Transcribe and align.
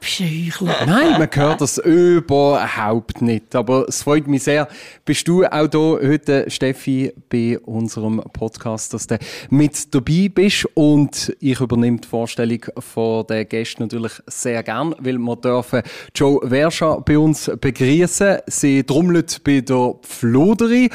Bist 0.01 0.21
ein 0.21 0.29
Heuchler. 0.29 0.87
Nein, 0.87 1.13
man 1.19 1.29
hört 1.33 1.61
das 1.61 1.79
überhaupt 1.79 3.23
nicht. 3.23 3.55
Aber 3.55 3.87
es 3.89 4.03
freut 4.03 4.27
mich 4.27 4.45
sehr. 4.45 4.69
Bist 5.05 5.27
du 5.27 5.45
auch 5.45 5.67
da 5.67 5.79
heute, 5.79 6.49
Steffi, 6.49 7.13
bei 7.29 7.59
unserem 7.59 8.23
Podcast, 8.33 8.95
dass 8.95 9.07
du 9.07 9.19
mit 9.51 9.95
dabei 9.95 10.31
bist. 10.33 10.67
Und 10.75 11.35
ich 11.41 11.61
übernehme 11.61 11.99
die 11.99 12.09
Vorstellung 12.09 12.61
von 12.79 13.27
den 13.27 13.49
Gästen 13.49 13.83
natürlich 13.85 14.13
sehr 14.27 14.63
gern, 14.63 14.95
weil 14.99 15.19
wir 15.19 15.37
dürfen 15.37 15.83
Joe 16.15 16.47
Verscha 16.49 16.97
bei 16.97 17.19
uns 17.19 17.51
begrüßen. 17.61 18.39
Sie 18.47 18.85
trommelt 18.85 19.43
bei 19.45 19.61
der 19.61 19.95
Floderi 20.03 20.91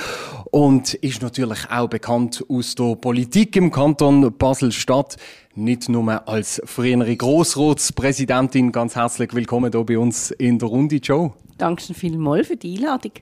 und 0.53 0.93
ist 0.93 1.23
natürlich 1.23 1.67
auch 1.71 1.87
bekannt 1.87 2.45
aus 2.47 2.75
der 2.75 2.95
Politik 2.95 3.55
im 3.55 3.71
Kanton 3.71 4.31
Basel-Stadt 4.37 5.17
nicht 5.55 5.89
nur 5.89 6.27
als 6.27 6.61
frühere 6.63 7.15
Grossratspräsidentin. 7.15 8.71
Ganz 8.71 8.95
herzlich 8.95 9.33
willkommen 9.33 9.71
hier 9.71 9.83
bei 9.83 9.97
uns 9.97 10.29
in 10.29 10.59
der 10.59 10.69
Runde, 10.69 10.97
Joe. 10.97 11.33
Danke 11.57 11.95
vielmals 11.95 12.47
für 12.47 12.55
die 12.55 12.77
Einladung. 12.77 13.13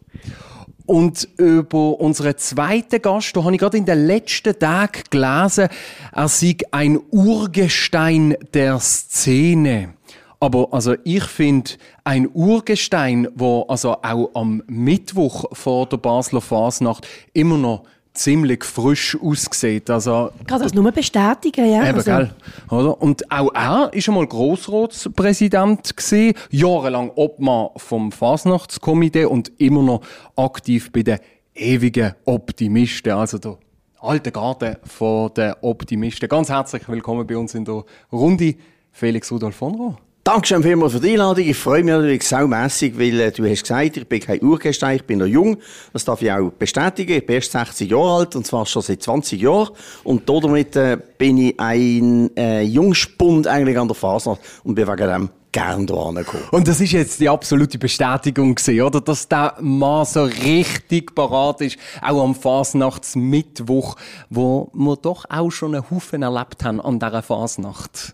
Und 0.85 1.29
über 1.37 2.01
unseren 2.01 2.37
zweiten 2.37 3.01
Gast, 3.01 3.33
da 3.33 3.45
habe 3.45 3.53
ich 3.53 3.59
gerade 3.59 3.77
in 3.77 3.85
den 3.85 4.07
letzten 4.07 4.59
Tagen 4.59 5.03
gelesen, 5.09 5.69
er 6.11 6.27
sei 6.27 6.57
ein 6.71 6.99
Urgestein 7.11 8.35
der 8.53 8.77
Szene. 8.79 9.93
Aber 10.41 10.69
also 10.71 10.95
ich 11.03 11.23
finde, 11.23 11.71
ein 12.03 12.27
Urgestein, 12.33 13.27
wo 13.35 13.61
also 13.69 13.97
auch 14.01 14.31
am 14.33 14.63
Mittwoch 14.67 15.45
vor 15.53 15.85
der 15.85 15.97
Basler 15.97 16.41
Fasnacht 16.41 17.07
immer 17.31 17.59
noch 17.59 17.83
ziemlich 18.13 18.63
frisch 18.63 19.15
aussieht. 19.21 19.87
Also, 19.91 20.31
Kann 20.47 20.59
das 20.59 20.73
nur 20.73 20.91
bestätigen, 20.91 21.71
ja? 21.71 21.87
Eben, 21.87 21.99
Also, 21.99 22.11
gell? 22.11 22.33
Oder? 22.71 23.01
Und 23.01 23.31
auch 23.31 23.53
er 23.53 23.69
war 23.69 23.91
einmal 23.93 24.25
Grossratspräsident, 24.27 25.95
gewesen, 25.95 26.33
jahrelang 26.49 27.11
Obmann 27.15 27.69
vom 27.77 28.11
Fasnachtskomitee 28.11 29.25
und 29.25 29.51
immer 29.59 29.83
noch 29.83 30.01
aktiv 30.35 30.91
bei 30.91 31.03
den 31.03 31.19
ewigen 31.53 32.15
Optimisten. 32.25 33.11
Also 33.11 33.37
der 33.37 33.59
alte 33.99 34.31
Garten 34.31 34.77
von 34.85 35.31
den 35.35 35.53
Optimisten. 35.61 36.27
Ganz 36.27 36.49
herzlich 36.49 36.89
willkommen 36.89 37.27
bei 37.27 37.37
uns 37.37 37.53
in 37.53 37.63
der 37.63 37.85
Runde, 38.11 38.55
Felix 38.91 39.31
Rudolf 39.31 39.55
von 39.55 39.75
Roh. 39.75 39.97
Dankeschön 40.23 40.61
vielmals 40.61 40.93
für 40.93 40.99
die 40.99 41.13
Einladung. 41.13 41.43
Ich 41.43 41.57
freue 41.57 41.83
mich 41.83 41.95
natürlich 41.95 42.27
saumässig, 42.27 42.93
weil 42.99 43.19
äh, 43.19 43.31
du 43.31 43.43
hast 43.49 43.63
gesagt, 43.63 43.97
ich 43.97 44.07
bin 44.07 44.19
kein 44.19 44.39
Urgestein, 44.43 44.97
ich 44.97 45.03
bin 45.03 45.17
noch 45.17 45.25
jung. 45.25 45.57
Das 45.93 46.05
darf 46.05 46.21
ich 46.21 46.31
auch 46.31 46.51
bestätigen. 46.51 47.13
Ich 47.13 47.25
bin 47.25 47.37
erst 47.37 47.53
60 47.53 47.89
Jahre 47.89 48.17
alt 48.17 48.35
und 48.35 48.45
zwar 48.45 48.67
schon 48.67 48.83
seit 48.83 49.01
20 49.01 49.41
Jahren. 49.41 49.69
Und 50.03 50.29
damit 50.29 50.75
äh, 50.75 50.99
bin 51.17 51.39
ich 51.39 51.59
ein 51.59 52.29
äh, 52.37 52.61
Jungspund 52.61 53.47
eigentlich 53.47 53.79
an 53.79 53.87
der 53.87 53.95
Fasnacht 53.95 54.41
und 54.63 54.75
bin 54.75 54.87
wegen 54.87 55.07
dem 55.07 55.29
gern 55.51 55.87
hier 55.87 55.97
angekommen. 55.97 56.43
Und 56.51 56.67
das 56.67 56.79
ist 56.81 56.91
jetzt 56.91 57.19
die 57.19 57.27
absolute 57.27 57.79
Bestätigung 57.79 58.53
gewesen, 58.53 58.79
oder? 58.79 59.01
Dass 59.01 59.27
der 59.27 59.55
Mann 59.59 60.05
so 60.05 60.25
richtig 60.25 61.15
parat 61.15 61.61
ist, 61.61 61.77
auch 61.99 62.23
am 62.23 62.35
Fasnachtsmittwoch, 62.35 63.95
wo 64.29 64.69
wir 64.75 64.97
doch 64.97 65.25
auch 65.29 65.49
schon 65.49 65.73
einen 65.73 65.89
Haufen 65.89 66.21
erlebt 66.21 66.63
haben 66.63 66.79
an 66.79 66.99
dieser 66.99 67.23
Fasnacht. 67.23 68.13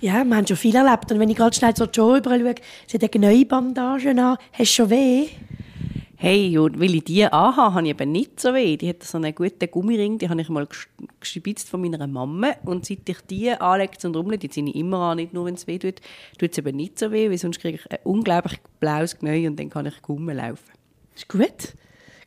Ja, 0.00 0.24
wir 0.24 0.36
haben 0.36 0.46
schon 0.46 0.56
viel 0.56 0.74
erlebt. 0.74 1.10
Und 1.12 1.18
wenn 1.20 1.30
ich 1.30 1.36
gerade 1.36 1.54
schnell 1.54 1.74
zur 1.74 1.88
Joe 1.90 2.18
überall 2.18 2.40
schaue, 2.40 2.54
sie 2.86 2.98
hat 2.98 3.14
eine 3.14 3.26
neue 3.26 3.44
Bandage 3.44 4.10
an. 4.10 4.36
Hast 4.52 4.58
du 4.58 4.64
schon 4.66 4.90
weh? 4.90 5.26
Hey, 6.16 6.48
ja, 6.48 6.60
weil 6.60 6.94
ich 6.96 7.04
die 7.04 7.24
anhabe, 7.24 7.74
habe 7.74 7.82
ich 7.86 7.90
eben 7.90 8.12
nicht 8.12 8.38
so 8.40 8.52
weh. 8.52 8.76
Die 8.76 8.90
hat 8.90 9.02
so 9.02 9.16
einen 9.16 9.34
guten 9.34 9.70
Gummiring, 9.70 10.18
die 10.18 10.28
habe 10.28 10.38
ich 10.40 10.50
mal 10.50 10.64
ges- 10.64 10.86
gespitzt 11.18 11.68
von 11.70 11.80
meiner 11.80 12.06
Mama. 12.06 12.50
Und 12.64 12.84
seit 12.84 13.08
ich 13.08 13.16
die 13.30 13.50
anlege 13.50 13.96
zum 13.96 14.14
Rummeln, 14.14 14.38
die 14.38 14.50
ziehe 14.50 14.66
ich 14.68 14.74
immer 14.74 14.98
an, 14.98 15.16
nicht 15.16 15.32
nur 15.32 15.46
wenn 15.46 15.54
es 15.54 15.66
weh 15.66 15.78
tut, 15.78 16.00
tut 16.38 16.52
es 16.52 16.58
eben 16.58 16.76
nicht 16.76 16.98
so 16.98 17.10
weh, 17.10 17.30
weil 17.30 17.38
sonst 17.38 17.58
kriege 17.60 17.78
ich 17.82 17.90
ein 17.90 17.98
unglaublich 18.04 18.58
blaues 18.80 19.18
Gneu 19.18 19.46
und 19.46 19.58
dann 19.58 19.70
kann 19.70 19.86
ich 19.86 20.02
Gummel 20.02 20.36
laufen. 20.36 20.64
Ist 21.16 21.26
gut. 21.28 21.74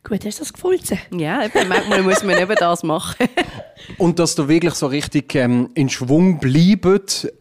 Gut, 0.02 0.24
hast 0.26 0.38
du 0.38 0.42
das 0.42 0.52
gefulzen? 0.52 0.98
Ja, 1.16 1.44
eben, 1.44 1.66
manchmal 1.68 2.02
muss 2.02 2.22
man 2.24 2.36
eben 2.36 2.54
das 2.56 2.82
machen. 2.82 3.26
Und 3.96 4.18
dass 4.18 4.34
du 4.34 4.46
wirklich 4.48 4.74
so 4.74 4.86
richtig 4.86 5.34
ähm, 5.34 5.70
in 5.74 5.88
Schwung 5.88 6.38
bleibt, 6.40 7.32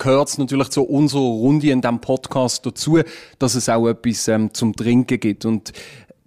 gehört 0.00 0.36
natürlich 0.38 0.70
zu 0.70 0.82
unserer 0.82 1.20
Runde 1.20 1.70
in 1.70 1.80
diesem 1.80 2.00
Podcast 2.00 2.66
dazu, 2.66 2.98
dass 3.38 3.54
es 3.54 3.68
auch 3.68 3.86
etwas 3.86 4.26
ähm, 4.26 4.52
zum 4.52 4.74
Trinken 4.74 5.20
gibt. 5.20 5.44
Und 5.44 5.72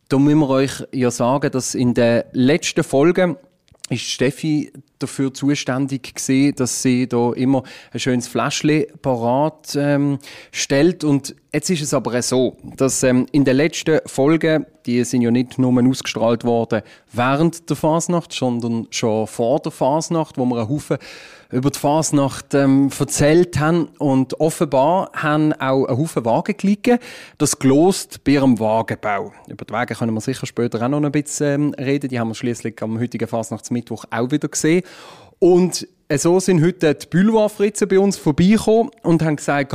da 0.07 0.17
müssen 0.17 0.39
wir 0.39 0.49
euch 0.49 0.71
ja 0.93 1.11
sagen, 1.11 1.51
dass 1.51 1.75
in 1.75 1.93
der 1.93 2.27
letzten 2.31 2.83
Folge 2.83 3.37
ist 3.89 4.03
Steffi 4.03 4.71
dafür 4.99 5.33
zuständig 5.33 6.15
gewesen, 6.15 6.55
dass 6.55 6.81
sie 6.81 7.07
da 7.07 7.33
immer 7.33 7.63
ein 7.91 7.99
schönes 7.99 8.27
Fläschchen 8.27 8.85
parat 9.01 9.75
ähm, 9.75 10.19
stellt. 10.51 11.03
Und 11.03 11.35
jetzt 11.51 11.69
ist 11.69 11.81
es 11.81 11.93
aber 11.93 12.21
so, 12.21 12.55
dass 12.77 13.03
ähm, 13.03 13.25
in 13.31 13.43
der 13.43 13.55
letzten 13.55 13.99
Folge, 14.05 14.65
die 14.85 15.03
sind 15.03 15.21
ja 15.21 15.31
nicht 15.31 15.59
nur 15.59 15.83
ausgestrahlt 15.85 16.45
worden 16.45 16.81
während 17.11 17.69
der 17.69 17.75
Fasnacht, 17.75 18.31
sondern 18.31 18.87
schon 18.91 19.27
vor 19.27 19.59
der 19.59 19.71
Fasnacht, 19.71 20.37
wo 20.37 20.45
wir 20.45 20.59
einen 20.59 20.69
Haufen 20.69 20.97
über 21.53 21.69
die 21.69 21.79
Fasnacht 21.79 22.53
ähm, 22.53 22.89
erzählt 22.97 23.59
haben. 23.59 23.85
Und 23.99 24.39
offenbar 24.39 25.11
haben 25.13 25.53
auch 25.53 25.85
ein 25.85 25.97
Haufen 25.97 26.25
Wagen 26.25 26.57
gelegen, 26.57 26.99
das 27.37 27.59
gelost 27.59 28.23
bei 28.23 28.33
ihrem 28.33 28.59
Wagenbau. 28.59 29.31
Über 29.47 29.65
die 29.65 29.73
Wagen 29.73 29.95
können 29.95 30.13
wir 30.13 30.21
sicher 30.21 30.45
später 30.45 30.81
auch 30.83 30.89
noch 30.89 31.01
ein 31.01 31.11
bisschen 31.11 31.73
ähm, 31.73 31.73
reden. 31.73 32.09
Die 32.09 32.19
haben 32.19 32.29
wir 32.29 32.35
schließlich 32.35 32.81
am 32.81 32.99
heutigen 32.99 33.27
Fasnachtsmittwoch 33.27 34.05
auch 34.09 34.31
wieder 34.31 34.47
gesehen. 34.47 34.83
Und 35.39 35.87
äh, 36.07 36.17
so 36.17 36.39
sind 36.39 36.63
heute 36.63 36.95
die 36.95 37.07
Boulevardfritzen 37.07 37.87
bei 37.87 37.99
uns 37.99 38.17
vorbeigekommen 38.17 38.91
und 39.03 39.21
haben 39.21 39.35
gesagt, 39.35 39.73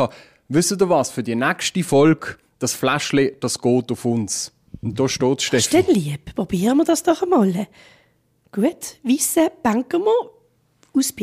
wisst 0.49 0.73
ihr 0.73 0.89
was, 0.89 1.11
für 1.11 1.23
die 1.23 1.37
nächste 1.37 1.85
Folge, 1.85 2.37
das 2.59 2.75
Fläschchen, 2.75 3.31
das 3.41 3.61
geht 3.61 3.93
auf 3.93 4.05
uns. 4.05 4.53
Und 4.83 4.99
da 4.99 5.09
steht 5.09 5.43
Ist 5.43 5.53
denn 5.53 5.61
Steffi. 5.61 5.93
lieb? 5.93 6.35
Probieren 6.35 6.77
wir 6.79 6.85
das 6.85 7.03
doch 7.03 7.23
einmal. 7.23 7.67
Gut, 8.53 8.97
Weisse 9.03 9.51
banken 9.63 10.03
wir. 10.03 10.38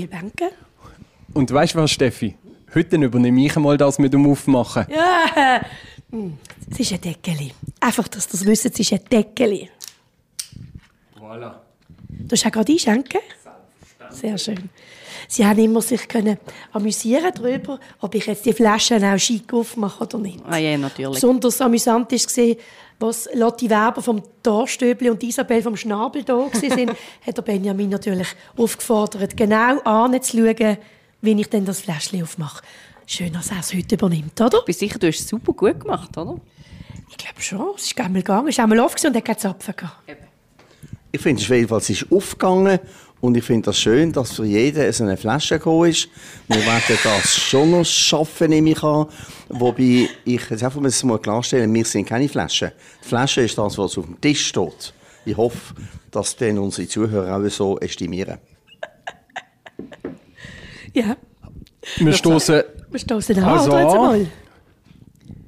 Banken. 0.09 0.49
Und 1.33 1.51
weißt 1.51 1.75
du 1.75 1.79
was, 1.79 1.91
Steffi? 1.91 2.35
Heute 2.73 2.95
übernehme 2.97 3.45
ich 3.45 3.55
einmal 3.55 3.77
das 3.77 3.99
mit 3.99 4.13
dem 4.13 4.25
Aufmachen. 4.29 4.85
Ja. 4.89 5.61
Hm, 6.11 6.37
Es 6.71 6.79
ist 6.79 6.93
ein 6.93 7.01
Deckeli. 7.01 7.51
Einfach, 7.79 8.07
dass 8.07 8.27
ihr 8.27 8.31
das 8.31 8.45
wisst, 8.45 8.65
es 8.65 8.79
ist 8.79 8.93
ein 8.93 8.99
Deckeli. 9.11 9.69
Voilà. 11.19 11.55
Du 12.09 12.31
hast 12.31 12.45
auch 12.45 12.51
gerade 12.51 12.71
einschenken? 12.71 13.19
Sehr 14.09 14.37
schön. 14.37 14.69
Sie 15.27 15.45
haben 15.45 15.59
immer 15.59 15.81
sich 15.81 16.07
können 16.07 16.37
amüsieren 16.71 17.31
darüber, 17.35 17.79
ob 18.01 18.15
ich 18.15 18.25
jetzt 18.25 18.45
die 18.45 18.53
Flaschen 18.53 19.03
auch 19.03 19.17
schick 19.17 19.53
aufmache 19.53 20.03
oder 20.03 20.17
nicht. 20.17 20.39
ah 20.47 20.57
ja, 20.57 20.77
natürlich. 20.77 21.15
Besonders 21.15 21.61
amüsant 21.61 22.11
war 22.11 22.19
gesehen, 22.19 22.57
was 22.99 23.27
Lotti 23.33 23.69
Weber 23.69 24.01
vom 24.01 24.21
Torstöbli 24.41 25.09
und 25.09 25.21
Isabel 25.23 25.61
vom 25.61 25.75
Schnabel 25.75 26.23
da 26.23 26.49
sind, 26.53 26.91
hat 27.25 27.37
der 27.37 27.41
Benjamin 27.41 27.89
natürlich 27.89 28.27
aufgefordert, 28.55 29.35
genau 29.35 29.79
anzuschauen, 29.79 30.77
wie 31.21 31.41
ich 31.41 31.49
denn 31.49 31.65
das 31.65 31.81
Fläschchen 31.81 32.23
aufmache. 32.23 32.63
Schön, 33.05 33.33
dass 33.33 33.51
er 33.51 33.59
es 33.59 33.73
heute 33.73 33.95
übernimmt, 33.95 34.39
oder? 34.39 34.59
Ich 34.59 34.65
bin 34.65 34.75
sicher, 34.75 34.97
du 34.97 35.07
hast 35.07 35.19
es 35.19 35.27
super 35.27 35.53
gut 35.53 35.79
gemacht, 35.81 36.17
oder? 36.17 36.39
Ich 37.09 37.17
glaube 37.17 37.41
schon. 37.41 37.73
Es 37.75 37.85
ist 37.85 37.99
einmal 37.99 38.21
gegangen, 38.21 38.47
es 38.47 38.55
ist 38.55 38.59
einmal 38.59 38.79
aufgesehen 38.79 39.11
und 39.13 39.17
hat 39.17 39.25
keinen 39.25 39.37
Zapfen 39.37 39.75
gehabt. 39.75 40.09
Ich 41.11 41.21
finde 41.21 41.41
es 41.41 41.47
jedenfalls 41.47 41.89
ist 41.89 42.11
aufgegangen 42.11 42.79
und 43.21 43.35
ich 43.37 43.43
finde 43.43 43.67
das 43.67 43.79
schön, 43.79 44.11
dass 44.11 44.33
für 44.33 44.45
jeden 44.45 44.91
so 44.91 45.03
eine 45.03 45.17
Flasche 45.17 45.57
gekommen 45.57 45.89
ist. 45.89 46.09
Wir 46.47 46.57
werden 46.65 46.97
das 47.03 47.35
schon 47.35 47.71
noch 47.71 47.85
schaffen, 47.85 48.49
nehme 48.49 48.71
ich 48.71 48.83
an. 48.83 49.07
Wobei 49.49 50.09
ich 50.25 50.49
jetzt 50.49 50.63
einfach 50.63 50.81
muss 50.81 51.03
mal 51.03 51.19
klarstellen, 51.19 51.73
wir 51.73 51.85
sind 51.85 52.07
keine 52.07 52.29
Flaschen. 52.29 52.71
Die 53.03 53.07
Flasche 53.07 53.41
ist 53.41 53.57
das, 53.57 53.77
was 53.77 53.97
auf 53.97 54.05
dem 54.05 54.19
Tisch 54.21 54.47
steht. 54.47 54.93
Ich 55.25 55.35
hoffe, 55.37 55.73
dass 56.11 56.35
dann 56.35 56.59
unsere 56.59 56.87
Zuhörer 56.87 57.37
auch 57.37 57.49
so 57.49 57.79
estimieren. 57.79 58.37
Ja. 60.93 61.17
Wir 61.97 62.13
stoßen 62.13 62.63
Wir 62.89 62.99
stoßen 62.99 63.37
an, 63.39 63.43
Also 63.43 63.77
jetzt 63.77 63.95
mal? 63.95 64.27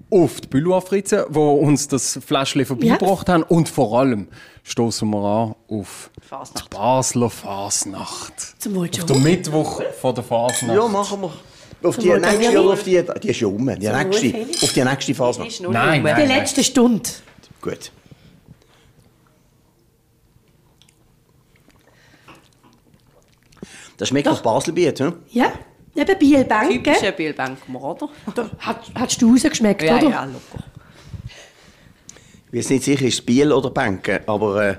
Auf 0.09 0.41
die 0.41 0.47
Boulevardfritzen, 0.47 1.25
die 1.29 1.37
uns 1.37 1.87
das 1.87 2.19
Fläschchen 2.25 2.65
vorbeigebracht 2.65 3.27
haben. 3.29 3.43
Und 3.43 3.69
vor 3.69 3.99
allem 3.99 4.27
stoßen 4.63 5.09
wir 5.09 5.17
an 5.17 5.55
auf 5.67 6.09
die 6.15 6.27
Fasnacht. 6.27 6.69
Basler 6.69 7.29
Fasnacht. 7.29 8.61
Zum 8.61 8.75
Wohl 8.75 8.89
Der 8.89 9.07
schon. 9.07 9.23
Mittwoch 9.23 9.81
vor 9.99 10.13
der 10.13 10.23
Fasnacht. 10.23 10.75
Ja, 10.75 10.87
machen 10.87 11.21
wir. 11.21 11.31
Auf 11.83 11.97
die 11.97 12.09
Wohl, 12.09 12.19
nächste, 12.19 12.59
oder 12.59 12.73
auf 12.73 12.83
die, 12.83 13.03
die 13.21 13.29
ist 13.29 13.39
ja 13.39 13.47
um. 13.47 13.57
Die 13.57 13.87
Wohl, 13.87 14.03
nächste, 14.03 14.29
Felix. 14.29 14.63
auf 14.63 14.73
die 14.73 14.83
nächste. 14.83 15.11
Ist 15.11 15.61
noch 15.61 15.71
Nein, 15.71 16.05
rum. 16.05 16.15
Die 16.15 16.25
nein. 16.25 16.39
letzte 16.39 16.63
Stunde. 16.63 17.09
Gut. 17.61 17.91
Das 23.97 24.09
schmeckt 24.09 24.27
nach 24.27 24.41
Baselbiet, 24.41 24.99
hm? 24.99 25.15
Ja, 25.31 25.51
eben 25.97 26.19
Bielbanken. 26.19 26.83
Typischer? 26.83 27.11
Da 28.35 28.49
hat, 28.59 28.81
hast 28.95 29.21
du 29.21 29.31
rausgeschmeckt, 29.31 29.81
Ja, 29.83 29.97
oder? 29.97 30.09
ja, 30.09 30.23
locker. 30.25 30.63
Ich 32.51 32.53
jetzt 32.53 32.69
nicht 32.69 32.83
sicher, 32.83 33.05
ist 33.05 33.15
es 33.15 33.21
Biel 33.21 33.51
oder 33.51 33.69
Bänke, 33.69 34.21
aber 34.25 34.69
äh, 34.69 34.75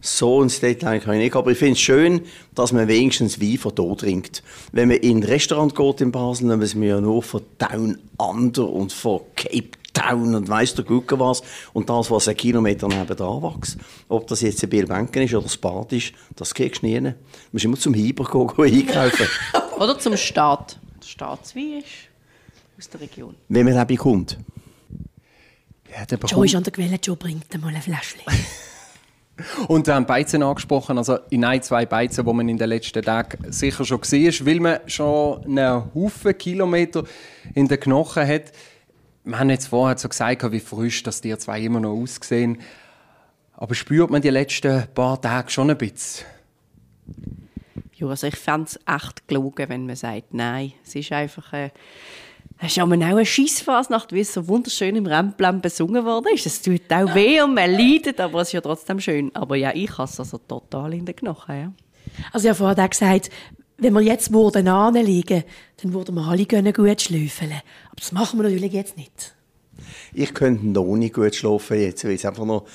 so 0.00 0.42
ins 0.42 0.58
Detail 0.60 1.00
kann 1.00 1.14
ich 1.16 1.20
nicht. 1.24 1.36
Aber 1.36 1.50
ich 1.50 1.58
finde 1.58 1.74
es 1.74 1.80
schön, 1.80 2.22
dass 2.54 2.72
man 2.72 2.88
wenigstens 2.88 3.40
Wein 3.40 3.58
von 3.58 3.72
hier 3.78 3.96
trinkt. 3.96 4.42
Wenn 4.72 4.88
man 4.88 4.96
in 4.98 5.18
ein 5.18 5.22
Restaurant 5.24 5.74
geht 5.74 6.00
in 6.00 6.12
Basel, 6.12 6.48
dann 6.48 6.58
müssen 6.58 6.80
wir 6.80 6.88
ja 6.88 7.00
nur 7.00 7.22
von 7.22 7.42
Down 7.58 7.98
Under 8.16 8.68
und 8.68 8.92
von 8.92 9.20
Cape 9.36 9.68
Town 9.92 10.34
und 10.34 10.48
weiss 10.48 10.74
der 10.74 10.84
Gucke 10.84 11.18
was. 11.20 11.42
Und 11.74 11.90
das, 11.90 12.10
was 12.10 12.28
ein 12.28 12.36
Kilometer 12.36 12.88
nebenan 12.88 13.42
wächst. 13.42 13.76
Ob 14.08 14.26
das 14.28 14.40
jetzt 14.40 14.62
ein 14.62 14.70
Bielbanken 14.70 15.22
ist 15.22 15.34
oder 15.34 15.42
das 15.42 15.56
Bad 15.58 15.92
ist, 15.92 16.12
das 16.36 16.54
kriegst 16.54 16.82
du 16.82 16.86
nie. 16.86 17.00
Du 17.00 17.14
musst 17.52 17.64
immer 17.66 17.76
zum 17.76 17.92
Hyper 17.94 18.24
gehen, 18.24 18.72
gehen 18.72 18.88
einkaufen, 18.88 19.26
Oder 19.80 19.98
zum 19.98 20.14
Staat. 20.18 20.78
Der 21.00 21.06
Staatswein 21.06 21.78
ist 21.78 21.86
aus 22.78 22.90
der 22.90 23.00
Region. 23.00 23.34
wenn 23.48 23.64
man 23.64 23.74
den 23.74 23.86
bekommt. 23.86 24.36
Ja, 25.90 26.04
der 26.04 26.18
Joe 26.18 26.28
bekommt- 26.28 26.46
ist 26.46 26.54
an 26.54 26.62
der 26.64 26.72
Quelle, 26.72 26.96
Joe 27.02 27.16
bringt 27.16 27.60
mal 27.60 27.74
ein 27.74 27.80
Fläschchen. 27.80 28.20
Und 29.68 29.86
wir 29.86 29.94
haben 29.94 30.04
Beizen 30.04 30.42
angesprochen, 30.42 30.98
also 30.98 31.16
in 31.30 31.46
ein, 31.46 31.62
zwei 31.62 31.86
Beizen, 31.86 32.26
die 32.26 32.32
man 32.32 32.46
in 32.46 32.58
den 32.58 32.68
letzten 32.68 33.02
Tagen 33.02 33.50
sicher 33.50 33.86
schon 33.86 34.02
gesehen 34.02 34.26
ist, 34.26 34.44
weil 34.44 34.60
man 34.60 34.80
schon 34.86 35.42
einen 35.46 35.94
Haufen 35.94 36.36
Kilometer 36.36 37.04
in 37.54 37.66
den 37.66 37.80
Knochen 37.80 38.28
hat. 38.28 38.52
Wir 39.24 39.38
haben 39.38 39.48
jetzt 39.48 39.68
vorher 39.68 39.96
so 39.96 40.10
gesagt, 40.10 40.52
wie 40.52 40.60
frisch 40.60 41.02
dass 41.02 41.22
die 41.22 41.36
zwei 41.38 41.62
immer 41.62 41.80
noch 41.80 41.92
aussehen. 41.96 42.60
Aber 43.54 43.74
spürt 43.74 44.10
man 44.10 44.20
die 44.20 44.28
letzten 44.28 44.86
paar 44.94 45.18
Tage 45.18 45.50
schon 45.50 45.70
ein 45.70 45.78
bisschen? 45.78 46.26
Ja, 48.00 48.08
also 48.08 48.26
ich 48.26 48.36
fände 48.36 48.66
es 48.66 48.80
echt 48.86 49.28
gelogen, 49.28 49.68
wenn 49.68 49.86
man 49.86 49.96
sagt, 49.96 50.32
nein, 50.32 50.72
es 50.84 50.94
ist 50.94 51.12
einfach 51.12 51.52
äh, 51.52 51.70
es 52.62 52.72
ist 52.72 52.80
auch 52.80 52.90
eine 52.90 53.24
Scheissfasnacht, 53.24 54.12
wie 54.12 54.20
es 54.20 54.34
so 54.34 54.46
wunderschön 54.46 54.94
im 54.94 55.06
Rennplan 55.06 55.62
besungen 55.62 56.04
worden 56.04 56.26
ist. 56.34 56.44
Es 56.44 56.60
tut 56.60 56.92
auch 56.92 57.14
weh 57.14 57.40
und 57.40 57.54
man 57.54 57.70
leidet, 57.70 58.20
aber 58.20 58.42
es 58.42 58.48
ist 58.48 58.52
ja 58.52 58.60
trotzdem 58.60 59.00
schön. 59.00 59.34
Aber 59.34 59.56
ja, 59.56 59.72
ich 59.74 59.96
habe 59.96 60.04
es 60.04 60.20
also 60.20 60.36
total 60.36 60.92
in 60.92 61.06
den 61.06 61.16
Knochen, 61.16 61.56
ja. 61.56 61.72
Also 62.32 62.46
ich 62.46 62.50
habe 62.50 62.58
vorher 62.58 62.84
auch 62.84 62.90
gesagt, 62.90 63.30
wenn 63.78 63.94
wir 63.94 64.02
jetzt 64.02 64.32
würden 64.32 64.68
anlegen, 64.68 65.44
dann 65.82 65.94
würden 65.94 66.14
wir 66.16 66.26
alle 66.26 66.44
können 66.44 66.72
gut 66.72 67.00
schlüfeln. 67.00 67.52
Aber 67.52 67.96
das 67.96 68.12
machen 68.12 68.38
wir 68.38 68.42
natürlich 68.42 68.72
jetzt 68.72 68.96
nicht. 68.98 69.34
Ich 70.12 70.34
könnte 70.34 70.66
noch 70.66 70.96
nicht 70.96 71.14
gut 71.14 71.34
schlafen 71.34 71.80
jetzt, 71.80 72.04
weil 72.04 72.12
es 72.12 72.26
einfach 72.26 72.44
noch 72.44 72.66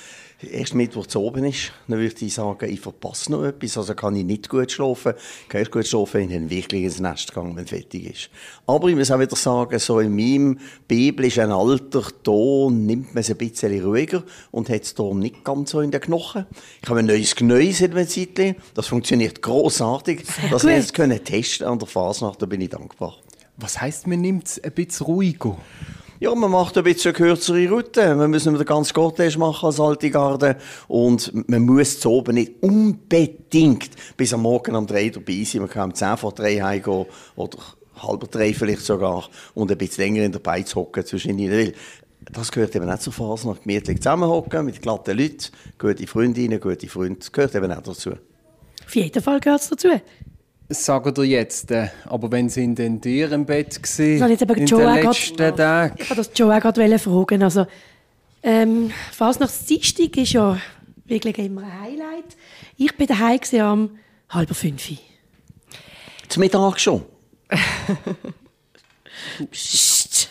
erst 0.42 0.74
Mittwoch 0.74 1.06
zu 1.06 1.20
oben 1.20 1.44
ist. 1.44 1.72
Dann 1.88 1.98
würde 1.98 2.14
ich 2.24 2.34
sagen, 2.34 2.70
ich 2.70 2.80
verpasse 2.80 3.32
noch 3.32 3.44
etwas, 3.44 3.78
also 3.78 3.94
kann 3.94 4.16
ich 4.16 4.24
nicht 4.24 4.48
gut 4.48 4.70
schlafen. 4.70 5.14
Ich 5.42 5.48
kann 5.48 5.60
erst 5.60 5.72
gut 5.72 5.86
schlafen, 5.86 6.20
wenn 6.20 6.30
ich 6.30 6.36
dann 6.36 6.50
wirklich 6.50 6.82
ins 6.84 7.00
Nest 7.00 7.34
gehe, 7.34 7.42
wenn 7.42 7.64
es 7.64 7.70
fertig 7.70 8.10
ist. 8.10 8.30
Aber 8.66 8.88
ich 8.88 8.96
muss 8.96 9.10
auch 9.10 9.18
wieder 9.18 9.36
sagen, 9.36 9.78
so 9.78 10.00
in 10.00 10.14
meinem 10.14 10.58
biblischen 10.86 11.50
Alter, 11.50 12.02
da 12.22 12.70
nimmt 12.70 13.14
man 13.14 13.20
es 13.20 13.30
ein 13.30 13.36
bisschen 13.36 13.82
ruhiger 13.82 14.22
und 14.50 14.68
hat 14.68 14.82
es 14.82 14.94
da 14.94 15.04
nicht 15.14 15.44
ganz 15.44 15.70
so 15.70 15.80
in 15.80 15.90
den 15.90 16.00
Knochen. 16.00 16.46
Ich 16.82 16.88
habe 16.88 17.00
ein 17.00 17.06
neues 17.06 17.34
Gnäus 17.34 17.80
in 17.80 17.92
einem 17.92 18.08
Zeitchen. 18.08 18.56
Das 18.74 18.88
funktioniert 18.88 19.40
großartig. 19.42 20.24
Das 20.50 20.62
gut. 20.62 20.70
jetzt 20.70 20.94
können 20.94 21.22
testen 21.24 21.66
an 21.66 21.78
der 21.78 21.88
Fasnacht, 21.88 22.42
da 22.42 22.46
bin 22.46 22.60
ich 22.60 22.70
dankbar. 22.70 23.16
Was 23.56 23.80
heisst, 23.80 24.06
man 24.06 24.20
nimmt 24.20 24.46
es 24.48 24.62
ein 24.62 24.72
bisschen 24.72 25.06
ruhiger? 25.06 25.56
Ja, 26.18 26.34
man 26.34 26.50
macht 26.50 26.78
ein 26.78 26.84
bisschen 26.84 27.12
kürzere 27.12 27.68
Route. 27.68 28.14
Man 28.14 28.30
muss 28.30 28.46
nicht 28.46 28.58
den 28.58 28.64
ganzen 28.64 28.94
Gottesdienst 28.94 29.36
machen 29.36 29.66
als 29.66 29.78
alte 29.78 30.10
Garde. 30.10 30.56
Und 30.88 31.46
man 31.46 31.62
muss 31.62 32.00
zu 32.00 32.10
oben 32.10 32.36
nicht 32.36 32.54
unbedingt 32.62 33.90
bis 34.16 34.32
am 34.32 34.40
Morgen 34.42 34.74
um 34.76 34.86
drei 34.86 35.10
dabei 35.10 35.44
sein. 35.44 35.60
Man 35.60 35.70
kann 35.70 35.90
um 35.90 35.94
zehn 35.94 36.16
vor 36.16 36.32
drei 36.32 36.56
heimgehen 36.56 37.04
oder 37.36 37.58
halber 37.96 38.26
drei 38.28 38.54
vielleicht 38.54 38.80
sogar 38.80 39.28
und 39.52 39.70
ein 39.70 39.76
bisschen 39.76 40.04
länger 40.04 40.24
in 40.24 40.32
der 40.32 40.38
Beiz 40.38 40.74
hocken 40.74 41.04
zwischen 41.04 41.38
ihnen 41.38 41.52
will. 41.52 41.74
Das 42.32 42.50
gehört 42.50 42.74
eben 42.74 42.88
auch 42.88 42.98
zur 42.98 43.12
Fasnacht. 43.12 43.64
Gemütlich 43.64 43.98
zusammenhocken 43.98 44.64
mit 44.64 44.80
glatten 44.80 45.18
Leuten, 45.18 45.50
gute 45.78 46.06
Freundinnen, 46.06 46.60
gute 46.60 46.88
Freunde. 46.88 47.18
Das 47.18 47.30
gehört 47.30 47.54
eben 47.54 47.70
auch 47.70 47.82
dazu. 47.82 48.12
Auf 48.86 48.94
jeden 48.94 49.22
Fall 49.22 49.40
gehört 49.40 49.60
es 49.60 49.68
dazu. 49.68 49.88
Sagen 50.68 51.14
ihr 51.18 51.24
jetzt, 51.26 51.70
äh, 51.70 51.88
aber 52.06 52.30
wenn 52.32 52.48
sie 52.48 52.64
in 52.64 52.74
den 52.74 53.00
Tier 53.00 53.30
im 53.32 53.46
Bett 53.46 53.78
Das 53.80 53.98
habe 53.98 54.20
waren, 54.20 54.32
ich 54.32 54.40
jetzt 54.40 54.42
aber 54.42 54.56
in 54.56 54.66
Joe 54.66 54.80
den 54.80 54.88
auch 54.88 55.00
grad- 55.00 55.28
letzten 55.30 55.56
Tagen, 55.56 55.94
Ich 55.98 56.10
wollte 56.10 56.22
das 56.24 56.30
Joe 56.34 56.56
auch 56.56 56.60
gerade 56.60 56.98
fragen. 56.98 57.42
Also, 57.44 57.66
ähm, 58.42 58.90
Fasnachtsdienstag 59.12 60.16
ist 60.16 60.32
ja 60.32 60.58
wirklich 61.04 61.38
immer 61.38 61.62
ein 61.62 61.80
Highlight. 61.82 62.36
Ich 62.76 62.96
bin 62.96 63.06
daheim 63.06 63.38
gewesen 63.38 63.60
am 63.60 63.90
halb 64.30 64.54
fünf. 64.56 64.88
Zum 66.28 66.40
Mittag 66.40 66.80
schon. 66.80 67.04
Psst. 69.50 70.30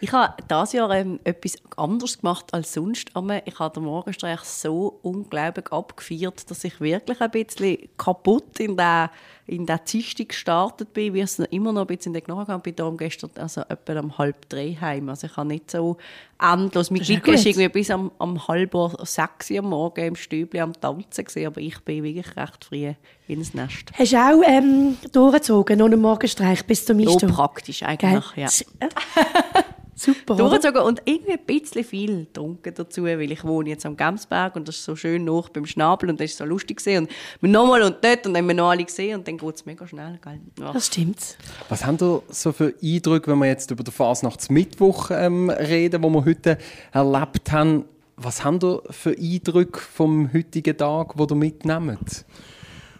Ich 0.00 0.12
habe 0.12 0.34
dieses 0.48 0.72
Jahr 0.72 0.90
ähm, 0.94 1.18
etwas 1.24 1.56
anderes 1.76 2.18
gemacht 2.18 2.52
als 2.52 2.72
sonst. 2.72 3.10
Ich 3.44 3.58
habe 3.58 3.74
den 3.74 3.84
Morgenstreich 3.84 4.40
so 4.40 5.00
unglaublich 5.02 5.72
abgefeiert, 5.72 6.48
dass 6.50 6.64
ich 6.64 6.80
wirklich 6.80 7.20
ein 7.20 7.30
bisschen 7.30 7.88
kaputt 7.96 8.60
in 8.60 8.76
der 8.76 9.10
in 9.48 9.64
der 9.64 9.78
Dienstag 9.78 10.28
gestartet 10.28 10.92
bin, 10.92 11.14
wie 11.14 11.20
es 11.20 11.38
immer 11.38 11.72
noch 11.72 11.80
ein 11.80 11.86
bisschen 11.86 12.14
in 12.14 12.20
den 12.20 12.24
Knochen. 12.24 12.56
Ich 12.56 12.62
bin 12.62 12.76
darum 12.76 12.98
gestern 12.98 13.30
also 13.36 13.62
etwa 13.62 13.98
um 13.98 14.18
halb 14.18 14.46
drei 14.50 14.76
heim. 14.78 15.08
Also 15.08 15.26
ich 15.26 15.36
habe 15.38 15.48
nicht 15.48 15.70
so 15.70 15.96
endlos. 16.38 16.90
Mein 16.90 17.00
Glück 17.00 17.26
ist 17.28 17.44
gut. 17.44 17.46
irgendwie 17.46 17.68
bis 17.70 17.90
am, 17.90 18.12
am 18.18 18.46
halb 18.46 18.76
sechs 19.04 19.50
am 19.50 19.70
Morgen 19.70 20.04
im 20.04 20.16
Stübli 20.16 20.60
am 20.60 20.74
Tanzen 20.78 21.24
gewesen, 21.24 21.46
aber 21.46 21.62
ich 21.62 21.80
bin 21.80 22.04
wirklich 22.04 22.36
recht 22.36 22.62
früh 22.62 22.92
ins 23.26 23.54
Nest. 23.54 23.90
Hast 23.94 24.12
du 24.12 24.16
auch 24.18 24.42
ähm, 24.46 24.98
durchgezogen, 25.12 25.78
noch 25.78 25.86
einen 25.86 26.00
Morgenstreich 26.00 26.66
bis 26.66 26.84
zum 26.84 27.02
So 27.02 27.12
Einstand? 27.12 27.34
praktisch 27.34 27.80
Gell? 27.80 27.88
eigentlich, 27.88 28.36
ja. 28.36 28.48
Super, 29.98 30.36
durchgezogen 30.36 30.82
und 30.82 31.02
irgendwie 31.06 31.32
ein 31.32 31.44
bisschen 31.44 31.82
viel 31.82 32.20
getrunken 32.20 32.72
dazu, 32.72 33.02
weil 33.02 33.32
ich 33.32 33.44
wohne 33.44 33.70
jetzt 33.70 33.84
am 33.84 33.96
Gemsberg 33.96 34.54
und 34.54 34.68
das 34.68 34.76
ist 34.76 34.84
so 34.84 34.94
schön 34.94 35.24
noch 35.24 35.48
beim 35.48 35.66
Schnabel 35.66 36.08
und 36.08 36.20
das 36.20 36.30
ist 36.30 36.38
so 36.38 36.44
lustig 36.44 36.76
gesehen 36.76 37.04
und 37.04 37.10
wir 37.40 37.50
nochmal 37.50 37.82
und 37.82 37.96
dort 38.02 38.24
und 38.26 38.34
dann 38.34 38.42
haben 38.42 38.46
wir 38.46 38.54
noch 38.54 38.70
alle 38.70 38.84
gesehen 38.84 39.18
und 39.18 39.26
dann 39.26 39.36
geht 39.36 39.54
es 39.56 39.66
mega 39.66 39.86
schnell, 39.88 40.20
gell? 40.22 40.40
Ja. 40.60 40.72
Das 40.72 40.86
stimmt. 40.86 41.36
Was 41.68 41.84
haben 41.84 41.98
ihr 42.00 42.22
so 42.28 42.52
für 42.52 42.74
Eindrücke, 42.80 43.30
wenn 43.30 43.38
wir 43.38 43.46
jetzt 43.46 43.70
über 43.72 43.82
den 43.82 43.92
Fasnachtsmittwoch 43.92 45.10
ähm, 45.10 45.50
reden, 45.50 46.02
wo 46.02 46.10
wir 46.10 46.24
heute 46.24 46.58
erlebt 46.92 47.50
haben? 47.50 47.84
Was 48.16 48.44
haben 48.44 48.60
ihr 48.62 48.82
für 48.90 49.16
Eindrücke 49.18 49.80
vom 49.80 50.32
heutigen 50.32 50.76
Tag, 50.76 51.14
die 51.16 51.22
ihr 51.22 51.34
mitnehmt? 51.34 52.24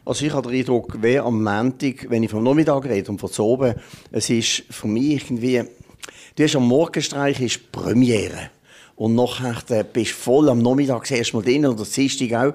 Also 0.08 0.24
ich 0.24 0.32
habe 0.32 0.48
den 0.48 0.58
Eindruck, 0.58 0.96
wer 1.02 1.24
am 1.24 1.44
Montag, 1.44 2.08
wenn 2.08 2.22
ich 2.22 2.30
vom 2.30 2.42
Nachmittag 2.42 2.86
rede 2.86 3.10
und 3.10 3.20
von 3.20 3.30
zu 3.30 3.44
oben, 3.44 3.74
es 4.10 4.30
ist 4.30 4.64
für 4.70 4.88
mich 4.88 5.22
irgendwie, 5.22 5.64
du 6.38 6.44
hast 6.44 6.56
am 6.56 6.68
Morgenstreich 6.68 7.40
ist 7.40 7.72
Premiere. 7.72 8.50
Und 8.94 9.14
nachher 9.14 9.56
äh, 9.70 9.84
bist 9.84 10.12
du 10.12 10.16
voll 10.16 10.48
am 10.48 10.62
Nachmittag 10.62 11.10
erst 11.10 11.34
mal 11.34 11.42
drin 11.42 11.64
am 11.64 11.76
Dienstag 11.76 12.32
auch. 12.32 12.54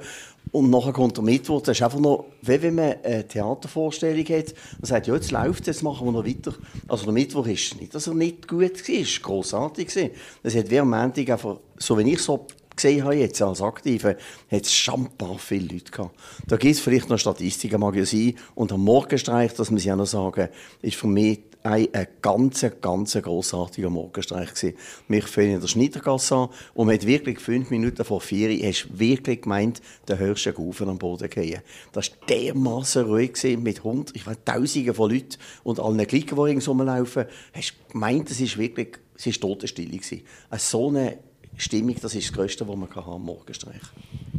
Und 0.51 0.69
nachher 0.69 0.93
kommt 0.93 1.17
der 1.17 1.23
Mittwoch, 1.23 1.61
das 1.61 1.77
ist 1.77 1.83
einfach 1.83 1.99
noch, 1.99 2.25
wie 2.41 2.61
wenn 2.61 2.75
man 2.75 2.95
eine 3.03 3.27
Theatervorstellung 3.27 4.25
hat 4.25 4.53
und 4.79 4.85
sagt, 4.85 5.07
ja, 5.07 5.15
jetzt 5.15 5.31
läuft 5.31 5.67
es, 5.67 5.81
machen 5.81 6.05
wir 6.05 6.11
noch 6.11 6.25
weiter. 6.25 6.53
Also 6.87 7.05
der 7.05 7.13
Mittwoch 7.13 7.47
ist 7.47 7.79
nicht, 7.79 7.95
dass 7.95 8.07
er 8.07 8.13
nicht 8.13 8.47
gut 8.47 8.61
war, 8.61 9.01
es 9.01 9.15
war 9.15 9.21
grossartig. 9.21 10.11
Das 10.43 10.55
hat 10.55 10.69
wie 10.69 10.79
am 10.79 10.89
Montag 10.89 11.29
einfach, 11.29 11.57
so 11.77 11.97
wie 11.97 12.11
ich 12.11 12.19
so 12.19 12.45
gesehen 12.75 13.03
habe 13.03 13.15
jetzt 13.15 13.41
als 13.41 13.61
Aktive, 13.61 14.17
hat 14.51 14.65
es 14.65 14.73
schambar 14.73 15.37
viele 15.37 15.73
Leute 15.73 15.91
gehabt. 15.91 16.19
Da 16.47 16.57
gibt 16.57 16.75
es 16.75 16.81
vielleicht 16.81 17.09
noch 17.09 17.19
Statistiken, 17.19 17.79
mag 17.79 17.95
ja 17.95 18.05
sein. 18.05 18.35
Und 18.55 18.71
am 18.71 18.81
Morgenstreich, 18.81 19.53
das 19.53 19.71
muss 19.71 19.85
ich 19.85 19.91
auch 19.91 19.97
noch 19.97 20.05
sagen, 20.05 20.49
ist 20.81 20.95
für 20.95 21.07
mich 21.07 21.39
ein, 21.63 21.87
ein 21.93 22.07
ganz, 22.21 22.65
ganz 22.81 23.13
grossartiger 23.13 23.89
Morgenstreich 23.89 24.53
gewesen. 24.53 24.77
Mich 25.07 25.25
fing 25.25 25.53
in 25.53 25.61
der 25.61 25.67
Schneidergasse 25.67 26.35
an 26.35 26.49
und 26.73 26.87
man 26.87 26.95
hat 26.95 27.05
wirklich 27.05 27.39
fünf 27.39 27.69
Minuten 27.69 28.03
vor 28.03 28.21
vier, 28.21 28.49
hast 28.67 28.99
wirklich 28.99 29.43
gemeint, 29.43 29.81
der 30.07 30.19
hörst 30.19 30.45
du 30.45 30.53
Gaufen 30.53 30.89
am 30.89 30.97
Boden 30.97 31.29
gehen. 31.29 31.61
Das 31.93 32.11
war 32.11 32.27
dermassen 32.27 33.05
ruhig 33.05 33.33
gewesen, 33.33 33.63
mit 33.63 33.83
Hund, 33.83 34.11
ich 34.13 34.27
weiß, 34.27 34.37
Tausenden 34.45 34.93
von 34.93 35.11
Leuten 35.11 35.37
und 35.63 35.79
allen 35.79 36.05
Glicken, 36.05 36.35
die 36.35 36.41
rings 36.41 36.67
rumlaufen. 36.67 37.25
Hast 37.53 37.75
gemeint, 37.89 38.29
es 38.29 38.41
ist 38.41 38.57
wirklich, 38.57 38.99
es 39.15 39.27
ist 39.27 39.41
Totenstille 39.41 39.97
gewesen. 39.97 40.21
So 40.57 40.89
eine 40.89 41.17
Stimmung, 41.57 41.95
das 42.01 42.15
ist 42.15 42.29
das 42.29 42.33
Größte, 42.35 42.67
was 42.67 42.75
man 42.75 42.89
kann 42.89 43.05
haben 43.05 43.13
am 43.13 43.25
Morgenstreich. 43.25 43.81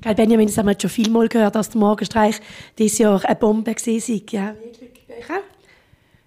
Gell, 0.01 0.15
Benjamin, 0.15 0.47
das 0.47 0.59
haben 0.59 0.67
wir 0.67 0.73
jetzt 0.73 0.83
schon 0.83 0.91
vielmal 0.91 1.29
gehört, 1.29 1.55
dass 1.55 1.71
der 1.71 1.81
Morgenstreich 1.81 2.41
dieses 2.79 2.99
Jahr 2.99 3.25
eine 3.25 3.37
Bombe 3.37 3.71
war. 3.71 4.31
Ja, 4.31 4.55
wirklich. 4.55 4.95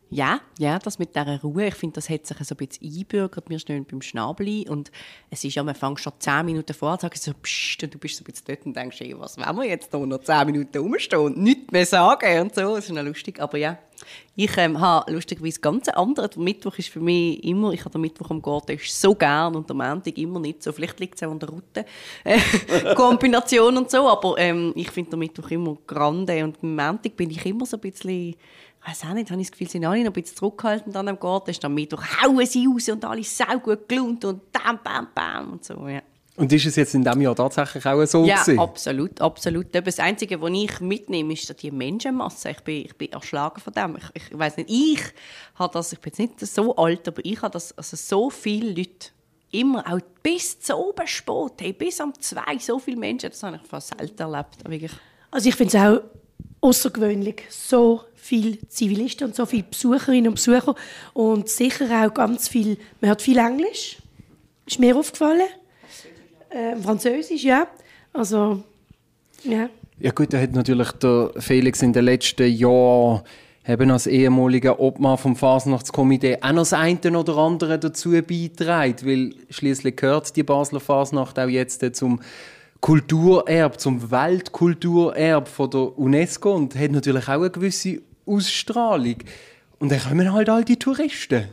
Ja, 0.09 0.39
ja, 0.57 0.79
das 0.79 0.99
mit 0.99 1.15
dieser 1.15 1.41
Ruhe, 1.41 1.67
ich 1.67 1.75
finde, 1.75 1.95
das 1.95 2.09
hat 2.09 2.25
sich 2.25 2.37
so 2.37 2.55
ein 2.55 2.65
bisschen 2.65 2.99
einbürgert. 2.99 3.49
Wir 3.49 3.59
stehen 3.59 3.85
beim 3.85 4.01
Schnabeli 4.01 4.65
und 4.69 4.89
es 5.29 5.43
ist 5.43 5.55
ja, 5.55 5.63
man 5.63 5.75
fängt 5.75 5.99
schon 5.99 6.13
zehn 6.19 6.45
Minuten 6.45 6.73
vor 6.73 6.91
an, 6.91 6.99
sagen 6.99 7.17
so, 7.17 7.33
pssst, 7.33 7.83
und 7.83 7.93
du 7.93 7.97
bist 7.97 8.15
so 8.15 8.21
ein 8.21 8.25
bisschen 8.25 8.45
dort 8.47 8.65
und 8.65 8.75
denkst, 8.75 9.01
ey, 9.01 9.19
was 9.19 9.37
wollen 9.37 9.57
wir 9.57 9.65
jetzt 9.65 9.93
da 9.93 9.97
noch 9.97 10.21
zehn 10.21 10.45
Minuten 10.45 10.77
rumstehen 10.77 11.21
und 11.21 11.37
nichts 11.37 11.71
mehr 11.71 11.85
sagen 11.85 12.41
und 12.41 12.55
so. 12.55 12.75
Das 12.75 12.85
ist 12.85 12.91
noch 12.91 13.03
lustig, 13.03 13.39
aber 13.41 13.57
ja. 13.57 13.77
Ich 14.35 14.55
ähm, 14.57 14.79
habe 14.79 15.11
lustigerweise 15.11 15.59
ganz 15.59 15.89
andere. 15.89 16.29
Der 16.29 16.39
Mittwoch 16.39 16.77
ist 16.77 16.89
für 16.89 16.99
mich 16.99 17.43
immer, 17.43 17.73
ich 17.73 17.81
habe 17.81 17.89
den 17.89 18.01
Mittwoch 18.01 18.29
am 18.29 18.41
Garten 18.41 18.77
so 18.85 19.15
gern 19.15 19.55
und 19.55 19.67
der 19.67 19.75
Montag 19.75 20.17
immer 20.17 20.39
nicht 20.39 20.61
so. 20.61 20.71
Vielleicht 20.71 20.99
liegt 20.99 21.15
es 21.15 21.23
auch 21.23 21.31
an 21.31 21.39
der 21.39 21.49
Route. 21.49 21.85
Äh, 22.23 22.39
Kombination 22.95 23.75
und 23.75 23.89
so, 23.89 24.07
aber 24.07 24.37
ähm, 24.37 24.71
ich 24.75 24.91
finde 24.91 25.11
den 25.11 25.19
Mittwoch 25.19 25.49
immer 25.49 25.77
grande 25.87 26.43
und 26.43 26.57
am 26.61 26.75
Montag 26.75 27.15
bin 27.17 27.31
ich 27.31 27.45
immer 27.45 27.65
so 27.65 27.77
ein 27.77 27.81
bisschen 27.81 28.35
weiß 28.87 29.03
auch 29.05 29.13
nicht, 29.13 29.29
habe 29.31 29.41
ich 29.41 29.47
das 29.47 29.51
Gefühl, 29.51 29.67
sie 29.67 29.71
sind 29.73 29.85
alle 29.85 29.99
noch 29.99 30.07
ein 30.07 30.13
bisschen 30.13 30.37
zurückgehalten 30.37 30.93
dann 30.93 31.07
am 31.07 31.19
Garten. 31.19 31.49
Ist 31.49 31.63
dann 31.63 31.73
Mittwoch, 31.73 32.03
hauen 32.21 32.45
sie 32.45 32.65
raus 32.67 32.89
und 32.89 33.03
alle 33.05 33.23
sau 33.23 33.59
gut 33.59 33.87
gelohnt 33.89 34.23
und 34.25 34.51
bam, 34.51 34.79
bam, 34.83 35.07
bam 35.13 35.53
und 35.53 35.65
so, 35.65 35.87
ja. 35.87 36.01
Und 36.37 36.53
ist 36.53 36.67
es 36.67 36.75
jetzt 36.75 36.93
in 36.93 37.03
diesem 37.03 37.19
Jahr 37.21 37.35
tatsächlich 37.35 37.83
auch 37.87 38.05
so 38.05 38.23
Ja, 38.23 38.43
gewesen? 38.43 38.59
absolut, 38.59 39.19
absolut. 39.21 39.67
Das 39.73 39.97
Einzige, 39.97 40.39
was 40.39 40.51
ich 40.53 40.79
mitnehme, 40.81 41.33
ist 41.33 41.61
die 41.63 41.71
Menschenmasse. 41.71 42.51
Ich 42.51 42.59
bin, 42.61 42.85
ich 42.85 42.95
bin 42.95 43.11
erschlagen 43.11 43.59
von 43.59 43.73
dem. 43.73 43.97
Ich, 44.13 44.23
ich 44.31 44.37
weiß 44.37 44.57
nicht, 44.57 44.69
ich 44.69 45.01
habe 45.55 45.73
das, 45.73 45.93
ich 45.93 45.99
bin 45.99 46.13
jetzt 46.15 46.39
nicht 46.41 46.53
so 46.53 46.75
alt, 46.75 47.07
aber 47.07 47.25
ich 47.25 47.41
habe 47.41 47.53
das, 47.53 47.75
also 47.75 47.97
so 47.97 48.29
viele 48.29 48.69
Leute, 48.69 49.09
immer, 49.49 49.83
auch 49.91 49.99
bis 50.21 50.59
zu 50.59 50.75
oben 50.75 51.07
spät, 51.07 51.53
hey, 51.59 51.73
bis 51.73 51.99
um 51.99 52.13
zwei, 52.19 52.59
so 52.59 52.77
viele 52.77 52.97
Menschen, 52.97 53.31
das 53.31 53.41
habe 53.41 53.59
ich 53.61 53.67
fast 53.67 53.97
selten 53.97 54.21
erlebt. 54.21 54.57
Wirklich. 54.63 54.91
Also 55.31 55.49
ich 55.49 55.55
finde 55.55 55.75
es 55.75 55.83
auch 55.83 56.01
außergewöhnlich, 56.61 57.43
so 57.49 58.01
viele 58.15 58.57
Zivilisten 58.67 59.27
und 59.27 59.35
so 59.35 59.45
viele 59.45 59.63
Besucherinnen 59.63 60.29
und 60.29 60.35
Besucher 60.35 60.75
und 61.13 61.49
sicher 61.49 62.05
auch 62.05 62.13
ganz 62.13 62.47
viel, 62.47 62.77
man 62.99 63.09
hört 63.09 63.21
viel 63.21 63.37
Englisch, 63.37 63.97
ist 64.65 64.79
mir 64.79 64.95
aufgefallen, 64.95 65.47
äh, 66.49 66.75
Französisch, 66.77 67.43
ja, 67.43 67.67
also 68.13 68.63
ja. 69.43 69.69
Ja 69.99 70.11
gut, 70.11 70.33
da 70.33 70.39
hat 70.39 70.53
natürlich 70.53 70.91
der 70.93 71.31
Felix 71.37 71.81
in 71.81 71.93
den 71.93 72.05
letzten 72.05 72.51
Jahren 72.51 73.21
eben 73.67 73.91
als 73.91 74.07
ehemaliger 74.07 74.79
Obmann 74.79 75.17
vom 75.17 75.35
Fasnachtskomitee 75.35 76.37
auch 76.41 76.51
noch 76.51 76.61
das 76.61 76.73
eine 76.73 77.17
oder 77.17 77.37
andere 77.37 77.79
dazu 77.79 78.11
beitragen, 78.11 78.95
weil 79.03 79.33
schließlich 79.49 79.95
gehört 79.95 80.35
die 80.35 80.43
Basler 80.43 80.79
Fasnacht 80.79 81.37
auch 81.39 81.49
jetzt 81.49 81.83
zum 81.95 82.21
Kulturerb, 82.81 83.79
zum 83.79 84.11
Weltkulturerb 84.11 85.47
von 85.47 85.69
der 85.69 85.97
UNESCO 85.97 86.55
und 86.55 86.75
hat 86.75 86.91
natürlich 86.91 87.27
auch 87.27 87.33
eine 87.33 87.49
gewisse 87.49 88.01
Ausstrahlung. 88.25 89.17
Und 89.79 89.91
dann 89.91 89.99
kommen 89.99 90.31
halt 90.31 90.49
all 90.49 90.63
die 90.63 90.77
Touristen. 90.77 91.45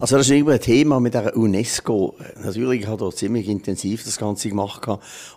Also 0.00 0.16
das 0.16 0.26
ist 0.28 0.32
immer 0.32 0.52
ein 0.52 0.60
Thema 0.60 1.00
mit 1.00 1.14
der 1.14 1.36
UNESCO. 1.36 2.14
Natürlich 2.44 2.86
hat 2.86 3.00
er 3.00 3.10
ziemlich 3.10 3.48
intensiv 3.48 4.04
das 4.04 4.16
Ganze 4.16 4.48
gemacht 4.48 4.86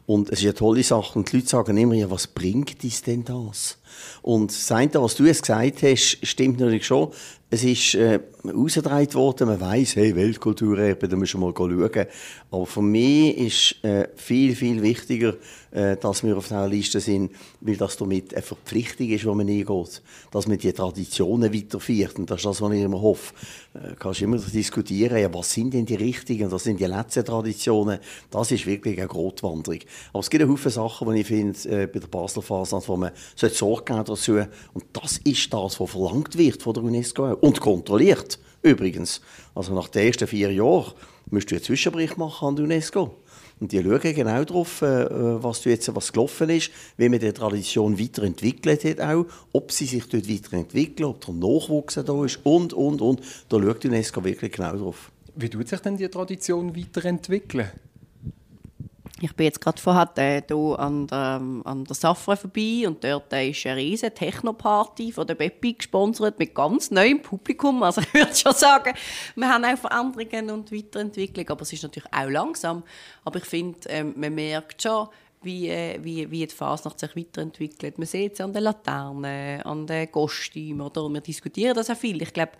und 0.05 0.29
es 0.29 0.39
ist 0.39 0.45
eine 0.45 0.53
tolle 0.53 0.83
Sache 0.83 1.17
und 1.17 1.31
die 1.31 1.37
Leute 1.37 1.49
sagen 1.49 1.77
immer, 1.77 1.95
ja, 1.95 2.11
was 2.11 2.27
bringt 2.27 2.83
uns 2.83 3.01
denn 3.01 3.23
das? 3.23 3.79
Und 4.21 4.51
das 4.51 4.71
eine, 4.71 4.93
was 4.93 5.15
du 5.15 5.25
jetzt 5.25 5.41
gesagt 5.41 5.81
hast, 5.81 6.19
stimmt 6.21 6.59
natürlich 6.59 6.85
schon. 6.85 7.09
Es 7.53 7.65
ist 7.65 7.95
äh, 7.95 8.21
ausgedreht 8.55 9.13
worden, 9.13 9.49
man 9.49 9.59
weiss, 9.59 9.97
hey, 9.97 10.15
Weltkulturerbe, 10.15 11.09
da 11.09 11.17
müssen 11.17 11.41
wir 11.41 11.47
mal 11.47 11.53
schauen. 11.55 12.07
Aber 12.49 12.65
für 12.65 12.81
mich 12.81 13.37
ist 13.37 13.83
äh, 13.83 14.07
viel, 14.15 14.55
viel 14.55 14.81
wichtiger, 14.81 15.33
dass 15.71 16.23
wir 16.23 16.37
auf 16.37 16.47
dieser 16.47 16.67
Liste 16.67 16.99
sind, 16.99 17.31
weil 17.61 17.77
das 17.77 17.95
damit 17.97 18.33
eine 18.33 18.41
Verpflichtung 18.41 19.09
ist, 19.09 19.23
die 19.23 19.27
man 19.27 19.47
eingeht. 19.47 20.01
Dass 20.31 20.47
man 20.47 20.57
die 20.57 20.73
Traditionen 20.73 21.53
weiterführt. 21.53 22.19
Und 22.19 22.29
das 22.29 22.39
ist 22.39 22.45
das, 22.45 22.61
was 22.61 22.73
ich 22.73 22.81
immer 22.81 23.01
hoffe. 23.01 23.33
Äh, 23.73 23.95
kannst 23.97 24.21
immer 24.21 24.37
diskutieren, 24.37 25.17
ja, 25.17 25.33
was 25.33 25.53
sind 25.53 25.73
denn 25.73 25.85
die 25.85 25.95
richtigen, 25.95 26.51
was 26.51 26.63
sind 26.63 26.79
die 26.79 26.85
letzten 26.85 27.23
Traditionen. 27.23 27.99
Das 28.29 28.51
ist 28.51 28.65
wirklich 28.65 28.97
eine 28.97 29.07
Grotwanderung. 29.07 29.79
Aber 30.11 30.19
es 30.19 30.29
gibt 30.29 30.43
eine 30.43 30.51
Haufen 30.51 30.71
Sachen, 30.71 31.13
die 31.13 31.21
ich 31.21 31.27
finde, 31.27 31.57
äh, 31.69 31.87
bei 31.87 31.99
der 31.99 32.07
Basler 32.07 32.41
Fasnacht, 32.41 32.89
wo 32.89 32.97
man 32.97 33.11
Sorge 33.35 33.83
geben 33.85 34.03
dazu. 34.05 34.33
Und 34.73 34.85
das 34.93 35.19
ist 35.19 35.53
das, 35.53 35.79
was 35.79 35.89
verlangt 35.89 36.37
wird 36.37 36.61
von 36.61 36.73
der 36.73 36.83
UNESCO 36.83 37.33
und 37.35 37.61
kontrolliert. 37.61 38.39
Übrigens, 38.61 39.21
also 39.55 39.73
nach 39.73 39.87
den 39.87 40.07
ersten 40.07 40.27
vier 40.27 40.51
Jahren 40.51 40.93
müsst 41.29 41.49
du 41.49 41.55
einen 41.55 41.63
Zwischenbericht 41.63 42.17
machen 42.17 42.49
an 42.49 42.55
die 42.55 42.63
UNESCO. 42.63 43.15
Und 43.61 43.71
die 43.71 43.83
schauen 43.83 44.15
genau 44.15 44.43
darauf, 44.43 44.81
äh, 44.81 45.05
was, 45.43 45.61
du 45.61 45.69
jetzt, 45.69 45.95
was 45.95 46.11
gelaufen 46.11 46.49
ist, 46.49 46.71
wie 46.97 47.07
man 47.09 47.19
die 47.19 47.31
Tradition 47.31 47.99
weiterentwickelt 47.99 48.83
hat, 48.83 48.99
auch, 48.99 49.27
ob 49.53 49.71
sie 49.71 49.85
sich 49.85 50.09
dort 50.09 50.27
weiterentwickeln, 50.27 51.07
ob 51.07 51.23
der 51.23 51.35
Nachwuchs 51.35 51.93
da 52.03 52.25
ist 52.25 52.39
und, 52.43 52.73
und, 52.73 53.01
und. 53.01 53.21
Da 53.49 53.61
schaut 53.61 53.85
UNESCO 53.85 54.23
wirklich 54.23 54.53
genau 54.53 54.75
drauf. 54.75 55.11
Wie 55.35 55.47
tut 55.47 55.67
sich 55.67 55.79
denn 55.79 55.95
die 55.95 56.09
Tradition 56.09 56.75
weiterentwickeln? 56.75 57.69
Ich 59.23 59.35
bin 59.35 59.45
jetzt 59.45 59.61
gerade 59.61 59.79
vorher 59.79 60.09
hier 60.15 60.79
an 60.79 61.05
der, 61.05 61.39
an 61.63 61.85
der 61.85 61.95
Safra 61.95 62.35
vorbei 62.35 62.85
und 62.87 63.03
dort 63.03 63.31
ist 63.33 63.67
eine 63.67 63.75
riesige 63.75 64.11
Techno-Party 64.11 65.11
von 65.11 65.27
der 65.27 65.35
Beppi 65.35 65.73
gesponsert 65.73 66.39
mit 66.39 66.55
ganz 66.55 66.89
neuem 66.89 67.21
Publikum. 67.21 67.83
Also 67.83 68.01
ich 68.01 68.11
würde 68.15 68.35
schon 68.35 68.53
sagen, 68.53 68.95
wir 69.35 69.47
haben 69.47 69.63
auch 69.63 69.77
Veränderungen 69.77 70.49
und 70.49 70.71
Weiterentwicklung, 70.71 71.47
aber 71.49 71.61
es 71.61 71.73
ist 71.73 71.83
natürlich 71.83 72.11
auch 72.11 72.29
langsam. 72.29 72.83
Aber 73.23 73.37
ich 73.37 73.45
finde, 73.45 73.77
ähm, 73.89 74.15
man 74.17 74.33
merkt 74.33 74.81
schon, 74.81 75.07
wie, 75.43 75.69
äh, 75.69 75.97
wie, 76.03 76.29
wie 76.29 76.45
die 76.45 76.53
Fasnacht 76.53 76.99
sich 76.99 77.15
weiterentwickelt. 77.15 77.97
Man 77.97 78.07
sieht 78.07 78.33
es 78.33 78.41
an 78.41 78.53
den 78.53 78.63
Laternen, 78.63 79.61
an 79.63 79.87
den 79.87 80.11
Kostümen, 80.11 80.81
oder? 80.81 81.09
wir 81.09 81.21
diskutieren 81.21 81.75
das 81.75 81.89
auch 81.89 81.97
viel. 81.97 82.21
Ich 82.21 82.33
glaube, 82.33 82.51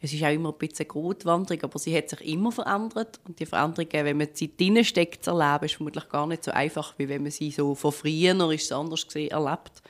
es 0.00 0.12
ist 0.12 0.22
auch 0.22 0.32
immer 0.32 0.52
ein 0.52 0.58
bisschen 0.58 0.84
eine 0.84 0.86
Grotwanderung, 0.86 1.62
aber 1.64 1.78
sie 1.78 1.96
hat 1.96 2.10
sich 2.10 2.20
immer 2.20 2.52
verändert 2.52 3.20
und 3.26 3.40
die 3.40 3.46
Veränderungen, 3.46 4.04
wenn 4.04 4.16
man 4.16 4.28
sie 4.32 4.56
drinnen 4.56 4.84
steckt, 4.84 5.24
zu 5.24 5.32
erleben, 5.32 5.64
ist 5.64 5.74
vermutlich 5.74 6.08
gar 6.08 6.26
nicht 6.26 6.44
so 6.44 6.52
einfach, 6.52 6.94
wie 6.98 7.08
wenn 7.08 7.22
man 7.22 7.32
sie 7.32 7.50
so 7.50 7.74
von 7.74 7.92
früher, 7.92 8.52
ist 8.52 8.64
es 8.64 8.72
anders 8.72 9.06
gesehen, 9.06 9.30
erlebt. 9.30 9.82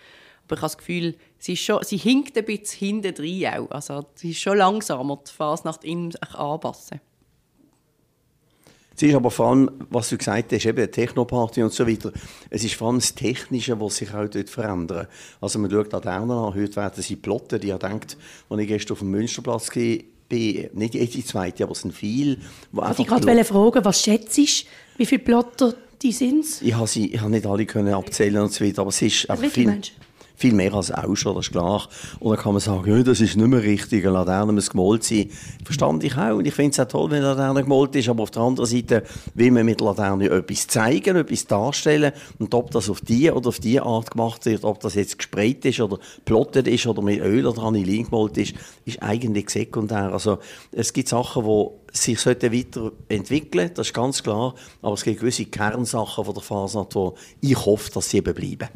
Aber 0.46 0.56
ich 0.56 0.62
habe 0.62 0.70
das 0.72 0.78
Gefühl, 0.78 1.14
sie, 1.38 1.52
ist 1.52 1.62
schon, 1.62 1.82
sie 1.84 1.98
hinkt 1.98 2.38
ein 2.38 2.44
bisschen 2.46 2.78
hinten 3.02 3.14
drin 3.14 3.46
auch. 3.48 3.70
Also 3.70 4.06
sie 4.14 4.30
ist 4.30 4.40
schon 4.40 4.56
langsamer, 4.56 5.18
die 5.28 5.30
Fasnacht 5.30 5.84
in 5.84 6.10
sich 6.10 6.34
anpassen. 6.34 7.02
Es 8.98 9.04
ist 9.04 9.14
aber 9.14 9.30
vor 9.30 9.46
allem, 9.46 9.70
was 9.90 10.08
du 10.08 10.18
gesagt 10.18 10.52
hast, 10.52 10.66
eben 10.66 10.90
Technoparty 10.90 11.62
und 11.62 11.72
so 11.72 11.86
weiter, 11.86 12.12
es 12.50 12.64
ist 12.64 12.74
vor 12.74 12.88
allem 12.88 12.98
das 12.98 13.14
Technische, 13.14 13.80
was 13.80 13.98
sich 13.98 14.12
auch 14.12 14.26
dort 14.26 14.50
verändert. 14.50 15.08
Also 15.40 15.60
man 15.60 15.70
schaut 15.70 15.92
Laternen 15.92 16.32
an, 16.32 16.52
heute 16.52 16.74
werden 16.74 17.00
sie 17.00 17.14
plotten, 17.14 17.60
die 17.60 17.68
ihr 17.68 17.78
denkt, 17.78 18.16
als 18.50 18.60
ich 18.60 18.66
gestern 18.66 18.94
auf 18.94 18.98
dem 18.98 19.12
Münsterplatz 19.12 19.70
bin, 19.70 20.02
nicht 20.72 20.94
die 20.94 21.24
zweite, 21.24 21.62
aber 21.62 21.72
es 21.72 21.82
sind 21.82 21.94
viele. 21.94 22.32
Ich 22.32 22.38
wollte 22.72 23.04
gerade 23.04 23.44
fragen, 23.44 23.84
was 23.84 24.02
schätzt 24.02 24.36
du, 24.36 24.42
wie 24.96 25.06
viele 25.06 25.22
Plotter 25.22 25.74
die 26.02 26.10
sind? 26.10 26.44
Ich 26.60 26.74
habe, 26.74 26.88
sie, 26.88 27.14
ich 27.14 27.20
habe 27.20 27.30
nicht 27.30 27.46
alle 27.46 27.66
können 27.66 27.94
abzählen 27.94 28.42
und 28.42 28.52
so 28.52 28.64
weiter, 28.64 28.80
aber 28.80 28.88
es 28.88 29.00
ist 29.00 29.30
einfach 29.30 29.48
viel... 29.48 29.66
Mensch? 29.66 29.92
Viel 30.38 30.54
mehr 30.54 30.72
als 30.72 30.92
auch 30.92 31.16
schon, 31.16 31.34
das 31.34 31.46
ist 31.46 31.52
klar. 31.52 31.88
Und 32.20 32.30
dann 32.30 32.42
kann 32.42 32.52
man 32.52 32.60
sagen, 32.60 32.96
ja, 32.96 33.02
das 33.02 33.20
ist 33.20 33.36
nicht 33.36 33.48
mehr 33.48 33.62
richtig, 33.62 34.04
eine 34.04 34.14
Laterne 34.14 34.52
muss 34.52 34.70
gemalt 34.70 35.02
sein. 35.02 35.28
Verstand 35.64 36.04
ich 36.04 36.16
auch. 36.16 36.36
Und 36.36 36.46
ich 36.46 36.54
finde 36.54 36.70
es 36.70 36.80
auch 36.80 36.88
toll, 36.88 37.10
wenn 37.10 37.18
eine 37.18 37.34
Laterne 37.34 37.64
gemalt 37.64 37.96
ist. 37.96 38.08
Aber 38.08 38.22
auf 38.22 38.30
der 38.30 38.42
anderen 38.42 38.68
Seite 38.68 39.02
will 39.34 39.50
man 39.50 39.66
mit 39.66 39.80
Laterne 39.80 40.30
etwas 40.30 40.68
zeigen, 40.68 41.16
etwas 41.16 41.46
darstellen. 41.46 42.12
Und 42.38 42.54
ob 42.54 42.70
das 42.70 42.88
auf 42.88 43.00
die 43.00 43.30
oder 43.30 43.48
auf 43.48 43.58
die 43.58 43.80
Art 43.80 44.12
gemacht 44.12 44.46
wird, 44.46 44.62
ob 44.62 44.78
das 44.78 44.94
jetzt 44.94 45.18
gesprayt 45.18 45.64
ist 45.64 45.80
oder 45.80 45.98
plottet 46.24 46.68
ist 46.68 46.86
oder 46.86 47.02
mit 47.02 47.20
Öl 47.20 47.44
oder 47.44 47.62
Anilin 47.62 48.04
gemalt 48.04 48.38
ist, 48.38 48.54
ist 48.84 49.02
eigentlich 49.02 49.50
sekundär. 49.50 50.12
Also, 50.12 50.38
es 50.70 50.92
gibt 50.92 51.08
Sachen, 51.08 51.44
die 51.44 51.98
sich 51.98 52.24
weiterentwickeln 52.24 53.62
sollten, 53.62 53.74
das 53.74 53.88
ist 53.88 53.94
ganz 53.94 54.22
klar. 54.22 54.54
Aber 54.82 54.94
es 54.94 55.02
gibt 55.02 55.18
gewisse 55.18 55.46
Kernsachen 55.46 56.24
von 56.24 56.34
der 56.34 56.42
Fasnacht, 56.44 56.94
wo 56.94 57.16
ich 57.40 57.56
hoffe, 57.56 57.90
dass 57.90 58.10
sie 58.10 58.18
eben 58.18 58.34
bleiben. 58.34 58.68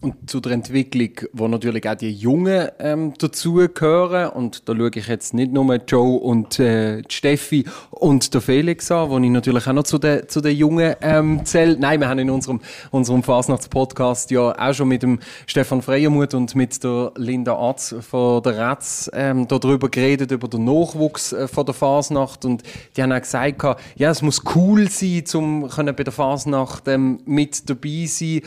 Und 0.00 0.30
zu 0.30 0.38
der 0.38 0.52
Entwicklung, 0.52 1.10
wo 1.32 1.48
natürlich 1.48 1.88
auch 1.88 1.96
die 1.96 2.12
Jungen 2.12 2.68
ähm, 2.78 3.14
dazugehören. 3.18 4.30
Und 4.30 4.68
da 4.68 4.76
schaue 4.76 4.90
ich 4.94 5.08
jetzt 5.08 5.34
nicht 5.34 5.52
nur 5.52 5.74
Joe 5.74 6.20
und 6.20 6.60
äh, 6.60 7.02
Steffi 7.08 7.64
und 7.90 8.32
der 8.32 8.40
Felix 8.40 8.92
an, 8.92 9.10
wo 9.10 9.18
ich 9.18 9.28
natürlich 9.28 9.66
auch 9.66 9.72
noch 9.72 9.82
zu 9.82 9.98
den, 9.98 10.28
zu 10.28 10.40
den 10.40 10.56
Jungen 10.56 10.94
ähm, 11.00 11.44
zähle. 11.44 11.76
Nein, 11.80 11.98
wir 11.98 12.08
haben 12.08 12.20
in 12.20 12.30
unserem, 12.30 12.60
unserem 12.92 13.24
Fasnachts-Podcast 13.24 14.30
ja 14.30 14.56
auch 14.56 14.72
schon 14.72 14.86
mit 14.86 15.02
dem 15.02 15.18
Stefan 15.48 15.82
Freiermuth 15.82 16.32
und 16.34 16.54
mit 16.54 16.84
der 16.84 17.10
Linda 17.16 17.58
Atz 17.58 17.96
von 18.08 18.40
der 18.44 18.56
Ratz 18.56 19.10
ähm, 19.12 19.48
darüber 19.48 19.88
geredet, 19.88 20.30
über 20.30 20.46
den 20.46 20.62
Nachwuchs 20.62 21.32
äh, 21.32 21.48
von 21.48 21.66
der 21.66 21.74
Fasnacht. 21.74 22.44
Und 22.44 22.62
die 22.96 23.02
haben 23.02 23.10
auch 23.10 23.20
gesagt, 23.20 23.64
ja, 23.96 24.10
es 24.10 24.22
muss 24.22 24.42
cool 24.54 24.88
sein, 24.88 25.24
um 25.34 25.68
bei 25.68 26.04
der 26.04 26.12
Fasnacht 26.12 26.86
ähm, 26.86 27.18
mit 27.24 27.68
dabei 27.68 28.06
sein. 28.06 28.42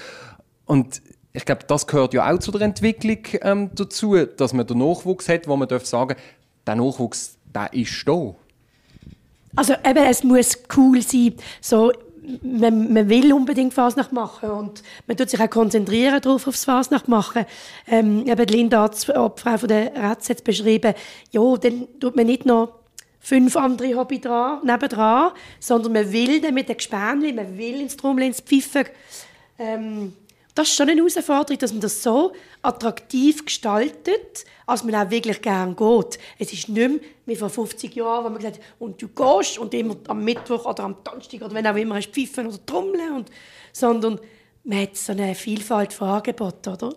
Und 0.65 1.01
ich 1.33 1.45
glaube, 1.45 1.61
das 1.67 1.88
gehört 1.88 2.13
ja 2.13 2.29
auch 2.29 2.39
zu 2.39 2.51
der 2.51 2.61
Entwicklung 2.61 3.19
ähm, 3.41 3.69
dazu, 3.73 4.15
dass 4.25 4.53
man 4.53 4.67
den 4.67 4.79
Nachwuchs 4.79 5.29
hat, 5.29 5.47
wo 5.47 5.55
man 5.55 5.67
darf 5.67 5.85
sagen, 5.85 6.15
der 6.67 6.75
Nachwuchs, 6.75 7.38
der 7.53 7.71
ist 7.73 8.07
da. 8.07 8.35
Also 9.55 9.73
eben, 9.73 10.05
es 10.05 10.23
muss 10.23 10.57
cool 10.75 11.01
sein. 11.01 11.35
So, 11.59 11.91
man, 12.41 12.93
man 12.93 13.09
will 13.09 13.33
unbedingt 13.33 13.73
Fasnacht 13.73 14.11
machen 14.11 14.50
und 14.50 14.83
man 15.07 15.17
tut 15.17 15.29
sich 15.29 15.39
auch 15.39 15.50
konzentrieren 15.50 16.21
darauf, 16.21 16.47
aufs 16.47 16.65
Fasnacht 16.65 17.07
machen. 17.07 17.45
Ähm, 17.88 18.27
eben 18.27 18.47
Linda 18.47 18.83
hat 18.83 19.01
die 19.01 19.11
Frau 19.11 19.33
von 19.35 19.67
der 19.67 19.95
Ratz 19.95 20.27
jetzt 20.27 20.43
beschrieben, 20.43 20.93
ja, 21.31 21.57
dann 21.57 21.88
tut 22.00 22.15
man 22.15 22.27
nicht 22.27 22.45
noch 22.45 22.73
fünf 23.19 23.55
andere 23.55 23.95
Hobby 23.95 24.19
dran, 24.19 24.59
nebendran, 24.63 25.31
sondern 25.59 25.93
man 25.93 26.11
will 26.11 26.41
dann 26.41 26.53
mit 26.53 26.69
den 26.69 26.77
Gespänchen, 26.77 27.35
man 27.35 27.57
will 27.57 27.81
ins 27.81 27.97
Trommel, 27.97 28.25
ins 28.25 28.41
Pfiffen. 28.41 28.85
Ähm, 29.59 30.13
das 30.55 30.70
ist 30.70 30.75
schon 30.75 30.89
eine 30.89 31.00
Herausforderung, 31.00 31.60
dass 31.60 31.72
man 31.72 31.81
das 31.81 32.03
so 32.03 32.34
attraktiv 32.62 33.46
gestaltet, 33.46 34.46
als 34.65 34.84
man 34.84 34.96
auch 34.96 35.10
wirklich 35.10 35.41
gerne 35.41 35.74
geht. 35.74 36.20
Es 36.39 36.53
ist 36.53 36.70
nicht 36.70 36.89
mehr 36.89 37.00
wie 37.25 37.36
vor 37.36 37.50
50 37.50 37.96
Jahren, 37.96 38.25
wo 38.25 38.29
man 38.29 38.39
gesagt 38.39 38.58
hat, 38.58 38.63
und 38.79 39.01
du 39.01 39.08
gehst 39.08 39.58
und 39.58 39.74
immer 39.74 39.96
am 40.08 40.24
Mittwoch 40.24 40.65
oder 40.65 40.84
am 40.84 40.98
Donnerstag 41.03 41.41
oder 41.41 41.53
wenn 41.53 41.67
auch 41.67 41.75
immer 41.75 41.96
hast 41.96 42.12
pfiffen 42.12 42.48
oder 42.48 42.65
trommeln, 42.65 43.15
und, 43.15 43.31
sondern 43.72 44.20
man 44.63 44.81
hat 44.81 44.98
so 44.98 45.13
eine 45.13 45.36
Vielfalt 45.36 45.93
von 45.93 46.10
Angeboten, 46.10 46.70
oder? 46.70 46.93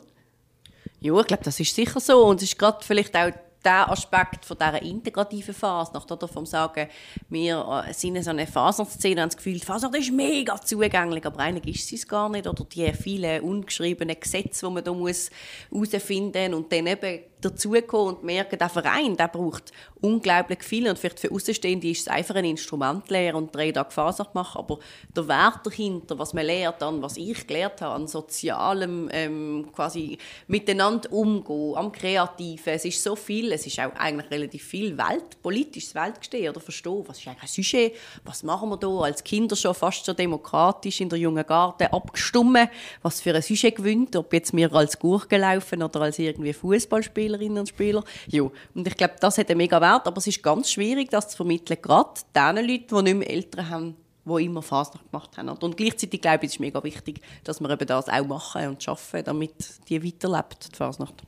Ja, 1.01 1.21
ich 1.21 1.27
glaube, 1.27 1.45
das 1.45 1.61
ist 1.61 1.75
sicher 1.75 2.01
so. 2.01 2.25
Und 2.27 2.43
es 2.43 2.51
ist 2.51 2.59
gerade 2.59 2.85
vielleicht 2.85 3.15
auch 3.17 3.31
der 3.65 3.91
Aspekt 3.91 4.45
von 4.45 4.57
dieser 4.59 4.83
integrativen 4.83 5.55
Fasnacht, 5.55 6.11
oder 6.11 6.29
vom 6.29 6.47
Sagen, 6.47 6.89
wir 7.29 7.85
äh, 7.89 7.93
sind 7.93 8.17
in 8.17 8.23
so 8.23 8.31
einer 8.31 8.47
Fasnachtsszene 8.47 9.23
haben 9.23 9.29
das 9.31 9.37
Gefühl, 9.37 9.55
die 9.55 9.65
Fasnacht 9.65 9.97
ist 9.97 10.13
mega 10.13 10.61
zugänglich, 10.61 11.25
aber 11.25 11.39
eigentlich 11.41 11.77
ist 11.77 11.93
es 11.93 12.09
gar 12.09 12.29
nicht. 12.29 12.47
Oder 12.47 12.65
die 12.65 12.93
vielen 12.93 13.43
ungeschriebenen 13.43 14.19
Gesetze, 14.19 14.67
die 14.67 14.73
man 14.73 14.99
muss 14.99 15.31
herausfinden 15.71 16.53
muss 16.53 16.61
und 16.61 16.73
dann 16.73 16.87
eben 16.87 17.21
dazukommen 17.45 18.17
und 18.17 18.25
merken, 18.25 18.59
der 18.59 18.69
Verein 18.69 19.17
der 19.17 19.29
braucht 19.29 19.73
unglaublich 20.01 20.63
viel. 20.63 20.89
Und 20.89 20.99
vielleicht 20.99 21.21
für 21.21 21.31
Außenstehende 21.31 21.89
ist 21.89 22.03
es 22.03 22.09
einfach 22.09 22.35
ein 22.35 22.45
Instrument 22.45 23.09
lehren 23.11 23.37
und 23.37 23.55
drei 23.55 23.73
Tage 23.73 23.91
Fasnacht 23.91 24.35
machen, 24.35 24.59
aber 24.59 24.79
der 25.15 25.29
Wert 25.29 25.61
dahinter, 25.65 26.19
was 26.19 26.35
man 26.35 26.47
lernt, 26.47 26.83
an 26.83 27.03
was 27.03 27.17
ich 27.17 27.47
gelernt 27.47 27.81
habe, 27.81 27.95
an 27.95 28.07
sozialem 28.07 29.09
ähm, 29.13 29.69
quasi 29.75 30.19
miteinander 30.47 31.13
umgehen, 31.13 31.77
am 31.77 31.93
Kreativen, 31.93 32.73
es 32.73 32.85
ist 32.85 33.03
so 33.03 33.17
viel, 33.17 33.53
es 33.53 33.67
ist 33.67 33.79
auch 33.81 33.95
eigentlich 33.97 34.31
relativ 34.31 34.65
viel 34.65 34.97
Welt, 34.97 35.43
politisches 35.43 35.95
Weltgestehen 35.95 36.51
oder? 36.51 36.61
Verstehen, 36.61 37.05
was 37.07 37.19
ist 37.19 37.29
eigentlich 37.29 37.43
ein 37.43 37.65
Sujet, 37.65 37.93
was 38.25 38.43
machen 38.43 38.69
wir 38.71 38.77
da? 38.77 38.89
Als 38.89 39.23
Kinder 39.23 39.57
schon 39.57 39.75
fast 39.75 40.05
so 40.05 40.13
demokratisch 40.13 41.01
in 41.01 41.09
der 41.09 41.19
jungen 41.19 41.47
Garten 41.47 41.87
abgestimmt, 41.89 42.69
was 43.03 43.21
für 43.21 43.35
ein 43.35 43.43
Sujet 43.43 43.77
gewinnt, 43.77 44.17
ob 44.17 44.33
jetzt 44.33 44.55
wir 44.55 44.73
als 44.73 44.99
Gurke 44.99 45.37
laufen 45.37 45.83
oder 45.83 46.03
als 46.03 46.19
irgendwie 46.19 46.53
Fußballspieler 46.53 47.34
Spielerinnen 47.35 47.59
und 47.59 47.69
Spieler. 47.69 48.05
Ja, 48.29 48.43
und 48.43 48.87
ich 48.87 48.97
glaube, 48.97 49.15
das 49.21 49.39
hat 49.39 49.51
einen 49.51 49.59
mega 49.59 49.81
Wert, 49.81 50.07
aber 50.07 50.19
es 50.19 50.27
ist 50.27 50.43
ganz 50.43 50.71
schwierig, 50.71 51.11
das 51.11 51.29
zu 51.29 51.37
vermitteln, 51.37 51.79
gerade 51.81 52.21
den 52.35 52.57
Leuten, 52.57 52.97
die 52.97 53.03
nicht 53.03 53.17
mehr 53.17 53.31
Eltern 53.31 53.71
haben, 53.71 53.97
die 54.25 54.45
immer 54.45 54.63
Fasnacht 54.63 55.11
gemacht 55.11 55.37
haben. 55.37 55.49
Und 55.49 55.77
gleichzeitig 55.77 56.21
glaube 56.21 56.45
ich, 56.45 56.51
ist 56.51 56.55
es 56.55 56.61
mega 56.61 56.83
wichtig, 56.83 57.21
dass 57.43 57.61
wir 57.61 57.71
eben 57.71 57.87
das 57.87 58.09
auch 58.09 58.27
machen 58.27 58.69
und 58.69 58.83
schaffen, 58.83 59.23
damit 59.25 59.55
die 59.89 60.03
weiterlebt, 60.05 60.73
die 60.73 60.77
Fasnacht. 60.77 61.23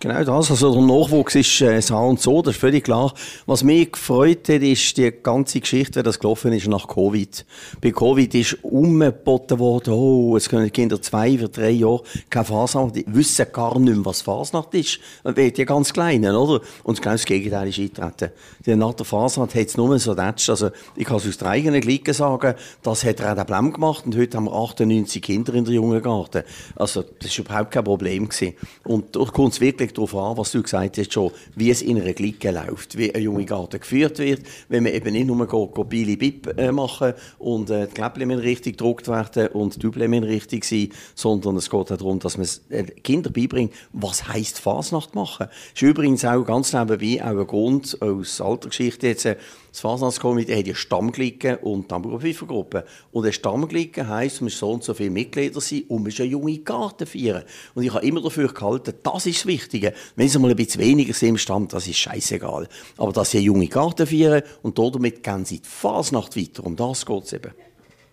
Genau 0.00 0.24
das. 0.24 0.50
Also 0.50 0.72
der 0.72 0.82
Nachwuchs 0.82 1.34
ist 1.34 1.60
äh, 1.60 1.80
so 1.80 1.96
und 1.96 2.20
so, 2.20 2.42
das 2.42 2.54
ist 2.54 2.60
völlig 2.60 2.84
klar. 2.84 3.12
Was 3.46 3.62
mich 3.62 3.92
gefreut 3.92 4.48
hat, 4.48 4.62
ist 4.62 4.96
die 4.96 5.12
ganze 5.22 5.60
Geschichte, 5.60 6.00
wie 6.00 6.02
das 6.02 6.18
gelaufen 6.18 6.52
ist 6.52 6.66
nach 6.68 6.88
Covid. 6.88 7.44
Bei 7.80 7.90
Covid 7.90 8.34
ist 8.34 8.58
umgeboten 8.62 9.58
worden, 9.58 9.94
oh, 9.94 10.36
jetzt 10.36 10.48
können 10.48 10.70
Kinder 10.72 11.00
zwei 11.00 11.34
oder 11.34 11.48
drei 11.48 11.70
Jahre 11.70 12.02
keine 12.30 12.44
Fasnacht, 12.44 12.96
die 12.96 13.04
wissen 13.06 13.46
gar 13.52 13.78
nicht 13.78 13.94
mehr, 13.94 14.04
was 14.04 14.22
Fasnacht 14.22 14.74
ist. 14.74 14.98
Die 15.36 15.64
ganz 15.64 15.92
Kleinen, 15.92 16.34
oder? 16.34 16.60
Und 16.82 17.00
genau 17.00 17.14
das 17.14 17.24
Gegenteil 17.24 17.68
ist 17.68 17.78
eingetreten. 17.78 18.30
Die 18.66 18.76
nach 18.76 18.94
der 18.94 19.06
Fasnacht 19.06 19.54
hat 19.54 19.66
es 19.66 19.76
nur 19.76 19.98
so 19.98 20.14
tätscht. 20.14 20.50
Also 20.50 20.70
ich 20.96 21.04
kann 21.04 21.16
es 21.16 21.28
aus 21.28 21.38
der 21.38 21.48
eigenen 21.48 21.80
Gliedke 21.80 22.14
sagen, 22.14 22.54
das 22.82 23.04
hat 23.04 23.22
auch 23.22 23.44
Blem 23.44 23.72
gemacht 23.72 24.06
und 24.06 24.16
heute 24.16 24.36
haben 24.36 24.44
wir 24.46 24.52
98 24.54 25.22
Kinder 25.22 25.54
in 25.54 25.64
der 25.64 25.74
jungen 25.74 26.02
Garten. 26.02 26.42
Also 26.76 27.04
das 27.20 27.38
war 27.38 27.44
überhaupt 27.44 27.70
kein 27.70 27.84
Problem. 27.84 28.28
Gewesen. 28.28 28.54
Und 28.84 29.16
da 29.16 29.24
kommt 29.24 29.52
es 29.54 29.60
wirklich 29.60 29.83
darauf 29.92 30.14
an, 30.14 30.36
was 30.36 30.52
du 30.52 30.62
gesagt 30.62 30.98
hast, 30.98 31.12
schon, 31.12 31.30
wie 31.54 31.70
es 31.70 31.82
in 31.82 32.00
einer 32.00 32.12
Glicke 32.12 32.50
läuft, 32.50 32.96
wie 32.96 33.14
ein 33.14 33.22
junge 33.22 33.44
Garten 33.44 33.80
geführt 33.80 34.18
wird, 34.18 34.42
wenn 34.68 34.84
man 34.84 34.92
eben 34.92 35.12
nicht 35.12 35.26
nur 35.26 35.46
go, 35.46 35.66
go 35.66 35.84
Bili 35.84 36.16
Bip 36.16 36.58
äh, 36.58 36.72
machen 36.72 37.14
und 37.38 37.70
äh, 37.70 37.86
die 37.86 37.94
Kläppchen 37.94 38.30
richtig 38.30 38.78
gedruckt 38.78 39.08
werden 39.08 39.48
und 39.48 39.76
die 39.76 39.78
Dübel 39.80 40.02
richtig 40.24 40.64
sein, 40.64 40.90
sondern 41.14 41.56
es 41.56 41.70
geht 41.70 41.80
auch 41.80 41.96
darum, 41.96 42.18
dass 42.18 42.38
man 42.38 42.48
äh, 42.70 42.84
Kinder 42.84 43.30
beibringt, 43.30 43.72
was 43.92 44.28
heisst 44.28 44.58
Fasnacht 44.58 45.14
machen. 45.14 45.46
Das 45.48 45.82
ist 45.82 45.82
übrigens 45.82 46.24
auch 46.24 46.44
ganz 46.44 46.72
nebenbei 46.72 47.22
auch 47.22 47.38
ein 47.38 47.46
Grund 47.46 48.00
aus 48.00 48.40
alter 48.40 48.68
Geschichte 48.68 49.08
jetzt, 49.08 49.24
äh, 49.24 49.36
das 49.74 49.80
Fasnachtskomitee 49.80 50.56
hat 50.56 50.68
ja 50.68 50.74
Stammglicken 50.76 51.56
und 51.56 51.88
Tambourpfeifergruppe. 51.88 52.84
Und 53.10 53.24
eine 53.24 53.32
Stammglicke 53.32 54.06
heisst, 54.06 54.40
man 54.40 54.46
muss 54.46 54.58
so 54.60 54.70
und 54.70 54.84
so 54.84 54.94
viele 54.94 55.10
Mitglieder 55.10 55.60
sein 55.60 55.82
und 55.88 55.96
man 55.96 56.04
muss 56.04 56.20
eine 56.20 56.28
junge 56.28 56.58
Garten 56.58 57.08
feiern. 57.08 57.42
Und 57.74 57.82
ich 57.82 57.92
habe 57.92 58.06
immer 58.06 58.22
dafür 58.22 58.54
gehalten, 58.54 58.94
das 59.02 59.26
ist 59.26 59.40
das 59.40 59.46
Wichtige. 59.46 59.92
Wenn 60.14 60.28
es 60.28 60.38
mal 60.38 60.48
ein 60.48 60.54
bisschen 60.54 60.80
weniger 60.80 61.12
sind 61.12 61.30
im 61.30 61.38
Stamm, 61.38 61.66
das 61.66 61.88
ist 61.88 61.96
scheißegal. 61.96 62.68
Aber 62.98 63.12
dass 63.12 63.32
sie 63.32 63.38
eine 63.38 63.46
junge 63.46 63.66
Garten 63.66 64.06
feiern 64.06 64.44
und 64.62 64.78
damit 64.78 65.24
gehen 65.24 65.44
sie 65.44 65.58
die 65.58 65.68
Fasnacht 65.68 66.36
weiter. 66.36 66.64
Um 66.64 66.76
das 66.76 67.04
geht 67.04 67.24
es 67.24 67.32
eben. 67.32 67.52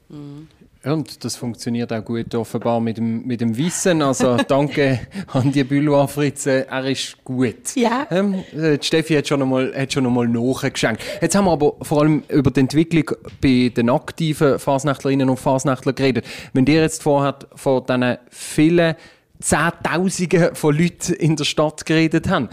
Mhm. 0.09 0.47
Und 0.83 1.23
das 1.23 1.35
funktioniert 1.35 1.93
auch 1.93 2.03
gut 2.03 2.33
offenbar 2.33 2.79
mit 2.79 2.97
dem, 2.97 3.27
mit 3.27 3.39
dem 3.39 3.55
Wissen. 3.55 4.01
Also 4.01 4.37
danke 4.47 5.01
an 5.27 5.51
die 5.51 5.63
Büloir 5.63 6.07
Fritze, 6.07 6.67
er 6.67 6.85
ist 6.85 7.23
gut. 7.23 7.75
Ja. 7.75 8.07
Ähm, 8.09 8.43
äh, 8.55 8.81
Steffi 8.81 9.13
hat 9.13 9.27
schon 9.27 9.43
einmal, 9.43 9.73
hat 9.75 9.93
schon 9.93 10.07
einmal 10.07 10.27
nachgeschenkt. 10.27 11.03
Jetzt 11.21 11.35
haben 11.35 11.45
wir 11.45 11.51
aber 11.51 11.75
vor 11.83 12.01
allem 12.01 12.23
über 12.29 12.49
die 12.49 12.61
Entwicklung 12.61 13.11
bei 13.41 13.71
den 13.75 13.91
aktiven 13.91 14.57
Fasnachtlerinnen 14.57 15.29
und 15.29 15.37
Fasnachtler 15.37 15.93
geredet. 15.93 16.25
Wenn 16.53 16.65
ihr 16.65 16.81
jetzt 16.81 17.03
vorher 17.03 17.37
von 17.53 17.85
diesen 17.85 18.17
vielen 18.31 18.95
Zehntausenden 19.39 20.55
von 20.55 20.75
Leuten 20.75 21.13
in 21.13 21.35
der 21.35 21.43
Stadt 21.43 21.85
geredet 21.85 22.27
haben, 22.27 22.49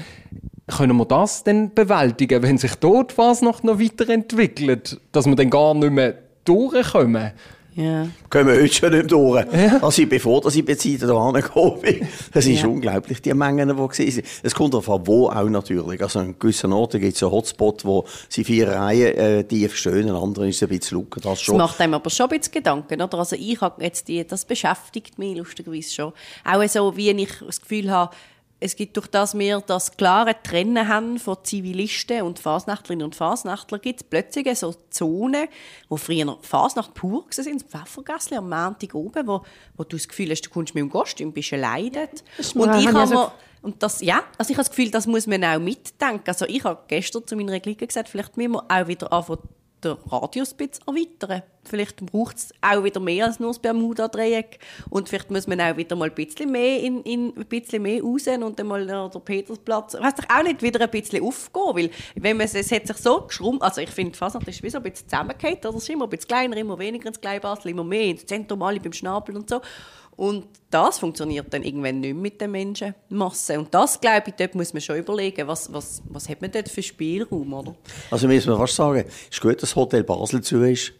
können 0.66 0.98
wir 0.98 1.06
das 1.06 1.44
denn 1.44 1.72
bewältigen, 1.72 2.42
wenn 2.42 2.58
sich 2.58 2.74
dort 2.74 3.12
Fasnacht 3.12 3.64
noch 3.64 3.80
weiterentwickelt? 3.80 5.00
Dass 5.12 5.24
wir 5.24 5.34
dann 5.34 5.48
gar 5.48 5.72
nicht 5.72 5.90
mehr 5.90 6.18
durchkommen? 6.44 7.32
Ja. 7.78 8.08
Kommen 8.28 8.48
wir 8.48 8.60
heute 8.60 8.74
schon 8.74 8.90
nicht 8.90 9.12
durch. 9.12 9.46
Ja. 9.52 9.78
Also 9.80 10.04
bevor 10.06 10.40
dass 10.40 10.56
ich 10.56 10.64
bei 10.64 10.74
da 10.74 11.14
angekommen 11.16 11.80
bin. 11.80 12.08
Das 12.32 12.44
ist 12.44 12.62
ja. 12.62 12.66
unglaublich, 12.66 13.22
die 13.22 13.32
Mengen, 13.32 13.68
die 13.68 13.76
waren. 13.76 14.22
Es 14.42 14.52
kommt 14.52 14.74
an, 14.74 14.82
wo 15.06 15.28
auch 15.28 15.48
natürlich. 15.48 16.02
Also 16.02 16.18
an 16.18 16.34
gewissen 16.36 16.72
Orten 16.72 17.00
gibt 17.00 17.14
es 17.14 17.22
einen 17.22 17.30
Hotspot, 17.30 17.84
wo 17.84 18.04
sie 18.28 18.42
vier 18.42 18.68
Reihen 18.68 19.16
äh, 19.16 19.44
tief 19.44 19.76
stehen, 19.76 20.10
an 20.10 20.16
anderen 20.16 20.48
ist 20.48 20.56
es 20.56 20.62
ein 20.64 20.76
bisschen 20.76 20.98
lucken. 20.98 21.22
Das, 21.22 21.40
schon. 21.40 21.56
das 21.56 21.68
macht 21.68 21.80
einem 21.80 21.94
aber 21.94 22.10
schon 22.10 22.28
ein 22.28 22.36
bisschen 22.36 22.54
Gedanken, 22.54 23.00
oder? 23.00 23.18
Also 23.18 23.36
ich 23.36 23.60
habe 23.60 23.84
jetzt 23.84 24.08
die, 24.08 24.26
das 24.26 24.44
beschäftigt 24.44 25.16
mich 25.16 25.38
lustigerweise 25.38 25.94
schon. 25.94 26.12
Auch 26.44 26.68
so, 26.68 26.96
wie 26.96 27.10
ich 27.10 27.30
das 27.46 27.60
Gefühl 27.60 27.92
habe, 27.92 28.12
es 28.60 28.74
gibt 28.74 28.96
durch 28.96 29.06
das 29.06 29.38
wir 29.38 29.60
das 29.60 29.96
klare 29.96 30.34
Trennen 30.42 30.88
haben 30.88 31.18
von 31.18 31.36
Zivilisten 31.42 32.22
und 32.22 32.38
Fasnachtlerinnen 32.38 33.04
und 33.04 33.14
Fasnachtler, 33.14 33.78
gibt 33.78 34.00
es 34.00 34.04
plötzlich 34.04 34.58
so 34.58 34.74
Zonen, 34.90 35.48
wo 35.88 35.96
früher 35.96 36.36
Fasnacht 36.42 36.94
pur 36.94 37.24
waren, 37.24 37.58
das 37.58 37.62
Pfeffergässli 37.62 38.36
am 38.36 38.48
Montag 38.48 38.94
oben, 38.94 39.26
wo, 39.26 39.42
wo 39.76 39.84
du 39.84 39.96
das 39.96 40.08
Gefühl 40.08 40.30
hast, 40.30 40.42
du 40.42 40.50
kommst 40.50 40.74
mit 40.74 40.82
dem 40.82 40.90
Kostüm, 40.90 41.32
bist 41.32 41.52
allein 41.52 41.92
dort. 41.92 42.24
Und 42.54 42.74
ich 42.80 42.88
habe 42.92 43.14
mir, 43.14 43.32
und 43.62 43.82
das, 43.82 44.00
ja, 44.00 44.22
also 44.36 44.50
ich 44.50 44.56
habe 44.56 44.64
das 44.64 44.70
Gefühl, 44.70 44.90
das 44.90 45.06
muss 45.06 45.26
man 45.26 45.44
auch 45.44 45.58
mitdenken. 45.58 46.24
Also 46.26 46.46
ich 46.46 46.62
habe 46.64 46.80
gestern 46.88 47.26
zu 47.26 47.36
meiner 47.36 47.60
Clique 47.60 47.86
gesagt, 47.86 48.08
vielleicht 48.08 48.36
müssen 48.36 48.52
wir 48.52 48.64
auch 48.68 48.86
wieder 48.88 49.12
anfangen, 49.12 49.40
den 49.84 49.96
Radius 50.10 50.52
ein 50.52 50.56
bisschen 50.56 50.84
erweitern. 50.86 51.42
Vielleicht 51.64 52.04
braucht 52.06 52.36
es 52.36 52.54
auch 52.60 52.82
wieder 52.82 53.00
mehr 53.00 53.26
als 53.26 53.38
nur 53.38 53.50
das 53.50 53.58
Bermuda-Dreieck. 53.58 54.58
Und 54.90 55.08
vielleicht 55.08 55.30
muss 55.30 55.46
man 55.46 55.60
auch 55.60 55.76
wieder 55.76 55.96
mal 55.96 56.08
ein 56.08 56.14
bisschen 56.14 56.50
mehr, 56.50 56.80
in, 56.80 57.02
in, 57.02 57.36
ein 57.36 57.46
bisschen 57.46 57.82
mehr 57.82 58.02
raus 58.02 58.26
und 58.26 58.58
dann 58.58 58.66
mal 58.66 58.86
der 58.86 59.20
Petersplatz. 59.20 59.94
Ich 59.94 60.00
weiß 60.00 60.14
doch 60.14 60.36
auch 60.36 60.42
nicht, 60.42 60.62
wieder 60.62 60.80
ein 60.80 60.90
bisschen 60.90 61.22
aufgehen. 61.22 61.76
Weil, 61.76 61.90
wenn 62.14 62.36
man, 62.36 62.46
es 62.46 62.72
hat 62.72 62.86
sich 62.86 62.96
so 62.96 63.22
geschrumpft, 63.22 63.62
also 63.62 63.80
ich 63.80 63.90
finde 63.90 64.18
das 64.18 64.34
ist 64.34 64.62
wie 64.62 64.70
so 64.70 64.78
ein 64.78 64.82
bisschen 64.82 65.08
zusammengehört. 65.08 65.66
Also 65.66 65.78
es 65.78 65.84
ist 65.84 65.90
immer 65.90 66.04
ein 66.06 66.10
bisschen 66.10 66.28
kleiner, 66.28 66.56
immer 66.56 66.78
weniger 66.78 67.08
ins 67.08 67.20
Kleinbasel, 67.20 67.70
immer 67.70 67.84
mehr 67.84 68.04
ins 68.04 68.24
Zentrum, 68.26 68.62
alle 68.62 68.80
beim 68.80 68.92
Schnabel 68.92 69.36
und 69.36 69.48
so. 69.48 69.60
Und 70.18 70.46
das 70.68 70.98
funktioniert 70.98 71.46
dann 71.54 71.62
irgendwann 71.62 72.00
nicht 72.00 72.12
mehr 72.12 72.22
mit 72.22 72.40
den 72.40 72.50
Menschenmassen. 72.50 73.58
Und 73.58 73.72
das, 73.72 74.00
glaube 74.00 74.24
ich, 74.26 74.34
dort 74.34 74.56
muss 74.56 74.72
man 74.72 74.82
schon 74.82 74.96
überlegen, 74.96 75.46
was, 75.46 75.72
was, 75.72 76.02
was 76.08 76.28
hat 76.28 76.42
man 76.42 76.50
dort 76.50 76.68
für 76.68 76.82
Spielraum, 76.82 77.52
oder? 77.52 77.76
Also 78.10 78.26
müssen 78.26 78.50
wir 78.50 78.56
fast 78.56 78.74
sagen, 78.74 79.04
es 79.06 79.36
ist 79.36 79.40
gut, 79.40 79.62
dass 79.62 79.76
Hotel 79.76 80.02
Basel 80.02 80.40
zu 80.42 80.60
ist. 80.64 80.92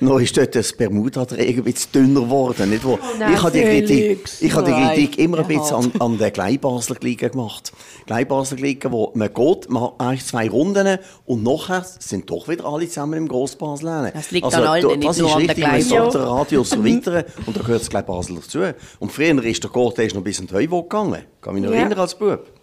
Noch 0.00 0.18
ist 0.18 0.34
dort 0.34 0.54
das 0.54 0.72
Bermuda-Dreieck 0.72 1.58
ein 1.58 1.64
bisschen 1.64 1.92
dünner 1.92 2.22
geworden. 2.22 2.70
Nicht? 2.70 2.84
Oh 2.86 2.98
nein, 3.18 3.34
ich 3.34 3.42
habe 3.42 3.52
die 3.52 3.62
Kritik, 3.62 4.30
ich 4.40 4.54
habe 4.54 4.64
die 4.64 4.72
Kritik 4.72 5.18
immer 5.18 5.40
ein 5.40 5.46
bisschen 5.46 5.76
an, 5.76 5.92
an 5.98 6.16
den 6.16 6.32
Gleibasler 6.32 6.96
gemacht. 6.96 7.72
Gleibasler 8.06 8.58
wo 8.90 9.12
man 9.14 9.32
geht, 9.32 9.68
man 9.68 9.90
eigentlich 9.98 10.24
zwei 10.24 10.48
Runden 10.48 10.98
und 11.26 11.42
nachher 11.42 11.84
sind 11.98 12.30
doch 12.30 12.48
wieder 12.48 12.64
alle 12.64 12.88
zusammen 12.88 13.14
im 13.14 13.28
Grossbasel. 13.28 14.10
Das 14.14 14.30
liegt 14.30 14.46
also, 14.46 14.56
an 14.58 14.64
allen, 14.64 14.98
nicht 14.98 15.08
Das 15.08 15.18
ist 15.18 15.36
richtig, 15.36 15.66
man 15.66 15.82
sagt 15.82 16.14
der 16.14 16.22
Radius 16.22 16.72
erweitern 16.72 17.24
und 17.44 17.56
da 17.56 17.60
gehört 17.60 17.82
das 17.82 17.90
Gleibasel 17.90 18.36
dazu. 18.36 18.60
Und 19.00 19.12
früher 19.12 19.44
ist 19.44 19.62
der 19.62 19.70
Gott 19.70 19.98
noch 19.98 20.22
bis 20.22 20.40
in 20.40 20.46
die 20.46 20.54
Heuwoge 20.54 20.88
gegangen. 20.88 21.22
Kann 21.42 21.54
mich 21.54 21.62
noch 21.62 21.72
ja. 21.72 21.76
erinnern 21.76 21.98
als 21.98 22.14
Bub. 22.14 22.59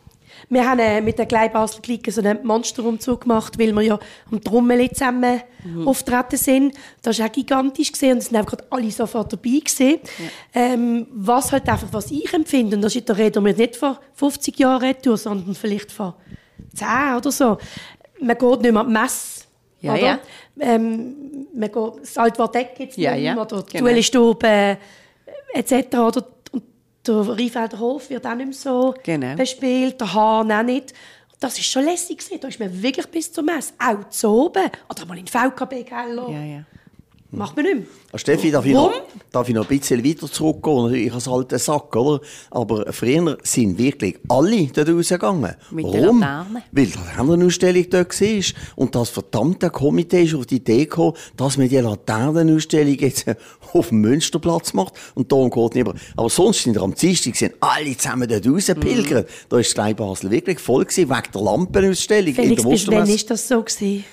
Wir 0.49 0.69
haben 0.69 0.79
äh, 0.79 1.01
mit 1.01 1.19
der 1.19 1.25
Klein 1.25 1.51
Basel 1.51 1.81
Clique 1.81 2.11
so 2.11 2.21
einen 2.21 2.45
Monsterumzug 2.45 3.21
gemacht, 3.21 3.59
weil 3.59 3.73
wir 3.73 3.81
ja 3.81 3.99
am 4.31 4.41
Trommel 4.41 4.89
zusammen 4.91 5.41
auftreten 5.85 6.37
sind. 6.37 6.73
Das 7.01 7.19
war 7.19 7.27
auch 7.27 7.31
gigantisch 7.31 7.91
gesehen 7.91 8.13
und 8.13 8.17
es 8.19 8.25
sind 8.27 8.37
einfach 8.37 8.57
gerade 8.57 8.65
alle 8.69 8.91
sofort 8.91 9.33
dabei 9.33 9.59
gewesen. 9.59 9.99
Ähm, 10.53 11.07
was 11.11 11.51
halt 11.51 11.67
einfach, 11.67 11.89
was 11.91 12.11
ich 12.11 12.33
empfinde, 12.33 12.77
und 12.77 12.81
das 12.81 12.95
ist, 12.95 13.09
da 13.09 13.13
reden 13.13 13.43
wir 13.43 13.53
nicht 13.53 13.75
vor 13.75 13.99
50 14.13 14.57
Jahren 14.57 14.83
retour, 14.83 15.17
sondern 15.17 15.53
vielleicht 15.53 15.91
vor 15.91 16.15
10 16.75 16.87
oder 17.17 17.31
so. 17.31 17.57
Man 18.21 18.37
geht 18.37 18.61
nicht 18.61 18.71
mehr 18.71 18.81
an 18.81 18.87
die 18.87 18.93
Messe. 18.93 19.43
Ja, 19.79 19.93
oder? 19.93 20.01
ja. 20.01 20.19
Ähm, 20.59 21.47
man 21.53 21.71
geht, 21.71 22.01
das 22.01 22.17
Altwardeck 22.17 22.71
jetzt 22.79 22.97
Ja, 22.97 23.13
nicht 23.13 23.23
ja, 23.23 23.35
mehr, 23.35 23.43
oder 23.43 23.61
die 23.63 23.73
genau. 23.73 23.83
Duellstube 23.83 24.47
äh, 24.47 24.77
etc. 25.53 25.97
Oder, 25.97 26.25
der 27.13 27.29
Rheinfelder 27.37 27.79
Hof 27.79 28.09
wird 28.09 28.25
auch 28.25 28.35
nicht 28.35 28.45
mehr 28.47 28.53
so 28.53 28.93
Genau. 29.03 29.35
bespielt, 29.35 29.99
der 29.99 30.13
Hahn 30.13 30.51
auch 30.51 30.63
nicht. 30.63 30.93
Das 31.39 31.57
ist 31.59 31.65
schon 31.67 31.85
lässig. 31.85 32.23
Da 32.41 32.47
ist 32.47 32.59
man 32.59 32.81
wirklich 32.81 33.05
bis 33.07 33.31
zur 33.31 33.43
Messe. 33.43 33.73
Auch 33.77 34.09
zu 34.09 34.27
oben. 34.29 34.71
Oder 34.89 35.05
mal 35.05 35.17
in 35.17 35.25
den 35.25 35.31
VKB-Keller. 35.31 36.29
Ja, 36.29 36.43
ja. 36.43 36.63
Macht 37.29 37.57
man 37.57 37.65
nicht 37.65 37.75
mehr. 37.75 37.85
Ah, 38.13 38.17
Steffi, 38.17 38.51
darf 38.51 38.65
ich, 38.65 38.73
noch, 38.73 38.91
darf 39.33 39.49
ich 39.49 39.53
noch 39.53 39.69
ein 39.69 39.79
bisschen 39.79 40.03
weiter 40.03 40.31
zurückgehen? 40.31 40.93
Ich 40.93 41.11
habe 41.11 41.31
alten 41.31 41.59
Sack, 41.59 41.93
oder? 41.93 42.21
Aber 42.51 42.93
früher 42.93 43.37
sind 43.43 43.77
wirklich 43.77 44.17
alle 44.29 44.67
dort 44.67 44.87
rausgegangen. 44.87 45.55
Mit 45.71 45.85
Warum? 45.85 46.21
Weil 46.21 46.85
die 46.85 46.93
Laternenausstellung 46.93 47.85
dort 47.89 48.21
war. 48.21 48.43
Und 48.77 48.95
das 48.95 49.09
verdammte 49.09 49.69
Komitee 49.69 50.23
ist 50.23 50.35
auf 50.35 50.45
die 50.45 50.55
Idee 50.55 50.85
gekommen, 50.85 51.13
dass 51.35 51.57
man 51.57 51.67
die 51.67 51.77
Laternenausstellung 51.77 52.95
jetzt 52.95 53.25
auf 53.73 53.89
dem 53.89 53.99
Münsterplatz 53.99 54.73
macht. 54.73 54.93
Und 55.13 55.29
darum 55.29 55.49
geht 55.49 55.75
nicht 55.75 55.85
mehr. 55.85 55.95
Aber 56.15 56.29
sonst 56.29 56.63
sind 56.63 56.77
am 56.77 56.95
Dienstag 56.95 57.35
sind 57.35 57.55
alle 57.59 57.97
zusammen 57.97 58.29
dort 58.29 58.47
rausgepilgert. 58.47 59.27
Mhm. 59.27 59.33
Da 59.49 59.59
ist 59.59 59.73
Klein 59.73 59.97
Basel 59.97 60.31
wirklich 60.31 60.59
voll 60.59 60.85
gewesen, 60.85 61.09
wegen 61.09 61.31
der 61.33 61.41
Lampenausstellung 61.41 62.33
Felix, 62.33 62.63
in 62.63 62.89
der 62.89 62.99
wann 62.99 63.09
ist 63.09 63.29
das 63.29 63.47
so 63.49 63.61
gewesen? 63.61 64.05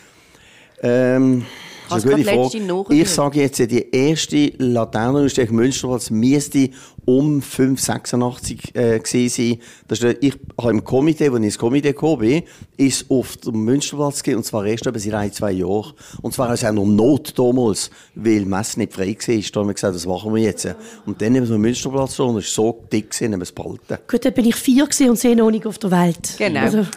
Ähm, 0.83 1.46
das 1.46 1.73
ist 1.96 2.07
eine 2.07 2.22
grad 2.22 2.52
gute 2.52 2.66
Frage. 2.66 2.94
Ich 2.94 3.09
sage 3.09 3.40
jetzt, 3.40 3.59
die 3.59 3.90
erste 3.90 4.52
Laternenausstellung 4.59 5.54
Münsterplatz 5.57 6.11
müsste 6.11 6.70
um 7.04 7.42
586 7.42 8.74
äh, 8.74 8.98
gewesen 8.98 9.28
sein. 9.28 9.59
Das 9.88 10.00
ist, 10.00 10.18
ich 10.20 10.35
habe 10.59 10.70
im 10.70 10.85
Komitee, 10.85 11.28
als 11.28 11.38
ich 11.38 11.44
ins 11.44 11.59
Komitee 11.59 11.92
gekommen 11.92 12.20
bin, 12.20 12.42
ist 12.76 13.11
auf 13.11 13.37
dem 13.37 13.64
Münsterplatz 13.64 14.22
gegeben, 14.22 14.38
und 14.38 14.44
zwar 14.44 14.64
erst 14.64 14.85
seit 14.85 15.14
ein, 15.14 15.33
zwei 15.33 15.52
Jahren. 15.52 15.92
Und 16.22 16.35
zwar 16.35 16.50
aus 16.50 16.64
einer 16.64 16.85
Not 16.85 17.38
damals, 17.38 17.90
weil 18.14 18.40
die 18.40 18.44
Messe 18.46 18.80
nicht 18.80 18.92
frei 18.92 19.09
war. 19.09 19.42
Da 19.52 19.61
haben 19.61 19.68
wir 19.68 19.74
gesagt, 19.74 19.94
das 19.94 20.07
machen 20.07 20.35
wir 20.35 20.42
jetzt. 20.42 20.66
Und 21.04 21.20
dann 21.20 21.35
haben 21.35 21.42
wir 21.42 21.57
den 21.57 21.61
Münsterplatz 21.61 22.18
und 22.20 22.38
es 22.38 22.57
war 22.57 22.72
so 22.72 22.85
dick, 22.90 23.11
gewesen, 23.11 23.33
haben 23.33 23.40
wir 23.40 23.44
es 23.44 23.52
behalten. 23.52 23.98
Gut, 24.09 24.24
dann 24.24 24.33
bin 24.33 24.46
ich 24.46 24.57
vier 24.57 24.85
gewesen 24.85 25.11
und 25.11 25.18
sehe 25.18 25.37
noch 25.37 25.50
nicht 25.50 25.66
auf 25.66 25.78
der 25.78 25.90
Welt. 25.90 26.35
Genau. 26.38 26.61
Also. 26.61 26.87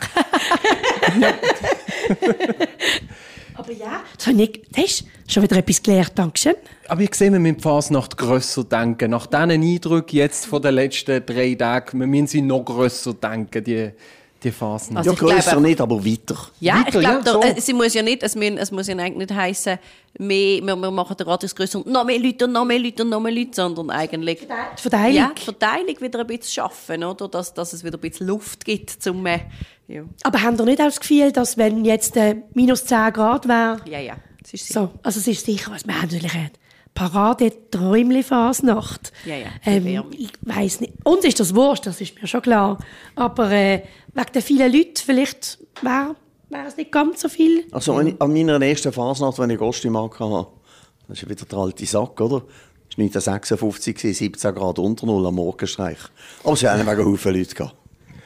Aber 3.58 3.72
ja, 3.72 4.04
das 4.16 4.28
habe 4.28 4.42
ich, 4.44 4.62
das 4.72 4.84
ist 4.84 5.08
schon 5.28 5.42
wieder 5.42 5.58
etwas 5.58 5.82
gelernt, 5.82 6.12
Dankeschön. 6.14 6.54
Aber 6.88 7.02
ich 7.02 7.16
sehe, 7.16 7.32
wir 7.32 7.40
müssen 7.40 7.58
die 7.58 7.64
Fasnacht 7.64 8.16
grösser 8.16 8.64
denken. 8.64 9.10
Nach 9.10 9.26
diesen 9.26 9.50
Eindrücken 9.50 10.16
jetzt 10.16 10.46
von 10.46 10.62
den 10.62 10.76
letzten 10.76 11.26
drei 11.26 11.56
Tagen, 11.56 12.00
wir 12.00 12.08
müssen 12.08 12.28
sie 12.28 12.42
noch 12.42 12.64
grösser 12.64 13.16
denken, 13.16 13.64
die, 13.64 13.92
die 14.44 14.52
Fasnacht. 14.52 15.08
Also 15.08 15.28
ja, 15.28 15.38
ich 15.38 15.46
glaube 15.46 15.62
nicht, 15.62 15.82
aber 15.82 16.04
weiter. 16.06 16.38
Ja, 16.60 16.76
Weiter, 16.80 17.00
ich 17.00 17.04
ja, 17.08 17.20
glaube, 17.20 17.30
so. 17.30 17.42
äh, 17.42 17.60
sie 17.60 17.74
muss 17.74 17.94
ja 17.94 18.02
nicht, 18.02 18.24
es, 18.24 18.36
müssen, 18.36 18.58
es 18.58 18.72
muss 18.72 18.88
ja 18.88 18.96
eigentlich 18.96 19.30
nicht 19.30 19.34
heissen, 19.34 19.80
mehr, 20.20 20.62
wir, 20.62 20.76
wir 20.76 20.92
machen 20.92 21.18
den 21.18 21.28
Radius 21.28 21.56
grösser 21.56 21.80
und 21.80 21.88
noch 21.88 22.04
mehr 22.06 22.20
Leute 22.20 22.46
und 22.46 22.52
noch 22.52 22.66
mehr 22.66 22.80
Leute 22.80 23.04
und 23.04 23.10
noch 23.10 23.20
mehr 23.20 23.32
Leute, 23.32 23.52
sondern 23.54 23.90
eigentlich 23.90 24.40
Die 24.40 24.82
Verteilung. 24.82 25.16
ja, 25.16 25.32
die 25.38 25.42
Verteilung 25.42 26.02
wieder 26.02 26.20
ein 26.20 26.28
bisschen 26.28 26.64
schaffen, 26.64 27.04
oder? 27.04 27.28
Dass, 27.28 27.54
dass 27.54 27.74
es 27.74 27.84
wieder 27.84 27.98
ein 27.98 28.02
bisschen 28.02 28.28
Luft 28.28 28.66
gibt 28.66 28.90
zum 28.92 29.26
äh, 29.26 29.40
ja. 29.88 30.04
Aber 30.24 30.42
haben 30.42 30.58
ihr 30.58 30.66
nicht 30.66 30.82
auch 30.82 30.86
das 30.86 31.00
Gefühl, 31.00 31.32
dass 31.32 31.58
wenn 31.58 31.86
jetzt 31.86 32.18
äh, 32.18 32.36
minus 32.54 32.86
10 32.86 33.14
Grad 33.14 33.48
wäre, 33.48 33.80
ja, 33.86 34.00
ja, 34.00 34.16
das 34.42 34.54
ist 34.54 34.72
so, 34.72 34.92
also 35.02 35.20
es 35.20 35.28
ist 35.28 35.46
sicher, 35.46 35.72
was 35.72 35.86
wir 35.88 35.96
haben 35.96 36.04
natürlich 36.04 36.34
eine 36.34 36.52
Parade 36.98 37.52
Träumli 37.70 38.24
Fasnacht. 38.24 39.12
Ja, 39.24 39.36
ja, 39.36 39.48
Ähm, 39.66 40.04
ich 40.18 40.32
weiß 40.42 40.82
nicht. 40.82 40.94
Uns 41.04 41.24
ist 41.26 41.40
das 41.40 41.54
wurscht, 41.54 41.86
das 41.86 42.02
ist 42.02 42.20
mir 42.20 42.28
schon 42.28 42.42
klar. 42.42 42.80
Aber 43.16 43.52
äh, 43.52 43.84
wegen 44.16 44.32
der 44.34 44.42
vielen 44.42 44.74
Leute, 44.74 45.04
vielleicht 45.06 45.60
wäre 45.84 46.16
wär 46.50 46.66
es 46.68 46.76
nicht 46.76 46.92
ganz 46.92 47.22
so 47.22 47.30
viel. 47.30 47.66
Also 47.72 47.94
an 47.94 48.16
an 48.18 48.34
meiner 48.34 48.60
ersten 48.66 48.92
Fasnacht, 48.92 49.38
wenn 49.38 49.52
ich 49.52 49.60
Gostimark 49.60 50.20
hatte, 50.20 50.48
das 51.08 51.22
ist 51.22 51.30
wieder 51.30 51.46
der 51.46 51.58
alte 51.60 51.86
Sack, 51.86 52.20
oder? 52.20 52.40
Das 52.90 52.98
war 52.98 53.04
1956, 53.04 53.96
gewesen, 53.96 54.18
17 54.18 54.56
Grad 54.56 54.80
unter 54.80 55.06
Null 55.06 55.28
am 55.28 55.36
Morgenstreich. 55.36 56.00
Aber 56.44 56.54
es 56.54 56.64
haben 56.64 56.88
wegen 56.88 57.06
Haufen 57.06 57.36
Leute 57.36 57.54
gehabt. 57.54 57.76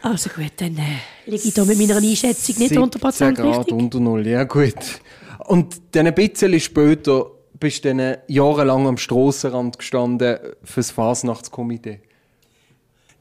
Also 0.02 0.30
gut, 0.30 0.54
dann 0.56 0.78
äh, 0.78 1.30
liege 1.30 1.44
ich 1.46 1.54
da 1.54 1.66
mit 1.66 1.78
meiner 1.78 1.98
Einschätzung 1.98 2.56
nicht 2.58 2.70
17 2.70 2.80
100% 2.80 3.34
Grad 3.34 3.58
richtig. 3.60 3.74
unter 3.74 4.00
Null, 4.00 4.26
ja 4.26 4.46
gut. 4.46 4.76
Und 5.46 5.82
dann 5.92 6.08
ein 6.08 6.16
bisschen 6.16 6.58
später 6.60 7.32
bist 7.62 7.86
dann 7.86 8.18
jahrelang 8.28 8.88
am 8.88 8.98
Strassenrand 8.98 9.78
gestanden 9.78 10.38
fürs 10.64 10.92
Fasnachtskomitee. 10.92 12.02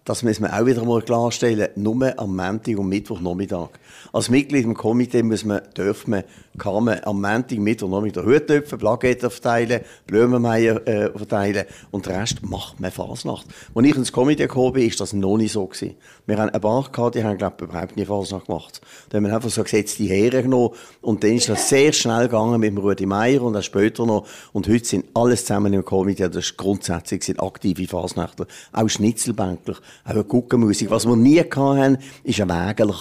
Das 0.04 0.24
müssen 0.24 0.42
wir 0.42 0.58
auch 0.58 0.66
wieder 0.66 0.84
mal 0.84 1.02
klarstellen. 1.02 1.68
Nur 1.76 2.18
am 2.18 2.34
Montag 2.34 2.76
und 2.78 2.88
Mittwochnachmittag. 2.88 3.68
Als 4.12 4.28
Mitglied 4.28 4.64
im 4.64 4.74
Komitee 4.74 5.22
muss 5.22 5.44
man, 5.44 5.60
darf 5.74 6.06
man, 6.06 6.24
kann 6.58 6.84
man 6.84 7.00
am 7.04 7.20
Montag, 7.20 7.58
Mittwochnachmittag 7.58 8.24
Huttöpfe, 8.24 8.76
Plaketten 8.76 9.30
verteilen, 9.30 9.82
Blumenmeier 10.06 10.86
äh, 10.86 11.10
verteilen 11.16 11.64
und 11.92 12.06
den 12.06 12.16
Rest 12.16 12.42
macht 12.42 12.80
man 12.80 12.90
Fasnacht. 12.90 13.46
Als 13.72 13.86
ich 13.86 13.96
ins 13.96 14.12
Komitee 14.12 14.48
gekommen 14.48 14.72
bin, 14.72 14.88
ist 14.88 15.00
das 15.00 15.12
noch 15.12 15.36
nicht 15.36 15.52
so 15.52 15.66
gewesen. 15.66 15.94
Wir 16.26 16.38
haben 16.38 16.50
ein 16.50 16.60
paar 16.60 16.90
gehabt, 16.90 17.14
die 17.14 17.22
haben, 17.22 17.38
glaube 17.38 17.56
ich, 17.58 17.64
überhaupt 17.64 17.96
nie 17.96 18.04
Fasnacht 18.04 18.46
gemacht. 18.46 18.80
Da 19.10 19.16
haben 19.16 19.26
wir 19.26 19.34
einfach 19.34 19.50
so 19.50 19.62
gesetzte 19.62 20.02
Heere 20.02 20.42
genommen 20.42 20.70
und 21.02 21.22
dann 21.22 21.34
ist 21.34 21.48
das 21.48 21.68
sehr 21.68 21.92
schnell 21.92 22.24
gegangen 22.24 22.58
mit 22.58 22.70
dem 22.70 22.78
Rudi 22.78 23.06
Meier 23.06 23.42
und 23.42 23.56
auch 23.56 23.62
später 23.62 24.06
noch. 24.06 24.26
Und 24.52 24.68
heute 24.68 24.84
sind 24.84 25.06
alles 25.14 25.44
zusammen 25.44 25.72
im 25.72 25.84
Komitee, 25.84 26.28
das 26.28 26.46
ist 26.46 26.56
grundsätzlich 26.56 27.22
sind 27.22 27.40
aktive 27.40 27.86
Fasnachter, 27.86 28.46
auch 28.72 28.88
Schnitzelbänkler, 28.88 29.76
auch 30.04 30.10
eine 30.10 30.24
Guckenmusik. 30.24 30.90
Was 30.90 31.06
wir 31.06 31.14
nie 31.14 31.38
hatten, 31.38 31.98
ist 32.24 32.40
ein 32.40 32.48
Wägeler. 32.48 32.98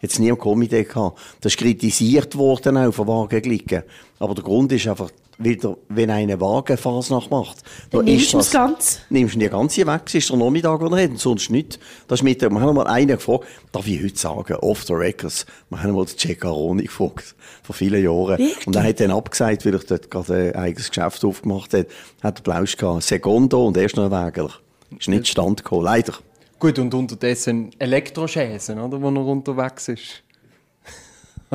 Jetzt 0.00 0.18
nie 0.18 0.28
im 0.28 0.38
Komitee 0.38 0.84
gehabt. 0.84 1.18
Das 1.40 1.52
ist 1.52 1.58
kritisiert 1.58 2.36
worden 2.36 2.76
auch 2.76 2.92
von 2.92 3.06
Wagenglicken. 3.06 3.82
Aber 4.18 4.34
der 4.34 4.44
Grund 4.44 4.72
ist 4.72 4.86
einfach, 4.88 5.10
wieder, 5.42 5.76
wenn 5.88 6.10
einer 6.10 6.38
Wagenfasnacht 6.38 7.30
macht, 7.30 7.62
Dann 7.90 8.04
da 8.04 8.10
nimmst 8.12 8.34
du 8.34 8.36
das 8.38 8.50
das- 8.50 8.52
Ganze. 8.52 8.98
Nimmst 9.08 9.34
du 9.34 9.38
die 9.38 9.48
ganze 9.48 9.86
weg, 9.86 10.02
es 10.04 10.14
ist 10.16 10.28
der 10.28 10.36
Nachmittag, 10.36 10.80
den 10.80 10.92
er 10.92 11.02
hat, 11.04 11.10
und 11.10 11.18
sonst 11.18 11.48
nicht. 11.50 11.78
Das 12.08 12.18
ist 12.20 12.22
mit, 12.24 12.42
wir 12.42 12.50
haben 12.60 12.74
mal 12.76 12.86
einen 12.86 13.08
gefragt, 13.08 13.46
darf 13.72 13.86
ich 13.86 14.02
heute 14.02 14.18
sagen, 14.18 14.56
off 14.56 14.84
the 14.84 14.92
records, 14.92 15.46
wir 15.70 15.82
haben 15.82 15.94
mal 15.94 16.04
den 16.04 16.14
Jack 16.18 16.44
Aroni 16.44 16.82
gefragt, 16.82 17.34
vor 17.62 17.74
vielen 17.74 18.04
Jahren. 18.04 18.36
Wirklich? 18.38 18.66
Und 18.66 18.76
er 18.76 18.82
hat 18.82 19.00
dann 19.00 19.12
abgesagt, 19.12 19.64
weil 19.64 19.72
er 19.74 19.80
dort 19.80 20.10
gerade 20.10 20.34
ein 20.34 20.54
eigenes 20.56 20.90
Geschäft 20.90 21.24
aufgemacht 21.24 21.72
hat, 21.72 21.86
hat 22.22 22.38
er 22.38 22.42
Plausch 22.42 22.76
gehabt, 22.76 23.02
Secondo 23.02 23.66
und 23.66 23.78
erst 23.78 23.96
noch 23.96 24.10
ein 24.12 24.26
Wägler. 24.26 24.50
Ist 24.98 25.08
nicht 25.08 25.26
stand 25.26 25.64
gekommen, 25.64 25.84
leider. 25.84 26.12
Gut, 26.60 26.78
und 26.78 26.92
unterdessen 26.92 27.70
Elektroschäsen, 27.78 28.78
oder, 28.78 29.00
wo 29.00 29.08
er 29.08 29.26
unterwegs 29.26 29.88
ist. 29.88 30.22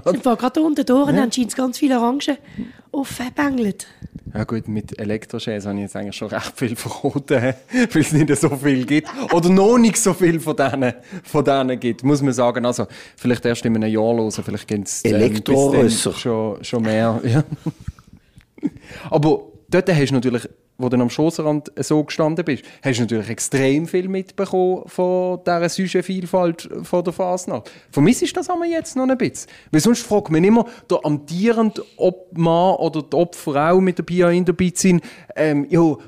Ich 0.13 0.25
war 0.25 0.35
gerade 0.35 0.61
unten 0.61 0.85
durch 0.85 1.07
und 1.07 1.17
anscheinend 1.17 1.55
ganz 1.55 1.77
viele 1.77 1.97
Orangen 1.97 2.37
aufgebängelt. 2.91 3.87
Ja 4.33 4.43
gut, 4.43 4.67
mit 4.67 4.99
Elektroschäsen 4.99 5.69
habe 5.69 5.79
ich 5.79 5.83
jetzt 5.83 5.95
eigentlich 5.95 6.17
schon 6.17 6.27
recht 6.27 6.51
viel 6.57 6.75
verraten, 6.75 7.53
weil 7.93 8.01
es 8.01 8.11
nicht 8.11 8.35
so 8.35 8.49
viel 8.57 8.85
gibt. 8.85 9.07
Oder 9.31 9.49
noch 9.49 9.77
nicht 9.77 9.95
so 9.95 10.13
viel 10.13 10.41
von 10.41 10.57
denen, 10.57 10.95
von 11.23 11.45
denen 11.45 11.79
gibt, 11.79 12.03
muss 12.03 12.21
man 12.21 12.33
sagen. 12.33 12.65
Also, 12.65 12.87
vielleicht 13.15 13.45
erst 13.45 13.63
in 13.63 13.77
einem 13.77 13.89
Jahr 13.89 14.13
hören, 14.13 14.31
vielleicht 14.31 14.67
gibt 14.67 14.87
es 14.89 15.01
Elektrorösser. 15.05 16.11
schon, 16.11 16.61
schon 16.61 16.83
mehr. 16.83 17.21
Ja. 17.23 17.43
Aber 19.09 19.43
dort 19.69 19.89
hast 19.89 20.09
du 20.09 20.15
natürlich, 20.15 20.49
wo 20.77 20.89
du 20.89 20.97
am 20.97 21.09
Strassenrand 21.09 21.71
so 21.77 22.03
gestanden 22.03 22.43
bist, 22.43 22.63
hast 22.83 22.97
du 22.97 23.03
natürlich 23.03 23.29
extrem 23.29 23.87
viel 23.87 24.07
mitbekommen 24.07 24.83
von 24.87 25.39
dieser 25.45 25.69
Sujetvielfalt 25.69 26.69
von 26.83 27.03
der 27.03 27.13
Fasnacht. 27.13 27.71
Vermisst 27.91 28.23
ist 28.23 28.35
das 28.35 28.49
aber 28.49 28.65
jetzt 28.65 28.95
noch 28.95 29.07
ein 29.07 29.17
bisschen. 29.17 29.49
Weil 29.71 29.81
sonst 29.81 30.05
fragt 30.05 30.31
man 30.31 30.43
immer, 30.43 30.65
der 30.89 31.05
amtierende 31.05 31.83
Obmann 31.97 32.75
oder 32.75 33.01
die 33.01 33.15
Obfrau 33.15 33.79
mit 33.79 33.97
der 33.97 34.03
Pia 34.03 34.29
in 34.29 34.45
der 34.45 34.53
Bizin, 34.53 35.01
ähm, 35.35 35.65
jo, 35.69 36.01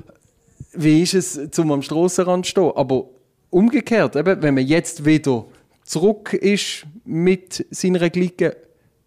wie 0.72 1.02
ist 1.02 1.14
es, 1.14 1.50
zum 1.50 1.72
am 1.72 1.82
Strassenrand 1.82 2.44
zu 2.44 2.50
stehen? 2.50 2.72
Aber 2.74 3.06
umgekehrt, 3.50 4.16
eben, 4.16 4.42
wenn 4.42 4.54
man 4.54 4.66
jetzt 4.66 5.04
wieder 5.04 5.46
zurück 5.84 6.34
ist 6.34 6.86
mit 7.04 7.66
seiner 7.70 8.10
Clique, 8.10 8.56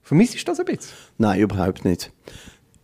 vermisst 0.01 0.35
ist 0.35 0.47
das 0.47 0.59
ein 0.59 0.65
bisschen? 0.65 0.91
Nein, 1.17 1.39
überhaupt 1.39 1.85
nicht. 1.85 2.11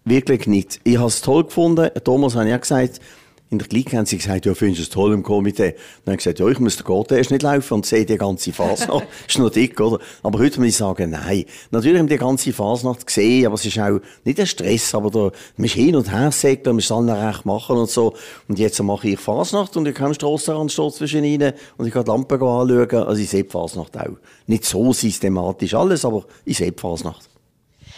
Wirklich 0.09 0.47
nicht. 0.47 0.79
Ich 0.85 0.97
habe 0.97 1.09
es 1.09 1.19
toll 1.19 1.43
gefunden. 1.43 1.89
Thomas 2.05 2.33
hat 2.33 2.47
ja 2.47 2.55
gesagt, 2.55 3.01
in 3.49 3.59
der 3.59 3.67
Klinik 3.67 3.93
haben 3.93 4.05
sie 4.05 4.15
gesagt, 4.15 4.45
ja, 4.45 4.53
findest 4.53 4.79
du 4.79 4.83
es 4.83 4.89
toll 4.89 5.11
im 5.11 5.21
Komitee? 5.21 5.75
Dann 6.05 6.13
haben 6.13 6.17
gesagt, 6.17 6.39
ja, 6.39 6.47
ich 6.47 6.59
muss 6.59 6.77
den 6.77 6.85
Garten 6.85 7.15
erst 7.15 7.29
nicht 7.29 7.43
laufen 7.43 7.73
und 7.73 7.85
sehe 7.85 8.05
die 8.05 8.17
ganze 8.17 8.53
Fasnacht. 8.53 9.05
ist 9.27 9.37
noch 9.37 9.49
dick, 9.49 9.77
oder? 9.81 9.99
Aber 10.23 10.39
heute 10.39 10.61
muss 10.61 10.69
ich 10.69 10.77
sagen, 10.77 11.09
nein. 11.09 11.43
Natürlich 11.71 11.99
haben 11.99 12.07
wir 12.07 12.17
die 12.17 12.23
ganze 12.23 12.53
Fasnacht 12.53 13.05
gesehen, 13.05 13.47
aber 13.47 13.55
es 13.55 13.65
ist 13.65 13.77
auch 13.79 13.99
nicht 14.23 14.39
ein 14.39 14.47
Stress, 14.47 14.95
aber 14.95 15.11
da, 15.11 15.31
man 15.57 15.65
ist 15.65 15.73
hin 15.73 15.93
und 15.93 16.09
her 16.09 16.31
sägt, 16.31 16.65
man 16.67 16.77
alles 16.77 17.27
recht 17.27 17.45
machen 17.45 17.75
und 17.75 17.89
so. 17.89 18.13
Und 18.47 18.59
jetzt 18.59 18.81
mache 18.81 19.09
ich 19.09 19.19
Fasnacht 19.19 19.75
und 19.75 19.89
ich 19.89 19.95
komme 19.95 20.13
Strassenrand, 20.13 20.71
steht 20.71 20.93
zwischen 20.93 21.25
ihnen 21.25 21.51
und 21.75 21.85
ich 21.85 21.91
kann 21.91 22.05
die 22.05 22.11
Lampen 22.11 22.41
anschauen. 22.41 23.07
Also 23.07 23.21
ich 23.21 23.29
sehe 23.29 23.43
die 23.43 23.49
Fasnacht 23.49 23.97
auch. 23.97 24.15
Nicht 24.45 24.63
so 24.63 24.93
systematisch 24.93 25.73
alles, 25.73 26.05
aber 26.05 26.23
ich 26.45 26.57
sehe 26.57 26.71
die 26.71 26.79
Fasnacht. 26.79 27.29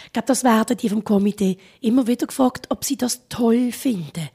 Ich 0.10 0.14
glaube, 0.14 0.26
das 0.26 0.44
werden 0.44 0.76
die 0.76 0.90
vom 0.90 1.04
Komitee 1.04 1.60
immer 1.82 2.08
wieder 2.08 2.26
gefragt, 2.26 2.66
ob 2.70 2.84
sie 2.84 2.98
das 2.98 3.28
toll 3.30 3.72
finden. 3.72 4.30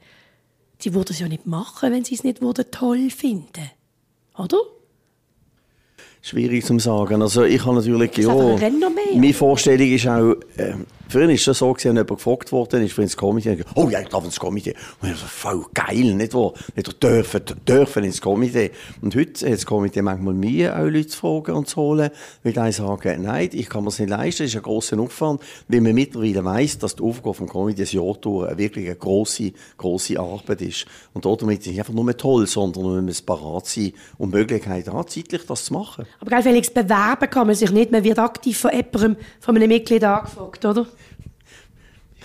Sie 0.79 0.93
würden 0.93 1.11
es 1.11 1.19
ja 1.19 1.27
nicht 1.27 1.45
machen, 1.45 1.91
wenn 1.91 2.05
sie 2.05 2.15
es 2.15 2.23
nicht 2.23 2.41
würden 2.41 2.63
toll 2.71 3.09
finden. 3.09 3.71
Oder? 4.37 4.57
Schwierig 6.21 6.63
zu 6.63 6.79
sagen. 6.79 7.21
Also 7.21 7.43
ich 7.43 7.65
habe 7.65 7.75
natürlich, 7.75 8.17
ist 8.17 8.25
ja, 8.25 8.33
ein 8.33 8.57
Renommee. 8.57 9.15
meine 9.15 9.33
Vorstellung 9.33 9.91
ist 9.91 10.07
auch, 10.07 10.35
äh, 10.55 10.75
früher 11.07 11.29
ist 11.29 11.47
es 11.47 11.59
so 11.59 11.71
gewesen, 11.73 11.95
jemand 11.95 12.09
gefragt 12.09 12.51
worden 12.51 12.83
ist, 12.83 12.97
ins 12.97 13.17
Komitee, 13.17 13.49
dann 13.49 13.57
gesagt, 13.57 13.77
oh 13.77 13.89
ja, 13.89 14.01
ich 14.01 14.09
darf 14.09 14.23
ins 14.25 14.39
Komitee. 14.39 14.75
Und 15.01 15.11
ich 15.11 15.17
so, 15.17 15.25
voll 15.25 15.65
geil, 15.73 16.13
nicht 16.13 16.33
wahr? 16.33 16.53
Nicht 16.75 17.03
dürfen, 17.03 17.41
dürfen 17.67 18.03
ins 18.03 18.21
Komitee. 18.21 18.71
Und 19.01 19.15
heute 19.15 19.45
hat 19.45 19.53
das 19.53 19.65
Komitee 19.65 20.01
manchmal 20.01 20.33
mir 20.33 20.77
auch 20.77 20.85
Leute 20.85 21.07
zu 21.07 21.17
fragen 21.17 21.55
und 21.55 21.67
zu 21.67 21.77
holen, 21.77 22.09
weil 22.43 22.53
die 22.53 22.71
sagen, 22.71 23.21
nein, 23.21 23.49
ich 23.53 23.69
kann 23.69 23.83
mir 23.83 23.89
es 23.89 23.99
nicht 23.99 24.09
leisten, 24.09 24.43
das 24.43 24.51
ist 24.51 24.55
ein 24.55 24.63
grosser 24.63 24.99
Aufwand, 24.99 25.41
weil 25.67 25.81
man 25.81 25.93
mittlerweile 25.93 26.43
weiss, 26.43 26.77
dass 26.77 26.95
die 26.95 27.03
Aufgabe 27.03 27.33
vom 27.33 27.47
Komitee 27.47 27.83
das 27.83 27.91
Jahr 27.91 28.13
durch 28.19 28.57
wirklich 28.57 28.85
eine 28.87 28.95
grosse, 28.95 29.51
grosse 29.77 30.19
Arbeit 30.19 30.61
ist. 30.61 30.85
Und 31.13 31.25
damit 31.25 31.59
ist 31.59 31.65
es 31.65 31.71
nicht 31.71 31.79
einfach 31.79 31.93
nur 31.93 32.17
toll, 32.17 32.47
sondern 32.47 32.83
man 32.83 33.05
muss 33.05 33.21
parat 33.21 33.65
sein 33.67 33.93
und 34.17 34.31
Möglichkeit 34.31 34.87
haben, 34.87 35.07
zeitlich 35.07 35.45
das 35.45 35.65
zu 35.65 35.73
machen. 35.73 36.05
Aber 36.19 36.41
Felix, 36.41 36.69
bewerben 36.69 37.29
kann 37.29 37.47
man 37.47 37.55
sich 37.55 37.71
nicht. 37.71 37.91
Man 37.91 38.03
wird 38.03 38.19
aktiv 38.19 38.57
von 38.57 38.71
jemandem, 38.71 39.17
von 39.39 39.55
einem 39.55 39.67
Mitglied 39.67 40.03
angefragt, 40.03 40.65
oder? 40.65 40.87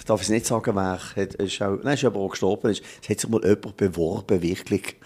Ich 0.01 0.07
darf 0.07 0.23
es 0.23 0.31
nicht 0.31 0.47
sagen, 0.47 0.75
wer 0.77 0.99
hat, 0.99 1.35
ist 1.35 1.61
auch, 1.61 1.77
nein, 1.83 1.93
ist 1.93 2.05
aber 2.07 2.21
auch 2.21 2.31
gestorben 2.31 2.71
ist. 2.71 2.83
Es 3.03 3.11
hat 3.11 3.21
sich 3.21 3.29
mal 3.29 3.45
jemand 3.45 3.77
beworben, 3.77 4.41
wirklich. 4.41 4.97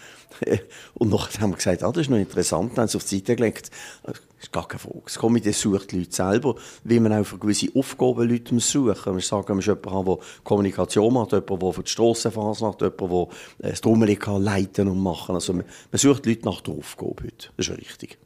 Und 0.94 1.10
nachher 1.10 1.40
haben 1.40 1.50
wir 1.50 1.56
gesagt, 1.56 1.82
ah, 1.82 1.90
das 1.90 2.02
ist 2.02 2.10
noch 2.10 2.16
interessant, 2.16 2.72
dann 2.72 2.82
haben 2.82 2.88
sie 2.88 2.96
auf 2.98 3.04
die 3.04 3.16
Seite 3.16 3.34
gelegt. 3.34 3.72
Das 4.04 4.20
ist 4.40 4.52
gar 4.52 4.68
keine 4.68 4.78
Frage. 4.78 5.00
Das 5.04 5.18
Komitee 5.18 5.50
sucht 5.50 5.90
die 5.90 5.98
Leute 5.98 6.12
selber, 6.14 6.54
wie 6.84 7.00
man 7.00 7.12
auch 7.12 7.24
für 7.24 7.38
gewisse 7.38 7.68
Aufgaben 7.74 8.28
Leute 8.28 8.54
muss 8.54 8.70
suchen 8.70 9.14
muss. 9.14 9.16
Wir 9.16 9.20
sagen, 9.20 9.46
man 9.48 9.56
muss 9.56 9.66
jemanden 9.66 9.90
haben, 9.90 10.06
der 10.06 10.18
Kommunikation 10.44 11.12
macht, 11.12 11.32
jemanden, 11.32 11.58
der 11.58 11.72
für 11.72 11.82
die 11.82 11.90
Strassenphase 11.90 12.64
macht, 12.64 12.80
jemanden, 12.80 13.26
der 13.58 13.70
das 13.70 13.80
Trommeli 13.80 14.14
kann 14.14 14.42
leiten 14.42 14.86
und 14.86 15.02
machen. 15.02 15.34
Also 15.34 15.54
man, 15.54 15.64
man 15.90 15.98
sucht 15.98 16.24
Leute 16.24 16.44
nach 16.44 16.60
der 16.60 16.74
Aufgabe 16.74 17.24
heute. 17.24 17.48
Das 17.56 17.66
ist 17.66 17.76
richtig. 17.76 18.16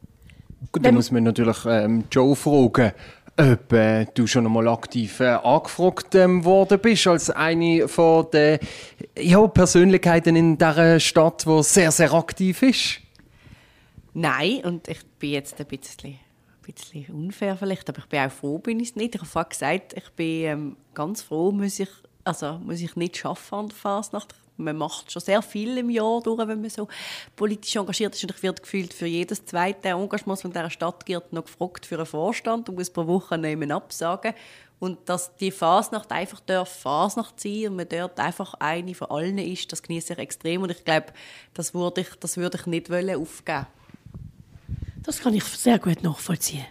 Gut, 0.71 0.85
dann 0.85 0.93
muss 0.93 1.09
man 1.09 1.23
natürlich 1.23 1.65
ähm, 1.65 2.03
Joe 2.11 2.35
fragen, 2.35 2.91
ob 3.39 3.71
äh, 3.71 4.05
du 4.13 4.27
schon 4.27 4.45
einmal 4.45 4.67
aktiv 4.67 5.21
äh, 5.21 5.27
angefragt 5.29 6.13
ähm, 6.15 6.43
worden 6.43 6.77
bist 6.79 7.07
als 7.07 7.29
eine 7.29 7.87
von 7.87 8.27
den 8.31 8.59
ja, 9.17 9.47
Persönlichkeiten 9.47 10.35
in 10.35 10.57
dieser 10.57 10.99
Stadt, 10.99 11.45
die 11.45 11.63
sehr, 11.63 11.91
sehr 11.91 12.13
aktiv 12.13 12.61
ist. 12.61 12.99
Nein, 14.13 14.61
und 14.65 14.89
ich 14.89 15.05
bin 15.19 15.31
jetzt 15.31 15.57
ein 15.59 15.67
bisschen, 15.67 16.19
bisschen 16.65 17.05
unfair 17.07 17.55
vielleicht, 17.55 17.87
aber 17.87 17.99
ich 17.99 18.07
bin 18.07 18.19
auch 18.19 18.31
froh, 18.31 18.59
bin 18.59 18.81
ich 18.81 18.89
es 18.89 18.95
nicht. 18.97 19.15
Ich 19.15 19.21
habe 19.33 19.49
gesagt, 19.49 19.93
ich 19.93 20.09
bin 20.11 20.43
ähm, 20.43 20.77
ganz 20.93 21.21
froh, 21.21 21.53
muss 21.53 21.79
ich, 21.79 21.89
also 22.25 22.59
muss 22.59 22.81
ich 22.81 22.97
nicht 22.97 23.25
arbeiten 23.25 23.55
an 23.55 23.67
der 23.69 23.77
Fasnacht. 23.77 24.35
Man 24.59 24.77
macht 24.77 25.11
schon 25.11 25.21
sehr 25.21 25.41
viel 25.41 25.77
im 25.77 25.89
Jahr 25.89 26.21
durch, 26.21 26.37
wenn 26.39 26.61
man 26.61 26.69
so 26.69 26.87
politisch 27.35 27.75
engagiert 27.75 28.13
ist. 28.13 28.23
Und 28.23 28.31
ich 28.31 28.43
werde 28.43 28.61
gefühlt 28.61 28.93
für 28.93 29.05
jedes 29.05 29.45
zweite 29.45 29.89
Engagement, 29.89 30.43
in 30.43 30.51
dieser 30.51 30.69
Stadt 30.69 31.05
gibt, 31.05 31.33
noch 31.33 31.45
gefragt 31.45 31.85
für 31.85 31.95
einen 31.95 32.05
Vorstand 32.05 32.69
und 32.69 32.75
muss 32.75 32.89
pro 32.89 33.07
Woche 33.07 33.37
nehmen 33.37 33.71
absagen. 33.71 34.33
Und 34.79 35.09
dass 35.09 35.35
die 35.35 35.51
Fasnacht 35.51 36.11
einfach 36.11 36.39
darf 36.41 36.69
Fasnacht 36.69 37.39
sein 37.39 37.67
und 37.67 37.75
man 37.75 37.89
dort 37.89 38.19
einfach 38.19 38.53
eine 38.55 38.95
von 38.95 39.09
allen 39.09 39.37
ist, 39.37 39.71
das 39.71 39.83
genieße 39.83 40.13
ich 40.13 40.19
extrem. 40.19 40.61
Und 40.61 40.71
ich 40.71 40.85
glaube, 40.85 41.07
das 41.53 41.73
würde 41.73 42.01
ich, 42.01 42.09
das 42.19 42.37
würde 42.37 42.57
ich 42.57 42.65
nicht 42.65 42.89
wollen 42.89 43.21
aufgeben 43.21 43.67
Das 45.03 45.19
kann 45.19 45.33
ich 45.33 45.43
sehr 45.43 45.79
gut 45.79 46.01
nachvollziehen. 46.01 46.65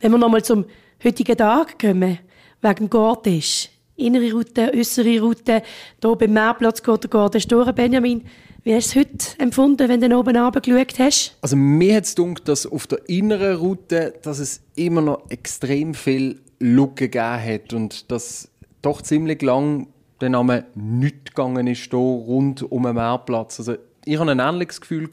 Wenn 0.00 0.12
wir 0.12 0.18
nochmal 0.18 0.44
zum 0.44 0.64
heutigen 1.02 1.36
Tag 1.36 1.78
kommen, 1.78 2.18
wegen 2.60 2.88
Gortisch. 2.88 3.71
Innere 3.96 4.32
Route, 4.32 4.72
äußere 4.74 5.20
Route, 5.20 5.62
hier 6.02 6.16
beim 6.16 6.32
Meerplatz 6.32 6.82
geht 6.82 7.04
der 7.04 7.10
Garten. 7.10 7.74
Benjamin, 7.74 8.22
wie 8.64 8.74
hast 8.74 8.94
du 8.94 9.00
es 9.00 9.04
heute 9.04 9.40
empfunden, 9.40 9.88
wenn 9.88 10.00
du 10.00 10.16
oben 10.16 10.36
runtergeschaut 10.36 10.98
hast? 10.98 11.36
Also 11.42 11.56
mir 11.56 11.96
hat 11.96 12.04
es 12.04 12.14
gedacht, 12.14 12.48
dass 12.48 12.64
auf 12.64 12.86
der 12.86 13.06
inneren 13.08 13.56
Route 13.56 14.14
dass 14.22 14.38
es 14.38 14.62
immer 14.76 15.02
noch 15.02 15.28
extrem 15.30 15.94
viel 15.94 16.40
Lücken 16.58 17.10
gegeben 17.10 17.44
hat 17.44 17.72
und 17.74 18.10
dass 18.10 18.48
doch 18.80 19.02
ziemlich 19.02 19.42
lang 19.42 19.88
der 20.20 20.30
Name 20.30 20.64
nicht 20.74 21.34
gegangen 21.34 21.66
ist 21.66 21.90
hier 21.90 21.98
rund 21.98 22.62
um 22.62 22.84
den 22.84 22.94
Meerplatz. 22.94 23.58
Also 23.58 23.74
ich 24.04 24.18
hatte 24.18 24.30
ein 24.30 24.38
ähnliches 24.38 24.80
Gefühl 24.80 25.08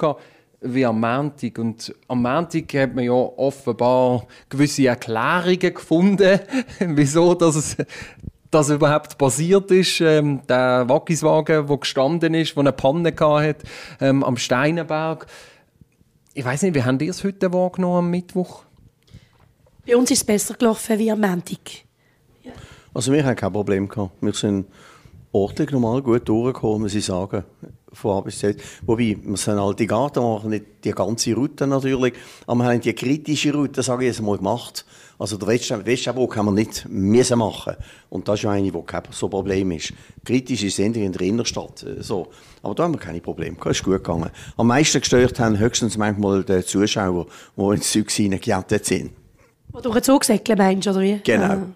wie 0.61 0.85
am 0.85 0.99
Montag. 0.99 1.57
Und 1.57 1.93
am 2.07 2.21
Montag 2.21 2.73
hat 2.73 2.95
man 2.95 3.03
ja 3.03 3.13
offenbar 3.13 4.27
gewisse 4.49 4.87
Erklärungen 4.87 5.73
gefunden, 5.73 6.39
wieso 6.79 7.33
dass 7.33 7.55
es 7.55 7.77
das 8.51 8.69
überhaupt 8.69 9.17
passiert 9.17 9.71
ist. 9.71 10.01
Ähm, 10.01 10.41
der 10.47 10.85
Wackiswagen, 10.87 11.67
der 11.67 11.77
gestanden 11.77 12.33
ist, 12.33 12.55
der 12.55 12.61
eine 12.61 12.71
Panne 12.71 13.13
hatte 13.15 13.65
ähm, 13.99 14.23
am 14.23 14.37
Steinenberg. 14.37 15.27
Ich 16.33 16.45
weiß 16.45 16.63
nicht, 16.63 16.75
wie 16.75 16.83
haben 16.83 16.99
ihr 16.99 17.09
es 17.09 17.23
heute 17.23 17.51
wahrgenommen 17.53 18.05
am 18.05 18.11
Mittwoch? 18.11 18.63
Bei 19.85 19.95
uns 19.95 20.11
ist 20.11 20.19
es 20.19 20.23
besser 20.23 20.53
gelaufen 20.53 20.99
wie 20.99 21.11
am 21.11 21.21
Montag. 21.21 21.59
Also 22.93 23.13
wir 23.13 23.25
haben 23.25 23.35
kein 23.35 23.53
Problem 23.53 23.87
gehabt. 23.87 24.13
Wir 24.21 24.33
sind 24.33 24.67
ordentlich 25.31 25.71
normal 25.71 26.01
gut 26.01 26.27
durchgekommen, 26.27 26.81
muss 26.81 26.95
ich 26.95 27.05
sagen. 27.05 27.43
Von 27.91 28.17
A 28.17 28.21
bis 28.21 28.39
Z. 28.39 28.61
Wobei, 28.85 29.17
wir 29.19 29.37
sind 29.37 29.57
alte 29.57 29.87
Garten, 29.87 30.21
machen 30.21 30.51
nicht 30.51 30.65
die 30.83 30.91
ganze 30.91 31.33
Route 31.33 31.65
natürlich, 31.65 32.13
aber 32.45 32.59
wir 32.59 32.69
haben 32.69 32.81
die 32.81 32.93
kritische 32.93 33.53
Route, 33.53 33.81
sage 33.81 34.03
ich 34.03 34.09
jetzt 34.09 34.21
mal, 34.21 34.37
gemacht. 34.37 34.85
Also 35.19 35.35
der 35.35 35.49
Westschabruck 35.49 36.37
haben 36.37 36.45
wir 36.45 36.51
nicht 36.53 36.87
müssen 36.87 37.39
machen. 37.39 37.75
Und 38.09 38.25
das 38.29 38.35
ist 38.35 38.43
ja 38.43 38.51
eine, 38.51 38.71
die 38.71 38.81
kein 38.83 39.03
so 39.11 39.27
Problem 39.27 39.71
ist. 39.71 39.91
Kritisch 40.23 40.63
ist 40.63 40.79
es 40.79 40.85
in 40.85 40.93
der 40.93 41.21
Innenstadt 41.21 41.83
äh, 41.83 42.01
so. 42.01 42.29
Aber 42.63 42.73
da 42.73 42.83
haben 42.83 42.93
wir 42.93 42.99
keine 42.99 43.19
Probleme. 43.19 43.57
Das 43.61 43.77
ist 43.77 43.83
gut 43.83 43.95
gegangen. 43.95 44.29
Am 44.55 44.67
meisten 44.67 45.01
gestört 45.01 45.37
haben 45.39 45.59
höchstens 45.59 45.97
manchmal 45.97 46.45
die 46.45 46.63
Zuschauer, 46.63 47.25
die 47.57 47.75
ins 47.75 47.91
Zeug 47.91 48.09
hineingejettet 48.09 48.85
sind. 48.85 49.11
Die 49.75 49.81
durch 49.81 49.95
den 49.95 50.03
Zug 50.03 50.23
säckeln, 50.23 50.57
meinst 50.57 50.87
du, 50.87 50.91
oder 50.91 51.01
wie? 51.01 51.19
Genau. 51.23 51.43
Ah. 51.43 51.67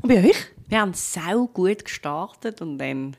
Und 0.00 0.08
bei 0.08 0.24
euch? 0.24 0.36
Wir 0.68 0.80
haben 0.80 0.94
sau 0.94 1.46
gut 1.48 1.84
gestartet 1.84 2.62
und 2.62 2.78
dann 2.78 3.14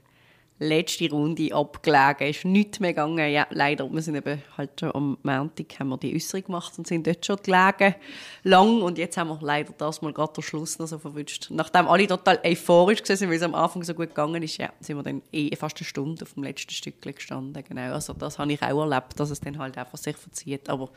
letzte 0.60 1.10
Runde 1.10 1.54
abgelegen. 1.54 2.28
Ist 2.28 2.46
nichts 2.46 2.80
mehr 2.80 2.92
gegangen. 2.92 3.32
Ja, 3.32 3.48
leider, 3.50 3.92
wir 3.92 4.02
sind 4.02 4.16
eben 4.16 4.42
halt 4.58 4.80
schon 4.80 4.94
am 4.94 5.18
Montag 5.24 5.80
haben 5.80 5.90
wir 5.90 5.98
die 5.98 6.16
Äußerung 6.16 6.46
gemacht 6.46 6.74
und 6.78 6.86
sind 6.86 7.08
dort 7.08 7.26
schon 7.26 7.38
gelegen. 7.38 7.96
Lang. 8.44 8.82
Und 8.82 8.98
jetzt 8.98 9.18
haben 9.18 9.30
wir 9.30 9.40
leider 9.42 9.74
das 9.78 10.02
mal 10.02 10.14
gerade 10.14 10.34
den 10.34 10.44
Schluss 10.44 10.78
noch 10.78 10.88
so 10.88 11.00
verwünscht. 11.00 11.48
Nachdem 11.50 11.88
alle 11.88 12.08
total 12.08 12.40
euphorisch 12.44 13.02
waren, 13.08 13.30
weil 13.30 13.38
es 13.38 13.42
am 13.42 13.56
Anfang 13.56 13.84
so 13.84 13.94
gut 13.94 14.10
gegangen 14.10 14.44
ist, 14.44 14.58
ja, 14.58 14.72
sind 14.80 14.98
wir 14.98 15.04
dann 15.04 15.22
eh 15.32 15.56
fast 15.56 15.78
eine 15.78 15.86
Stunde 15.86 16.24
auf 16.24 16.34
dem 16.34 16.44
letzten 16.44 16.72
Stück 16.72 17.02
gestanden. 17.02 17.64
Genau. 17.68 17.94
Also 17.94 18.14
das 18.14 18.38
habe 18.38 18.52
ich 18.52 18.62
auch 18.62 18.82
erlebt, 18.82 19.20
dass 19.20 19.30
es 19.30 19.40
dann 19.40 19.58
halt 19.58 19.78
einfach 19.78 19.98
sich 19.98 20.18
verzieht. 20.18 20.70
Aber 20.70 20.90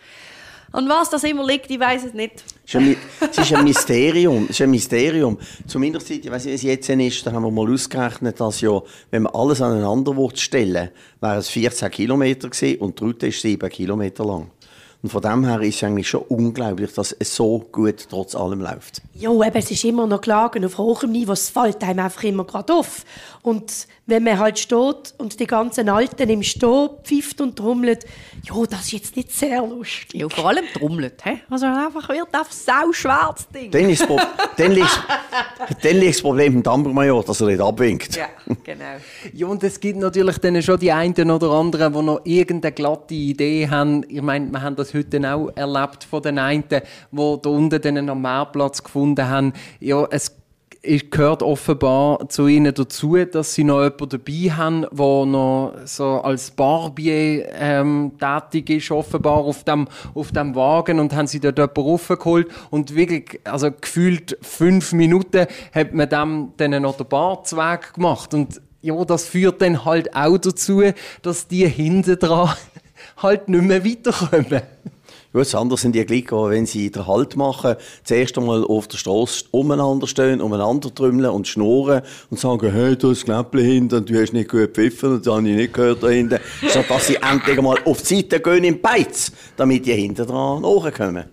an 0.73 0.89
was 0.89 1.11
das 1.11 1.25
immer 1.25 1.47
liegt, 1.47 1.71
ich 1.71 1.79
weiß 1.79 2.05
es 2.05 2.15
nicht. 2.15 2.43
Es 2.65 3.39
ist 3.39 3.55
ein, 3.55 3.65
Mysterium. 3.65 4.49
Ist 4.49 4.63
ein 4.63 4.71
Mysterium. 4.71 5.39
Zumindest, 5.67 6.11
ich 6.11 6.31
weiß 6.31 6.47
nicht, 6.47 6.53
wie 6.53 6.71
es 6.71 6.87
jetzt 6.87 6.89
ist, 6.89 7.27
da 7.27 7.33
haben 7.33 7.43
wir 7.43 7.51
mal 7.51 7.71
ausgerechnet, 7.71 8.41
dass 8.41 8.61
ja, 8.63 8.81
wenn 9.11 9.25
man 9.25 9.35
alles 9.35 9.61
aneinander 9.61 10.15
stellen 10.35 10.91
wäre 11.21 11.37
es 11.37 11.49
14 11.49 11.91
Kilometer 11.91 12.49
gewesen 12.49 12.81
und 12.81 12.99
die 12.99 13.05
Route 13.05 13.27
ist 13.27 13.43
7 13.43 13.69
Kilometer 13.69 14.25
lang. 14.25 14.51
Und 15.03 15.11
von 15.11 15.21
dem 15.21 15.45
her 15.45 15.61
ist 15.63 15.77
es 15.77 15.83
eigentlich 15.85 16.09
schon 16.09 16.23
unglaublich, 16.29 16.93
dass 16.95 17.11
es 17.13 17.35
so 17.35 17.59
gut 17.73 18.07
trotz 18.09 18.37
allem 18.37 18.61
läuft. 18.61 19.03
Ja, 19.15 19.31
eben, 19.33 19.57
es 19.57 19.71
ist 19.71 19.85
immer 19.85 20.07
noch 20.07 20.21
Klagen 20.21 20.65
auf 20.65 20.79
hohem 20.79 21.11
Niveau. 21.11 21.33
Es 21.33 21.51
fällt 21.51 21.83
einem 21.83 21.99
einfach 22.05 22.23
immer 22.23 22.45
gerade 22.45 22.73
auf. 22.73 23.05
Und 23.43 23.89
wenn 24.07 24.23
man 24.23 24.39
halt 24.39 24.61
steht 24.61 25.15
und 25.19 25.41
die 25.41 25.47
ganzen 25.49 25.89
Alten 25.89 26.29
im 26.31 26.45
Stehen 26.45 26.91
pfifft 27.03 27.41
und 27.41 27.57
trommelt, 27.57 28.05
ja, 28.45 28.55
das 28.71 28.83
ist 28.85 28.93
jetzt 28.93 29.17
nicht 29.17 29.33
sehr 29.33 29.61
lustig. 29.67 30.21
Ja, 30.21 30.29
vor 30.29 30.49
allem 30.49 30.65
trommelt. 30.73 31.15
He? 31.25 31.41
Also 31.51 31.67
einfach 31.67 32.09
wird 32.09 32.33
einfach 32.33 32.53
sau 32.53 32.93
schwarz 32.93 33.49
Ding. 33.49 33.73
Dann, 33.73 33.91
ist 33.91 34.03
das 34.03 34.07
Pro- 34.09 34.21
dann, 34.57 34.71
liegt, 34.73 35.01
dann 35.83 35.97
liegt 35.97 36.15
das 36.15 36.23
Problem 36.23 36.55
im 36.57 36.63
Dampfermajor, 36.63 37.25
dass 37.25 37.41
er 37.41 37.49
nicht 37.49 37.61
abwinkt. 37.61 38.15
Ja, 38.17 38.27
genau. 38.65 38.85
Ja, 39.33 39.47
und 39.49 39.65
es 39.65 39.81
gibt 39.81 39.99
natürlich 39.99 40.39
dann 40.39 40.63
schon 40.63 40.79
die 40.79 40.93
einen 40.93 41.31
oder 41.31 41.51
anderen, 41.51 41.93
die 41.93 42.03
noch 42.03 42.21
irgendeine 42.25 42.73
glatte 42.73 43.15
Idee 43.15 43.69
haben. 43.69 44.05
Ich 44.09 44.23
meine, 44.23 44.49
wir 44.51 44.63
haben 44.63 44.77
das 44.77 44.92
heute 44.95 45.33
auch 45.33 45.51
erlebt 45.55 46.05
von 46.05 46.23
den 46.23 46.39
einen, 46.39 46.65
die 46.69 46.81
da 47.11 47.51
unten 47.51 47.81
dann 47.81 48.09
am 48.09 48.23
Meerplatz 48.23 48.83
gefunden 48.83 49.29
haben. 49.29 49.53
Ja, 49.81 50.07
es 50.11 50.37
es 50.83 51.11
gehört 51.11 51.43
offenbar 51.43 52.29
zu 52.29 52.49
ihnen 52.49 52.75
dazu, 52.75 53.17
dass 53.17 53.55
sie 53.55 53.63
noch 53.63 53.83
jemanden 53.83 54.09
dabei 54.09 54.51
haben, 54.51 54.81
der 54.91 55.27
noch 55.27 55.75
so 55.85 56.21
als 56.21 56.51
Barbier 56.51 57.49
ähm, 57.55 58.13
tätig 58.19 58.69
ist, 58.71 58.91
offenbar 58.91 59.39
auf 59.39 59.63
dem, 59.63 59.87
auf 60.15 60.33
dem 60.33 60.55
Wagen 60.57 60.99
und 60.99 61.15
haben 61.15 61.29
sie 61.29 61.39
dort 61.39 61.59
jemanden 61.59 61.81
raufgeholt 61.81 62.49
und 62.71 62.97
wirklich, 62.97 63.41
also 63.45 63.71
gefühlt 63.71 64.37
fünf 64.43 64.93
Minuten 64.93 65.47
hat 65.73 65.95
man 65.95 66.09
dem 66.09 66.53
dann 66.57 66.83
noch 66.83 66.97
den 66.97 67.07
Bartzweg 67.07 67.95
gemacht 67.95 68.35
und 68.35 68.61
ja, 68.85 69.05
das 69.05 69.27
führt 69.27 69.63
dann 69.63 69.85
halt 69.85 70.15
auch 70.17 70.39
dazu, 70.39 70.83
dass 71.23 71.47
die 71.47 71.69
hinten 71.69 72.19
dran 72.19 72.51
halt 73.17 73.49
nicht 73.49 73.65
mehr 73.65 73.85
weiterkommen. 73.85 74.63
Ja, 75.35 75.41
das 75.41 75.55
andere 75.55 75.79
sind 75.79 75.95
die 75.95 76.05
Glieder, 76.05 76.51
wenn 76.51 76.67
sie 76.67 76.91
den 76.91 77.07
Halt 77.07 77.37
machen, 77.37 77.77
zuerst 78.05 78.37
einmal 78.37 78.65
auf 78.65 78.87
der 78.89 78.99
Straße 78.99 79.47
umeinander 79.51 80.07
stehen, 80.07 80.43
umeinander 80.43 80.95
trümmeln 80.95 81.31
und 81.31 81.49
schnurren 81.49 82.03
und 82.29 82.39
sagen, 82.39 82.71
hey, 82.71 82.97
du 82.97 83.11
hast 83.11 83.25
Knäppchen 83.25 83.65
hinten 83.65 83.95
und 83.95 84.11
du 84.11 84.21
hast 84.21 84.35
nicht 84.35 84.51
gut 84.51 84.75
gepfiffen 84.75 85.13
und 85.13 85.27
das 85.27 85.35
habe 85.35 85.49
ich 85.49 85.57
nicht 85.57 85.73
gehört 85.73 86.03
da 86.03 86.09
hinten. 86.09 86.39
Statt 86.69 86.85
dass 86.89 87.07
sie 87.07 87.17
endlich 87.17 87.57
einmal 87.57 87.79
auf 87.87 88.03
die 88.03 88.17
Seite 88.17 88.41
gehen 88.41 88.65
im 88.65 88.81
Beiz, 88.83 89.33
damit 89.57 89.87
die 89.87 89.95
hinten 89.95 90.27
dran 90.27 90.61
nachkommen. 90.61 91.25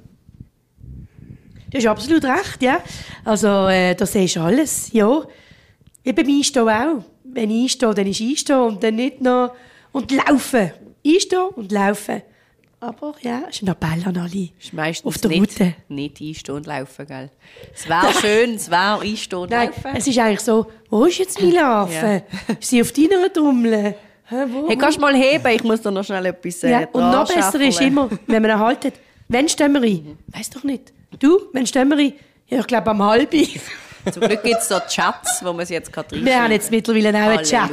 Du 1.69 1.77
hast 1.77 1.85
absolut 1.85 2.23
recht, 2.23 2.61
ja. 2.61 2.81
Also, 3.25 3.67
äh, 3.67 3.95
da 3.95 4.05
siehst 4.05 4.37
du 4.37 4.39
alles, 4.39 4.93
ja. 4.93 5.23
Wie 6.03 6.13
bei 6.13 6.23
mir 6.23 6.37
Einstehen 6.37 6.69
auch. 6.69 7.03
Wenn 7.25 7.51
ich 7.51 7.63
einstehe, 7.63 7.93
dann 7.93 8.07
ist 8.07 8.21
Einstehen 8.21 8.59
und 8.59 8.83
dann 8.83 8.95
nicht 8.95 9.21
noch... 9.21 9.51
Und 9.91 10.09
laufen. 10.11 10.71
Einstehen 11.05 11.47
und 11.55 11.71
laufen. 11.71 12.21
Aber 12.81 13.13
ja, 13.21 13.41
es 13.49 13.57
ist 13.57 13.63
ein 13.63 13.67
Appell 13.67 14.03
an 14.05 14.15
alle. 14.17 14.49
ist 14.59 14.71
meistens 14.71 15.05
Auf 15.05 15.17
der 15.21 15.31
nicht, 15.31 15.59
Route. 15.59 15.73
nicht 15.89 16.21
einstehen 16.21 16.55
und 16.55 16.65
laufen, 16.65 17.05
gell? 17.07 17.29
Es 17.73 17.89
wäre 17.89 18.13
schön, 18.21 18.55
es 18.55 18.69
wäre 18.71 19.01
einstehen 19.01 19.39
und 19.39 19.51
Nein, 19.51 19.67
laufen. 19.69 19.91
es 19.97 20.07
ist 20.07 20.17
eigentlich 20.17 20.39
so, 20.39 20.65
wo 20.89 21.05
ist 21.05 21.17
jetzt 21.17 21.41
meine 21.41 21.53
Larve? 21.55 22.23
Ist 22.59 22.69
sie 22.69 22.81
auf 22.81 22.91
deiner 22.93 23.31
Trommel? 23.33 23.95
Hä, 24.29 24.35
wo? 24.49 24.69
Hey, 24.69 24.77
kannst 24.77 24.97
du 24.97 25.01
mal 25.01 25.13
heben? 25.15 25.47
Ich 25.53 25.63
muss 25.63 25.81
da 25.81 25.91
noch 25.91 26.05
schnell 26.05 26.25
etwas 26.27 26.63
äh, 26.63 26.71
ja, 26.71 26.87
und 26.93 27.01
noch 27.11 27.27
besser 27.33 27.59
ist 27.59 27.81
immer, 27.81 28.09
wenn 28.27 28.41
man 28.41 28.57
haltet, 28.59 28.93
wann 29.27 29.49
stehen 29.49 29.73
wir 29.73 29.81
ein? 29.81 30.17
Weiss 30.27 30.49
doch 30.49 30.63
nicht. 30.63 30.93
Du, 31.19 31.37
wann 31.51 31.65
stehen 31.67 31.89
wir 31.89 31.97
ein? 31.97 32.13
Ja, 32.47 32.59
ich 32.61 32.67
glaube 32.67 32.91
am 32.91 33.03
halben. 33.03 33.45
Zum 34.13 34.21
Glück 34.23 34.41
gibt 34.43 34.57
es 34.57 34.69
so 34.69 34.79
Chats, 34.87 35.43
wo 35.43 35.51
man 35.51 35.65
sie 35.65 35.73
jetzt 35.73 35.91
gerade 35.91 36.23
Wir 36.23 36.41
haben 36.41 36.51
jetzt 36.51 36.71
mittlerweile 36.71 37.09
auch 37.09 37.29
einen 37.37 37.43
Chat. 37.43 37.69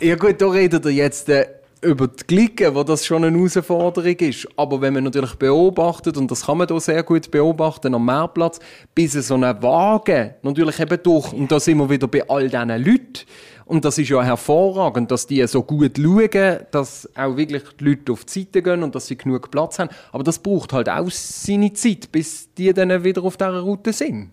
Ja 0.00 0.16
gut, 0.16 0.40
da 0.42 0.48
redet 0.48 0.84
ihr 0.86 0.90
jetzt 0.90 1.28
äh, 1.28 1.46
über 1.82 2.06
die 2.06 2.26
Glicken, 2.26 2.74
wo 2.74 2.84
das 2.84 3.04
schon 3.04 3.24
eine 3.24 3.36
Herausforderung 3.36 4.16
ist. 4.16 4.48
Aber 4.56 4.80
wenn 4.80 4.94
man 4.94 5.04
natürlich 5.04 5.34
beobachtet, 5.34 6.16
und 6.16 6.30
das 6.30 6.46
kann 6.46 6.58
man 6.58 6.68
hier 6.68 6.80
sehr 6.80 7.02
gut 7.02 7.30
beobachten 7.30 7.94
am 7.94 8.06
Meerplatz, 8.06 8.60
bis 8.94 9.12
so 9.12 9.34
ein 9.34 9.62
Wagen 9.62 10.34
natürlich 10.42 10.78
eben 10.80 11.02
durch, 11.02 11.32
und 11.32 11.50
da 11.50 11.58
sind 11.58 11.78
wir 11.78 11.90
wieder 11.90 12.08
bei 12.08 12.28
all 12.28 12.48
diesen 12.48 12.68
Leuten, 12.68 13.26
und 13.64 13.84
das 13.84 13.96
ist 13.98 14.10
ja 14.10 14.22
hervorragend, 14.22 15.10
dass 15.10 15.26
die 15.26 15.46
so 15.46 15.62
gut 15.62 15.96
schauen, 15.96 16.58
dass 16.70 17.08
auch 17.16 17.36
wirklich 17.36 17.62
die 17.80 17.84
Leute 17.84 18.12
auf 18.12 18.24
die 18.24 18.40
Seite 18.40 18.62
gehen 18.62 18.82
und 18.82 18.94
dass 18.94 19.06
sie 19.06 19.16
genug 19.16 19.50
Platz 19.50 19.78
haben. 19.78 19.90
Aber 20.10 20.24
das 20.24 20.38
braucht 20.38 20.72
halt 20.72 20.88
auch 20.88 21.10
seine 21.10 21.72
Zeit, 21.72 22.12
bis 22.12 22.52
die 22.54 22.72
dann 22.72 23.02
wieder 23.02 23.22
auf 23.22 23.36
dieser 23.36 23.60
Route 23.60 23.92
sind. 23.92 24.30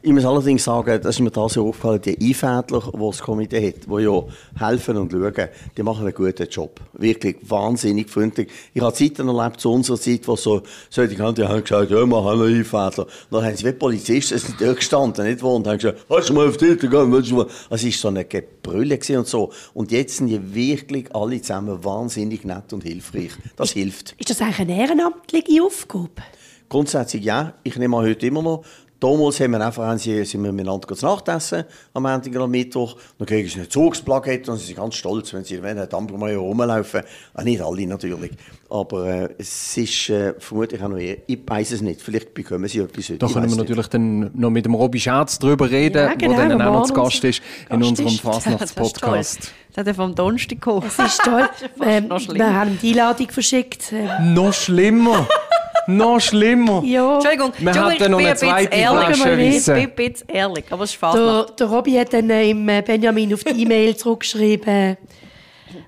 Ich 0.00 0.12
muss 0.12 0.24
allerdings 0.24 0.62
sagen, 0.62 1.00
das 1.02 1.16
ist 1.16 1.20
mir 1.20 1.30
da 1.32 1.48
so 1.48 1.68
aufgefallen, 1.68 2.00
die 2.00 2.16
Einfädler, 2.20 2.92
die 2.94 2.98
das 2.98 3.18
Komitee 3.18 3.68
hat, 3.68 3.86
die 3.86 4.02
ja 4.02 4.22
helfen 4.56 4.96
und 4.96 5.10
schauen, 5.10 5.48
die 5.76 5.82
machen 5.82 6.06
einen 6.06 6.14
guten 6.14 6.48
Job. 6.48 6.80
Wirklich 6.92 7.36
wahnsinnig 7.42 8.08
freundlich. 8.08 8.48
Ich 8.74 8.80
habe 8.80 8.94
Zeiten 8.94 9.28
erlebt, 9.28 9.60
zu 9.60 9.72
unserer 9.72 9.98
Zeit, 9.98 10.28
wo 10.28 10.36
so 10.36 10.62
solche 10.88 11.16
Kanten 11.16 11.48
haben 11.48 11.62
gesagt, 11.62 11.90
ja, 11.90 12.06
wir 12.06 12.24
haben 12.24 12.42
einen 12.42 12.58
Einfädler. 12.58 13.06
Dann 13.28 13.44
haben 13.44 13.56
sie 13.56 13.64
wie 13.64 13.72
Polizisten 13.72 14.38
sind 14.38 14.60
dort 14.60 14.76
gestanden, 14.76 15.26
nicht 15.26 15.42
wo, 15.42 15.56
und 15.56 15.66
haben 15.66 15.78
gesagt, 15.78 15.98
hast 16.08 16.28
du 16.28 16.34
mal 16.34 16.46
auf 16.46 16.56
die 16.56 16.76
mal? 16.86 17.46
Also 17.68 17.68
es 17.70 17.84
war 17.84 17.90
so 17.90 18.08
eine 18.08 18.24
Gebrülle 18.24 19.00
und 19.16 19.26
so. 19.26 19.50
Und 19.74 19.90
jetzt 19.90 20.18
sind 20.18 20.28
die 20.28 20.54
wirklich 20.54 21.12
alle 21.12 21.42
zusammen 21.42 21.82
wahnsinnig 21.82 22.44
nett 22.44 22.72
und 22.72 22.84
hilfreich. 22.84 23.32
Das 23.56 23.72
hilft. 23.72 24.14
Ist 24.16 24.30
das 24.30 24.40
eigentlich 24.40 24.60
eine 24.60 24.78
ehrenamtliche 24.78 25.60
Aufgabe? 25.60 26.22
Grundsätzlich 26.68 27.24
ja. 27.24 27.54
Ich 27.62 27.76
nehme 27.76 27.96
heute 27.96 28.26
immer 28.26 28.42
noch. 28.42 28.62
Damals 29.00 29.38
haben 29.38 29.52
wir 29.52 29.64
einfach, 29.64 29.84
haben 29.84 29.98
sie, 29.98 30.24
sind 30.24 30.42
wir 30.42 30.50
miteinander 30.50 30.88
zu 30.88 31.06
Nacht 31.06 31.28
essen, 31.28 31.64
am 31.94 32.02
Montag 32.02 32.34
und 32.34 32.42
am 32.42 32.50
Mittwoch. 32.50 32.96
Dann 33.16 33.26
kriegen 33.26 33.48
sie 33.48 33.60
eine 33.60 33.68
Zugsplakette 33.68 34.50
und 34.50 34.58
sie 34.58 34.66
sind 34.66 34.76
ganz 34.76 34.96
stolz, 34.96 35.32
wenn 35.32 35.44
sie 35.44 35.62
wenn 35.62 35.78
am 35.78 36.06
mal 36.18 36.34
rumlaufen. 36.34 37.02
Ah, 37.34 37.44
nicht 37.44 37.60
alle 37.60 37.86
natürlich. 37.86 38.32
Aber 38.68 39.06
äh, 39.06 39.28
es 39.38 39.76
ist 39.76 40.10
äh, 40.10 40.34
vermutlich 40.38 40.82
auch 40.82 40.88
noch 40.88 40.98
eher, 40.98 41.18
ich 41.28 41.38
weiß 41.46 41.72
es 41.72 41.80
nicht. 41.80 42.02
Vielleicht 42.02 42.34
bekommen 42.34 42.66
sie 42.66 42.80
etwas 42.80 43.08
heute. 43.08 43.18
Da 43.18 43.26
können 43.28 43.36
wir 43.36 43.46
nicht. 43.50 43.56
natürlich 43.58 43.86
dann 43.86 44.30
noch 44.34 44.50
mit 44.50 44.64
dem 44.64 44.74
Robby 44.74 44.98
Scherz 44.98 45.38
drüber 45.38 45.70
reden, 45.70 45.98
Ja, 45.98 46.14
genau, 46.14 46.36
der 46.36 46.48
dann 46.48 46.58
der 46.58 46.68
auch 46.68 46.80
noch 46.80 46.86
zu 46.86 46.94
Gast 46.94 47.22
ist 47.22 47.40
in 47.70 47.82
unserem 47.82 48.08
ist. 48.08 48.22
Das 49.68 49.82
hat 49.82 49.86
er 49.86 49.94
vom 49.94 50.14
Donnerstag 50.14 50.60
gekommen. 50.60 50.84
Es 50.88 50.98
ist 50.98 51.22
toll. 51.22 51.48
ähm, 51.86 52.08
wir 52.08 52.54
haben 52.54 52.78
die 52.82 52.90
Einladung 52.90 53.30
verschickt. 53.30 53.92
Ähm, 53.92 54.34
Noch 54.34 54.52
schlimmer. 54.52 55.28
noch 55.88 56.20
schlimmer. 56.20 56.82
ja, 56.86 57.14
Entschuldigung, 57.16 57.52
Wir 57.58 57.66
Entschuldigung, 57.68 58.00
hatten 58.00 58.10
noch 58.12 58.18
ich 58.20 58.24
bin 58.24 58.26
eine 58.28 58.36
zweite 58.36 58.76
ehrlich. 58.76 59.16
Flasche 59.16 59.40
Ich 59.40 59.54
Wissen. 59.54 59.74
bin 59.74 59.82
ein 59.84 59.94
bisschen 59.94 60.28
ehrlich, 60.28 60.64
aber 60.70 60.84
es 60.84 60.90
ist 60.92 61.02
der, 61.02 61.10
Fasnacht. 61.10 61.60
der 61.60 61.66
Robby 61.66 61.92
hat 61.94 62.12
dann 62.12 62.30
äh, 62.30 62.50
im 62.50 62.68
äh, 62.68 62.82
Benjamin 62.82 63.34
auf 63.34 63.42
die 63.44 63.62
E-Mail 63.62 63.96
zurückgeschrieben, 63.96 64.96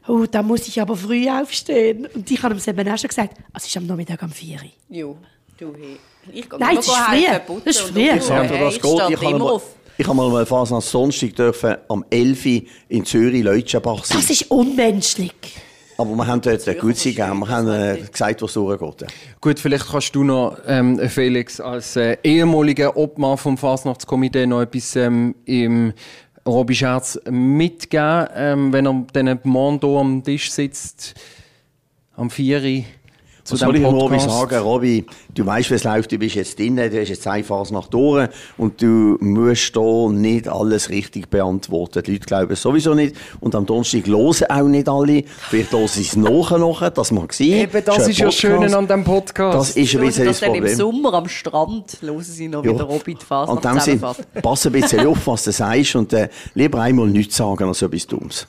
oh, 0.08 0.24
da 0.30 0.42
muss 0.42 0.66
ich 0.68 0.80
aber 0.80 0.96
früh 0.96 1.28
aufstehen. 1.28 2.06
Und 2.14 2.30
ich 2.30 2.42
habe 2.42 2.54
ihm 2.54 2.60
eben 2.66 2.92
auch 2.92 2.98
schon 2.98 3.08
gesagt, 3.08 3.34
"Ah, 3.52 3.56
es 3.56 3.66
ist 3.66 3.76
am 3.76 3.86
Nachmittag 3.86 4.22
um 4.22 4.30
4 4.30 4.56
Uhr. 4.56 4.60
Jo, 4.88 5.16
du. 5.58 5.74
Ich 6.32 6.48
gehe 6.48 6.58
Nein, 6.58 6.76
das 6.76 6.86
ist 6.86 6.94
früh. 6.96 7.24
Das 7.64 7.76
ist 7.76 7.80
früh. 7.80 7.92
du, 7.94 8.00
Ich 8.16 8.28
Ja, 8.28 8.44
das 8.44 8.74
ich 8.76 8.82
geht. 8.82 8.92
Ich 8.94 9.00
habe 9.00 9.24
immer 9.24 9.38
mal, 9.38 9.50
auf. 9.52 9.62
ich 9.96 10.06
habe 10.06 10.16
mal 10.16 10.46
fast 10.46 10.72
am 10.72 10.80
Sonntag 10.80 11.34
dürfen 11.34 11.76
am 11.88 12.04
11. 12.10 12.44
Uhr 12.46 12.62
in 12.88 13.04
Zürich 13.04 13.42
Leutschenbach 13.42 14.04
sein. 14.04 14.18
Das 14.20 14.28
ist 14.30 14.50
unmenschlich. 14.50 15.32
Aber 16.00 16.14
wir 16.14 16.26
haben 16.26 16.40
dort 16.40 16.66
eine 16.66 16.78
Gutze 16.78 17.12
gegeben. 17.12 17.40
Wir 17.40 17.48
haben 17.48 17.68
äh, 17.68 17.98
gesagt, 18.10 18.40
was 18.40 18.54
durchgeht. 18.54 19.06
Gut, 19.38 19.60
vielleicht 19.60 19.86
kannst 19.90 20.14
du 20.14 20.24
noch, 20.24 20.56
ähm, 20.66 20.98
Felix, 21.10 21.60
als 21.60 21.94
äh, 21.96 22.16
ehemaliger 22.24 22.96
Obmann 22.96 23.36
vom 23.36 23.58
Fasnachtskomitee 23.58 24.46
noch 24.46 24.62
etwas 24.62 24.96
ähm, 24.96 25.34
im 25.44 25.92
Robby 26.46 26.74
Scherz 26.74 27.20
mitgeben, 27.28 28.28
ähm, 28.34 28.72
wenn 28.72 28.86
er 28.86 29.04
dann 29.12 29.40
morgen 29.42 29.78
hier 29.78 29.98
am 29.98 30.24
Tisch 30.24 30.50
sitzt, 30.50 31.14
am 32.16 32.30
4 32.30 32.62
Uhr, 32.62 32.84
zu 33.50 33.54
Was 33.54 33.60
soll 33.60 33.76
ich 33.76 33.82
Podcast. 33.82 34.30
sagen? 34.30 34.58
Robby, 34.62 35.04
du 35.34 35.46
weißt, 35.46 35.70
wie 35.70 35.74
es 35.74 35.84
läuft. 35.84 36.12
Du 36.12 36.18
bist 36.18 36.34
jetzt 36.36 36.58
drin, 36.58 36.76
du 36.76 36.82
hast 37.00 37.08
jetzt 37.08 37.26
eine 37.26 37.44
Phase 37.44 37.74
nach 37.74 37.88
durch 37.88 38.28
und 38.56 38.80
du 38.80 39.16
musst 39.20 39.74
da 39.76 40.08
nicht 40.10 40.48
alles 40.48 40.88
richtig 40.90 41.28
beantworten. 41.30 42.02
Die 42.02 42.12
Leute 42.12 42.26
glauben 42.26 42.52
es 42.52 42.62
sowieso 42.62 42.94
nicht. 42.94 43.14
Und 43.40 43.54
am 43.54 43.66
Donnerstag 43.66 44.06
hören 44.06 44.34
auch 44.48 44.62
nicht 44.68 44.88
alle. 44.88 45.24
Vielleicht 45.48 45.72
hören 45.72 45.88
sie 45.88 46.02
es 46.02 46.16
nachher 46.16 46.58
noch, 46.58 46.88
das 46.88 47.10
mag 47.12 47.32
sein. 47.32 47.46
Eben, 47.48 47.84
das 47.84 48.08
ist 48.08 48.18
ja 48.18 48.26
das 48.26 48.34
Schöne 48.34 48.76
an 48.76 48.86
diesem 48.86 49.04
Podcast. 49.04 49.58
Das 49.58 49.76
ist 49.76 49.94
ein 49.94 50.00
bisschen 50.00 50.24
das 50.26 50.40
das 50.40 50.40
dann 50.40 50.54
im 50.54 50.60
Problem. 50.62 50.76
Sommer 50.76 51.14
am 51.14 51.28
Strand 51.28 51.98
hören 52.00 52.22
sie 52.22 52.48
noch 52.48 52.64
Ja. 52.64 52.72
wieder 52.72 52.84
Robin 52.84 53.16
die 53.18 53.32
An 53.32 53.46
Fasnacht 53.58 53.64
dem 53.64 53.80
Sinn, 53.80 54.00
pass 54.42 54.66
ein 54.66 54.72
bisschen 54.72 55.06
auf, 55.06 55.26
was 55.26 55.44
du 55.44 55.52
sagst 55.52 55.96
und 55.96 56.12
äh, 56.12 56.28
lieber 56.54 56.80
einmal 56.80 57.08
nichts 57.08 57.36
sagen 57.36 57.64
als 57.64 57.82
etwas 57.82 58.06
Dummes. 58.06 58.46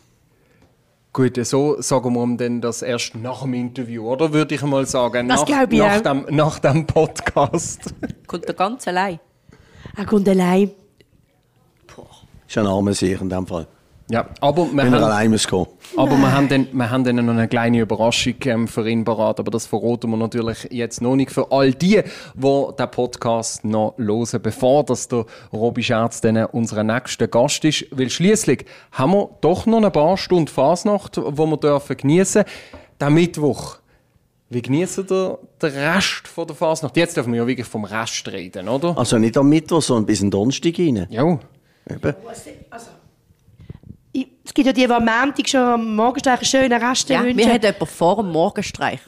Gut, 1.14 1.46
so 1.46 1.82
sagen 1.82 2.14
wir 2.14 2.24
ihm 2.24 2.38
dann 2.38 2.62
das 2.62 2.82
erst 2.82 3.16
nach 3.16 3.42
dem 3.42 3.54
Interview, 3.54 4.08
oder? 4.08 4.32
Würde 4.32 4.56
ich 4.56 4.62
mal 4.62 4.86
sagen. 4.86 5.28
Das 5.28 5.42
nach, 5.42 5.46
glaube 5.46 5.74
ich 5.74 5.82
nach 5.82 5.98
auch. 5.98 6.02
dem, 6.02 6.26
nach 6.30 6.60
dem 6.60 6.88
Podcast. 6.88 7.94
Kommt 8.28 8.46
er 8.46 8.54
ganz 8.54 8.88
allein. 8.88 9.20
Er 9.98 10.06
kommt 10.06 10.30
allein. 10.30 10.72
Ist 12.48 12.58
ein 12.58 12.66
armer 12.66 12.94
Sieg 12.94 13.20
in 13.20 13.30
dem 13.30 13.46
Fall. 13.46 13.68
Ja, 14.12 14.28
aber 14.42 14.66
wir 14.66 14.84
Wenn 14.84 14.94
er 14.94 15.00
haben, 15.00 15.04
allein 15.06 15.32
muss 15.32 15.48
gehen. 15.48 15.66
aber 15.96 16.18
wir 16.18 16.32
haben, 16.34 16.50
dann, 16.50 16.68
wir 16.74 16.90
haben 16.90 17.06
dann 17.06 17.16
noch 17.26 17.32
eine 17.32 17.48
kleine 17.48 17.80
Überraschung 17.80 18.36
ähm, 18.44 18.68
für 18.68 18.88
ihn 18.90 19.06
parat, 19.06 19.40
aber 19.40 19.52
das 19.52 19.68
verraten 19.68 20.10
wir 20.10 20.18
natürlich 20.18 20.68
jetzt 20.70 21.02
noch 21.02 21.16
nicht 21.16 21.32
für 21.32 21.50
all 21.50 21.74
die, 21.74 22.02
die 22.36 22.66
den 22.78 22.92
Podcast 22.92 23.64
noch 23.64 23.94
hören, 23.98 24.42
bevor 24.42 24.84
dass 24.84 25.08
der 25.08 25.26
Robby 25.54 25.82
Scherz 25.82 26.20
dann 26.20 26.44
unser 26.48 26.84
nächster 26.84 27.30
Gast 27.30 27.64
ist. 27.64 27.86
Weil 27.92 28.10
schließlich 28.10 28.66
haben 28.92 29.14
wir 29.14 29.30
doch 29.40 29.66
noch 29.66 29.82
ein 29.82 29.92
paar 29.94 30.18
Stunden 30.18 30.50
Fasnacht, 30.50 31.18
wo 31.18 31.46
wir 31.46 31.58
dürfen 31.58 31.96
geniessen. 31.96 32.44
Der 33.00 33.10
Mittwoch. 33.10 33.78
Wie 34.50 34.62
genießen 34.62 35.08
ihr 35.10 35.40
den 35.62 35.72
Rest 35.72 36.28
von 36.28 36.46
der 36.46 36.58
Fasnacht? 36.58 36.98
Jetzt 36.98 37.16
dürfen 37.16 37.32
wir 37.32 37.44
ja 37.44 37.48
wirklich 37.48 37.68
vom 37.68 37.86
Rest 37.86 38.28
reden, 38.28 38.68
oder? 38.68 38.98
Also 38.98 39.18
nicht 39.18 39.38
am 39.38 39.48
Mittwoch, 39.48 39.82
sondern 39.82 40.06
bis 40.06 40.20
den 40.20 40.30
Donnerstag 40.30 40.78
rein. 40.78 41.08
Ja. 41.10 41.40
Eben. 41.90 42.16
Ich- 44.14 44.28
Es 44.44 44.54
gibt 44.54 44.66
ja 44.68 44.74
die, 44.74 44.86
die 44.86 44.92
am 44.92 45.06
Montag 45.06 45.48
schon 45.48 45.62
am 45.62 45.96
Morgenstreich 45.96 46.38
einen 46.40 46.46
schönen 46.46 46.84
Rest 46.84 47.10
Ja, 47.10 47.22
wünschen. 47.24 47.38
wir 47.38 47.46
haben 47.54 47.62
jemanden 47.62 47.86
vor 47.86 48.16
dem 48.18 48.32
Morgenstreich. 48.32 49.00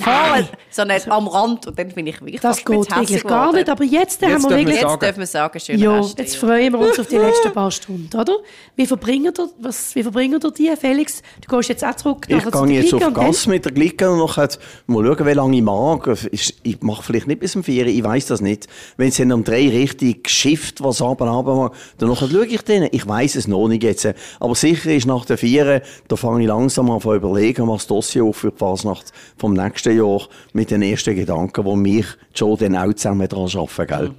Vorher, 0.00 0.48
so 0.70 0.84
nicht 0.84 1.08
am 1.08 1.28
Rand. 1.28 1.66
Und 1.66 1.78
dann 1.78 1.90
finde 1.90 2.10
ich 2.10 2.20
wirklich 2.20 2.40
Das 2.40 2.64
geht 2.64 2.68
wirklich 2.68 3.22
gar 3.24 3.52
nicht. 3.52 3.68
Aber 3.68 3.84
jetzt, 3.84 4.22
haben 4.22 4.42
wir 4.42 4.50
wirklich... 4.50 4.80
Jetzt 4.80 5.02
dürfen 5.02 5.18
wir 5.18 5.26
sagen, 5.26 5.60
schön 5.60 5.78
Ja, 5.78 6.00
Reste, 6.00 6.22
jetzt 6.22 6.36
freuen 6.36 6.72
wir 6.72 6.80
uns 6.80 6.98
auf 6.98 7.06
die 7.06 7.16
letzten 7.18 7.52
paar 7.52 7.70
Stunden, 7.70 8.16
oder? 8.16 8.36
Wie 8.76 8.86
verbringen 8.86 9.32
ihr, 9.36 9.48
was, 9.60 9.94
wie 9.94 10.02
verbringen 10.02 10.40
ihr 10.42 10.50
die, 10.50 10.72
Felix? 10.76 11.22
Du 11.46 11.56
gehst 11.56 11.68
jetzt 11.68 11.84
auch 11.84 11.94
zurück 11.94 12.26
Ich 12.28 12.36
gehe 12.36 12.44
jetzt 12.44 12.90
Clique 12.90 13.06
auf 13.06 13.14
Gas 13.14 13.46
mit 13.46 13.64
der 13.64 13.72
Glicke 13.72 14.10
und 14.10 14.18
nachher 14.18 14.48
mal 14.86 15.04
schauen, 15.04 15.26
wie 15.26 15.32
lange 15.32 15.56
ich 15.56 15.62
mag. 15.62 16.10
Ich 16.32 16.80
mache 16.80 17.02
vielleicht 17.02 17.26
nicht 17.26 17.40
bis 17.40 17.54
um 17.56 17.62
vier, 17.62 17.86
ich 17.86 18.02
weiß 18.02 18.26
das 18.26 18.40
nicht. 18.40 18.66
Wenn 18.96 19.08
es 19.08 19.16
dann 19.16 19.32
um 19.32 19.44
drei 19.44 19.68
richtig 19.68 20.24
geschifft, 20.24 20.82
was 20.82 21.00
aber 21.00 21.28
aber 21.28 21.54
mag, 21.54 21.72
dann 21.98 22.14
schaue 22.14 22.46
ich 22.46 22.62
denen. 22.62 22.88
Ich 22.92 23.06
weiß 23.06 23.36
es 23.36 23.46
noch 23.48 23.68
nicht 23.68 23.82
jetzt. 23.82 24.08
Aber 24.40 24.54
sicher 24.54 24.92
ist 24.92 25.06
nach 25.06 25.24
der 25.24 25.38
vier, 25.38 25.82
da 26.08 26.16
fange 26.16 26.42
ich 26.42 26.48
langsam 26.48 26.90
an 26.90 27.00
zu 27.00 27.14
überlegen, 27.14 27.68
was 27.68 27.82
das 27.82 27.86
Dossier 27.88 28.24
auf 28.24 28.36
für 28.36 28.50
die 28.50 28.58
Fasnacht 28.58 29.12
vom 29.36 29.54
nächsten 29.54 29.83
Jahr 29.92 30.22
mit 30.52 30.70
den 30.70 30.82
ersten 30.82 31.14
Gedanken, 31.14 31.64
die 31.64 31.76
mich 31.76 32.06
schon 32.34 32.56
dann 32.58 32.76
auch 32.76 32.92
zusammen 32.94 33.28
daran 33.28 33.50
arbeiten, 33.54 33.86
gell? 33.86 34.10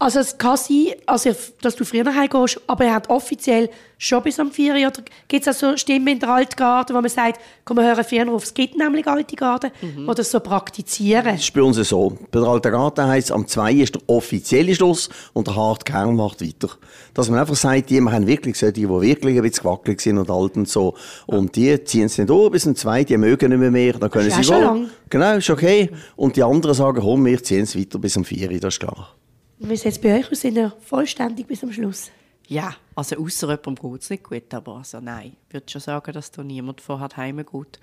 Also 0.00 0.20
es 0.20 0.38
kann 0.38 0.56
sein, 0.56 0.94
also, 1.06 1.30
dass 1.60 1.74
du 1.74 1.84
früher 1.84 2.14
heimgehst, 2.14 2.60
aber 2.68 2.84
er 2.84 2.94
hat 2.94 3.10
offiziell 3.10 3.68
schon 3.98 4.22
bis 4.22 4.38
am 4.38 4.52
4 4.52 4.74
Uhr. 4.74 4.78
Oder 4.78 5.02
gibt 5.26 5.44
es 5.44 5.56
auch 5.56 5.70
so 5.70 5.76
Stimmen 5.76 6.06
in 6.06 6.20
der 6.20 6.28
Altgarde, 6.28 6.94
wo 6.94 7.00
man 7.00 7.10
sagt, 7.10 7.40
komm, 7.64 7.78
wir 7.78 7.84
hören 7.84 8.04
früher 8.04 8.32
auf. 8.32 8.44
Es 8.44 8.54
gibt 8.54 8.78
nämlich 8.78 9.08
alte 9.08 9.34
Garden, 9.34 9.72
die 9.82 10.14
das 10.14 10.30
so 10.30 10.38
praktizieren. 10.38 11.24
Das 11.24 11.40
ist 11.40 11.52
bei 11.52 11.62
uns 11.62 11.76
so. 11.76 12.16
Bei 12.30 12.38
der 12.38 12.48
Alten 12.48 12.70
Garten 12.70 13.06
heisst 13.08 13.32
am 13.32 13.48
2 13.48 13.72
ist 13.72 13.96
der 13.96 14.02
offizielle 14.06 14.72
Schluss 14.72 15.08
und 15.32 15.48
der 15.48 15.56
harte 15.56 15.84
Kern 15.84 16.14
macht 16.14 16.42
weiter. 16.42 16.70
Dass 17.12 17.28
man 17.28 17.40
einfach 17.40 17.56
sagt, 17.56 17.90
die 17.90 18.00
haben 18.00 18.26
wirklich 18.28 18.56
so, 18.56 18.70
die, 18.70 18.88
wirklich 18.88 19.36
ein 19.36 19.42
bisschen 19.42 19.64
gewackelt 19.64 20.00
sind 20.00 20.18
und 20.18 20.30
alt 20.30 20.56
und 20.56 20.68
so. 20.68 20.94
Und 21.26 21.56
die 21.56 21.82
ziehen 21.82 22.04
es 22.04 22.16
nicht 22.16 22.30
durch 22.30 22.52
bis 22.52 22.62
zum 22.62 22.76
2, 22.76 23.02
die 23.02 23.16
mögen 23.16 23.48
nicht 23.48 23.58
mehr 23.58 23.72
mehr, 23.72 23.94
dann 23.94 24.10
können 24.10 24.28
Das 24.28 24.38
ist 24.38 24.46
sie 24.46 24.52
schon 24.52 24.62
lang. 24.62 24.90
Genau, 25.10 25.36
ist 25.36 25.50
okay. 25.50 25.90
Und 26.14 26.36
die 26.36 26.44
anderen 26.44 26.76
sagen, 26.76 27.00
komm, 27.02 27.26
wir 27.26 27.42
ziehen 27.42 27.64
es 27.64 27.76
weiter 27.76 27.98
bis 27.98 28.16
um 28.16 28.24
4, 28.24 28.60
das 28.60 28.74
ist 28.74 28.80
klar. 28.80 29.16
Wie 29.60 29.76
sieht 29.76 29.92
es 29.92 30.00
bei 30.00 30.18
euch 30.18 30.30
aus? 30.30 30.40
Sind 30.40 30.56
ihr 30.56 30.72
vollständig 30.80 31.46
bis 31.46 31.60
zum 31.60 31.72
Schluss? 31.72 32.10
Ja, 32.46 32.74
also 32.94 33.16
außer 33.16 33.48
jemandem 33.50 33.92
geht 33.92 34.02
es 34.02 34.10
nicht 34.10 34.24
gut, 34.24 34.54
aber 34.54 34.76
also 34.76 35.00
nein, 35.00 35.36
ich 35.48 35.54
würde 35.54 35.70
schon 35.70 35.82
sagen, 35.82 36.12
dass 36.12 36.30
da 36.30 36.42
niemand 36.42 36.80
vorhat 36.80 37.16
heimgeht. 37.16 37.78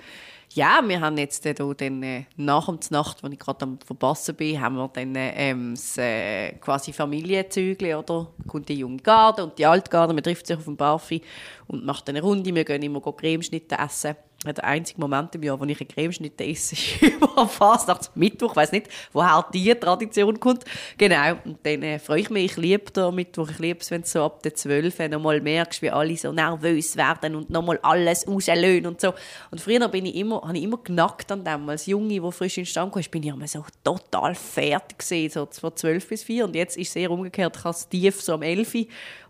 Ja, 0.54 0.82
wir 0.84 1.02
haben 1.02 1.18
jetzt 1.18 1.46
äh, 1.46 1.54
da 1.54 1.72
dann, 1.74 2.02
äh, 2.02 2.24
nach 2.38 2.66
der 2.66 2.78
Nacht, 2.90 3.24
als 3.24 3.34
ich 3.34 3.40
gerade 3.40 3.64
am 3.64 3.78
Verpassen 3.80 4.36
bin, 4.36 4.60
haben 4.60 4.76
wir 4.76 4.88
dann 4.88 5.16
äh, 5.16 5.50
ähm, 5.50 5.76
das 5.76 5.98
äh, 5.98 6.54
quasi 6.54 6.94
Familienzügli, 6.94 7.94
oder? 7.94 8.32
Kommt 8.48 8.70
die 8.70 8.80
junge 8.80 8.98
Garde 8.98 9.44
und 9.44 9.60
die 9.60 9.66
alte 9.66 9.92
Garde, 9.92 10.14
man 10.14 10.24
trifft 10.24 10.48
sich 10.48 10.58
auf 10.58 10.64
dem 10.64 10.78
Barfi 10.78 11.22
und 11.68 11.86
macht 11.86 12.10
eine 12.10 12.22
Runde, 12.22 12.56
wir 12.56 12.64
gehen 12.64 12.82
immer 12.82 13.02
Cremeschnitte 13.02 13.76
essen. 13.78 14.16
Der 14.54 14.64
einzige 14.64 15.00
Moment 15.00 15.34
im 15.36 15.44
Jahr, 15.44 15.60
wo 15.60 15.66
ich 15.66 15.80
eine 15.80 15.88
Cremeschnitte 15.88 16.46
esse, 16.46 16.76
ist 16.76 17.02
über 17.02 17.48
Fasnachtsmittwoch. 17.48 18.56
Ich 18.58 18.72
nicht, 18.72 18.88
woher 19.12 19.46
diese 19.54 19.80
Tradition 19.80 20.40
kommt. 20.40 20.66
Genau. 20.98 21.36
Und 21.44 21.60
dann 21.64 21.84
äh, 21.84 22.00
freue 22.00 22.22
ich 22.22 22.30
mich. 22.30 22.52
Ich 22.52 22.58
liebe 22.58 22.92
den 22.92 23.16
Mittwoch. 23.16 23.50
Ich 23.50 23.60
liebe 23.60 23.80
es, 23.80 23.92
wenn 23.92 24.02
du 24.02 24.08
so 24.08 24.24
ab 24.24 24.44
der 24.44 24.54
12 24.54 25.00
noch 25.10 25.22
mal 25.22 25.42
merkst, 25.42 25.82
wie 25.82 25.90
alle 25.90 26.16
so 26.18 26.32
nervös 26.32 26.96
werden 26.96 27.36
und 27.36 27.50
noch 27.50 27.64
mal 27.64 27.80
alles 27.82 28.28
rauslösen 28.28 28.88
und 28.88 29.02
so. 29.02 29.14
Und 29.52 29.62
früher 29.62 29.88
bin 29.90 30.06
ich 30.06 30.16
immer, 30.16 30.42
habe 30.42 30.58
ich 30.58 30.64
immer 30.64 30.78
genackt 30.78 31.32
an 31.32 31.44
dem. 31.44 31.68
Als 31.70 31.86
Junge, 31.86 32.20
der 32.20 32.32
frisch 32.32 32.58
in 32.58 32.64
den 32.64 32.68
Stamm 32.68 32.92
kam, 32.92 33.04
bin 33.12 33.24
ich 33.24 33.30
immer 33.30 33.48
so 33.48 33.66
total 33.84 34.36
fertig 34.36 35.00
gewesen, 35.00 35.34
so 35.34 35.48
von 35.60 35.76
12 35.76 36.08
bis 36.08 36.24
4. 36.24 36.46
Und 36.46 36.56
jetzt 36.56 36.78
ist 36.78 36.88
es 36.88 36.94
sehr 36.94 37.12
umgekehrt. 37.12 37.56
Ich 37.58 37.64
habe 37.64 37.76
es 37.76 37.90
tief 37.90 38.22
so 38.22 38.34
am 38.34 38.42
11 38.42 38.76
Uhr 38.76 38.86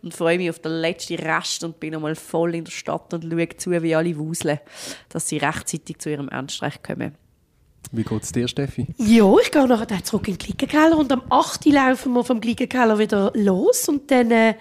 und 0.06 0.14
freue 0.14 0.38
mich 0.38 0.50
auf 0.50 0.60
den 0.60 0.72
letzten 0.74 1.16
Rest 1.16 1.64
und 1.64 1.80
bin 1.80 1.94
noch 1.94 2.00
mal 2.00 2.16
voll 2.16 2.56
in 2.56 2.64
der 2.64 2.72
Stadt 2.72 3.14
und 3.14 3.24
schaue 3.24 3.50
zu, 3.58 3.72
wie 3.72 3.96
alle 3.96 4.18
wuseln, 4.18 4.60
dass 5.10 5.28
sie 5.28 5.38
rechtzeitig 5.38 6.00
zu 6.00 6.10
ihrem 6.10 6.30
Endstreich 6.30 6.82
kommen. 6.84 7.16
Wie 7.92 8.04
geht's 8.04 8.32
dir, 8.32 8.48
Steffi? 8.48 8.88
Ja, 8.98 9.32
ich 9.42 9.52
gehe 9.52 9.68
nachher 9.68 9.86
dann 9.86 10.04
zurück 10.04 10.28
in 10.28 10.36
den 10.36 10.40
Glickenkeller 10.40 10.98
und 10.98 11.12
am 11.12 11.22
8. 11.30 11.66
Uhr 11.66 11.74
laufen 11.74 12.14
wir 12.14 12.24
vom 12.24 12.42
Glickenkeller 12.42 12.98
wieder 12.98 13.32
los 13.36 13.88
und 13.88 14.10
dann, 14.10 14.32
äh, 14.32 14.56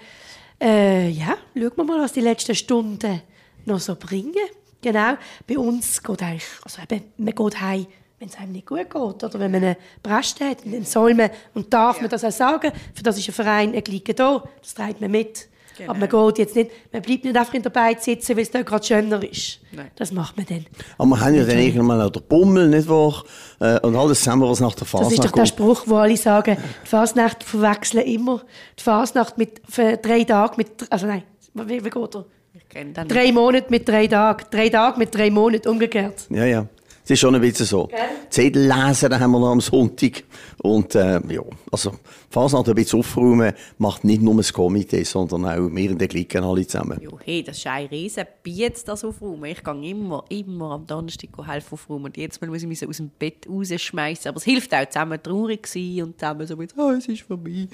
äh, 0.61 1.09
ja, 1.09 1.35
schauen 1.53 1.71
wir 1.75 1.83
mal, 1.83 1.99
was 2.01 2.13
die 2.13 2.21
letzten 2.21 2.55
Stunden 2.55 3.21
noch 3.65 3.79
so 3.79 3.95
bringen. 3.95 4.33
Genau, 4.81 5.15
bei 5.47 5.57
uns 5.57 6.01
geht 6.01 6.21
eigentlich, 6.21 6.45
also 6.63 6.81
eben, 6.83 7.05
man 7.17 7.33
geht 7.33 7.61
heim, 7.61 7.87
wenn 8.19 8.29
es 8.29 8.37
einem 8.37 8.51
nicht 8.51 8.67
gut 8.67 8.89
geht 8.89 8.95
oder 8.95 9.39
wenn 9.39 9.51
man 9.51 9.63
eine 9.63 9.77
Brast 10.01 10.39
hat, 10.41 10.65
dann 10.65 10.85
soll 10.85 11.13
man 11.15 11.31
und 11.53 11.73
darf 11.73 11.99
man 11.99 12.09
das 12.09 12.23
auch 12.23 12.31
sagen. 12.31 12.71
Für 12.93 13.03
das 13.03 13.17
ist 13.17 13.27
ein 13.27 13.33
Verein, 13.33 13.73
ein 13.73 13.83
Glicke 13.83 14.13
da, 14.13 14.43
das 14.61 14.73
trägt 14.73 15.01
man 15.01 15.11
mit. 15.11 15.47
Genau. 15.77 15.91
Aber 15.91 15.99
man 15.99 16.09
geht 16.09 16.37
jetzt 16.39 16.55
nicht, 16.55 16.71
man 16.93 17.01
bleibt 17.01 17.23
nicht 17.25 17.35
einfach 17.35 17.53
in 17.53 17.61
der 17.63 17.69
Beiz 17.69 18.05
sitzen, 18.05 18.35
weil 18.35 18.43
es 18.43 18.51
da 18.51 18.61
gerade 18.61 18.85
schöner 18.85 19.21
ist. 19.29 19.59
Nein. 19.71 19.91
Das 19.95 20.11
macht 20.11 20.37
man 20.37 20.45
dann. 20.45 20.65
Aber 20.97 21.09
wir 21.09 21.19
haben 21.19 21.35
ja 21.35 21.43
dann 21.43 21.57
irgendwann 21.57 22.01
auch 22.01 22.09
den 22.09 22.23
Bummel, 22.23 22.69
nicht 22.69 22.87
wahr? 22.87 23.23
Äh, 23.59 23.79
Und 23.81 23.95
alles 23.95 24.19
zusammen, 24.19 24.49
was 24.49 24.59
nach 24.59 24.73
der 24.75 24.87
Das 24.91 25.11
ist 25.11 25.19
doch 25.19 25.23
Fasnacht 25.25 25.37
der. 25.37 25.45
Spruch, 25.45 25.83
wo 25.85 25.95
alle 25.97 26.17
sagen, 26.17 26.57
die 26.83 26.87
Fasnacht 26.87 27.43
verwechseln 27.43 28.05
immer 28.05 28.41
die 28.79 28.83
Fasnacht 28.83 29.37
mit 29.37 29.61
für 29.67 29.97
drei 29.97 30.23
Tagen 30.23 30.53
mit, 30.57 30.69
also 30.89 31.07
nein, 31.07 31.23
wie, 31.53 31.83
wie 31.83 31.89
geht 31.89 32.15
er? 32.15 32.25
Ich 32.53 32.69
kenne 32.69 32.93
den 32.93 33.07
Drei 33.07 33.31
Monate 33.33 33.67
mit 33.69 33.87
drei 33.87 34.07
Tagen, 34.07 34.45
drei 34.49 34.69
Tage 34.69 34.97
mit 34.97 35.13
drei 35.13 35.29
Monaten, 35.29 35.67
umgekehrt. 35.67 36.25
Ja, 36.29 36.45
ja. 36.45 36.65
Es 37.05 37.11
ist 37.11 37.19
schon 37.19 37.35
ein 37.35 37.41
bisschen 37.41 37.67
so. 37.67 37.87
Zettel 38.31 38.63
lesen 38.63 39.19
haben 39.19 39.31
wir 39.31 39.39
noch 39.39 39.51
am 39.51 39.61
Sonntag. 39.61 40.23
Und 40.63 40.95
äh, 40.95 41.21
ja, 41.31 41.43
also 41.71 41.93
Fasnacht 42.31 42.67
ein 42.67 42.73
bisschen 42.73 42.97
aufräumen 42.97 43.53
macht 43.77 44.03
nicht 44.03 44.23
nur 44.23 44.35
das 44.37 44.51
Komitee, 44.51 45.03
sondern 45.03 45.45
auch 45.45 45.69
wir 45.69 45.91
in 45.91 45.99
der 45.99 46.07
Clique 46.07 46.41
alle 46.41 46.65
zusammen. 46.65 46.99
Jo, 46.99 47.19
hey, 47.23 47.43
das 47.43 47.59
ist 47.59 47.67
ein 47.67 47.85
riesen 47.85 48.25
Biet, 48.41 48.87
das 48.87 49.05
aufräumen. 49.05 49.45
Ich 49.45 49.63
gehe 49.63 49.89
immer, 49.91 50.25
immer 50.29 50.71
am 50.71 50.87
Donnerstag 50.87 51.29
helfen 51.45 51.73
aufräumen. 51.75 52.05
Und 52.05 52.17
jetzt 52.17 52.41
Mal 52.41 52.49
muss 52.49 52.63
ich 52.63 52.67
mich 52.67 52.79
so 52.79 52.87
aus 52.87 52.97
dem 52.97 53.11
Bett 53.19 53.45
rausschmeißen. 53.47 54.29
Aber 54.29 54.37
es 54.37 54.43
hilft 54.43 54.73
auch, 54.73 54.89
zusammen 54.89 55.21
traurig 55.21 55.67
sein 55.67 56.01
und 56.01 56.19
zusammen 56.19 56.47
so 56.47 56.57
mit, 56.57 56.73
oh, 56.75 56.89
es 56.89 57.07
ist 57.07 57.21
vorbei. 57.21 57.67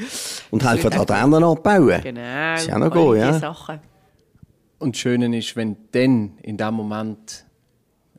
Und 0.51 0.69
helfen 0.69 0.91
Laternen 0.91 1.41
abbauen. 1.41 2.01
Genau. 2.03 2.55
Ist 2.55 2.67
ja 2.67 2.77
noch 2.77 2.91
gut, 2.91 3.15
ja. 3.15 3.39
Sachen. 3.39 3.79
Und 4.77 4.93
das 4.95 4.99
Schöne 4.99 5.37
ist, 5.37 5.55
wenn 5.55 5.77
dann 5.93 6.33
in 6.41 6.57
dem 6.57 6.73
Moment 6.73 7.45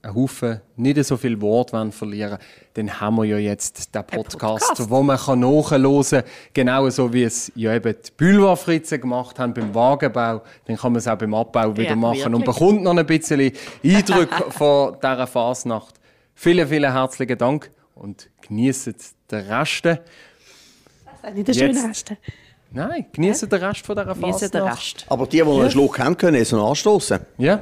ein 0.04 0.14
Haufen 0.14 0.60
nicht 0.76 1.04
so 1.04 1.16
viel 1.16 1.40
Wort 1.40 1.72
wollen 1.72 1.92
verlieren 1.92 2.38
dann 2.74 3.00
haben 3.00 3.16
wir 3.16 3.24
ja 3.24 3.36
jetzt 3.38 3.94
den 3.94 4.04
Podcast, 4.04 4.38
Podcast. 4.38 4.90
wo 4.90 5.02
man 5.02 5.16
kann 5.18 5.40
nachhören 5.40 6.02
kann. 6.02 6.22
Genau 6.54 6.88
so 6.90 7.12
wie 7.12 7.22
es 7.24 7.52
ja 7.54 7.74
eben 7.74 7.94
die 8.04 8.10
Boulevardfritzen 8.16 9.00
gemacht 9.00 9.38
haben 9.38 9.52
beim 9.54 9.74
Wagenbau. 9.74 10.42
Dann 10.64 10.76
kann 10.76 10.92
man 10.92 10.98
es 10.98 11.06
auch 11.06 11.18
beim 11.18 11.34
Abbau 11.34 11.76
wieder 11.76 11.90
Ja, 11.90 11.96
machen 11.96 12.34
und 12.34 12.40
wirklich. 12.46 12.56
bekommt 12.58 12.82
noch 12.82 12.96
ein 12.96 13.06
bisschen 13.06 13.52
Eindruck 13.84 14.30
von 14.54 14.96
dieser 15.02 15.26
Fasnacht. 15.26 15.94
Vielen, 16.34 16.66
vielen 16.66 16.90
herzlichen 16.92 17.36
Dank 17.38 17.70
und 17.94 18.28
genießen 18.40 18.94
den 19.30 19.46
Rest. 19.52 19.84
Das 19.84 19.98
ist 21.30 21.34
nicht 21.34 21.48
der 21.48 21.54
Jetzt- 21.54 21.80
schönste. 21.80 22.16
Nein, 22.74 23.06
genießen 23.12 23.48
den 23.48 23.62
Rest 23.62 23.84
von 23.86 23.94
dieser 23.96 24.14
Genießen 24.14 24.32
Fasnacht. 24.32 24.54
den 24.54 24.62
Rest. 24.62 25.04
Aber 25.08 25.26
die, 25.26 25.36
die 25.38 25.42
noch 25.44 25.60
einen 25.60 25.70
Schluck 25.70 25.98
haben, 25.98 26.16
können 26.16 26.36
jetzt 26.36 26.52
noch 26.52 26.68
anstoßen. 26.70 27.20
Ja. 27.38 27.60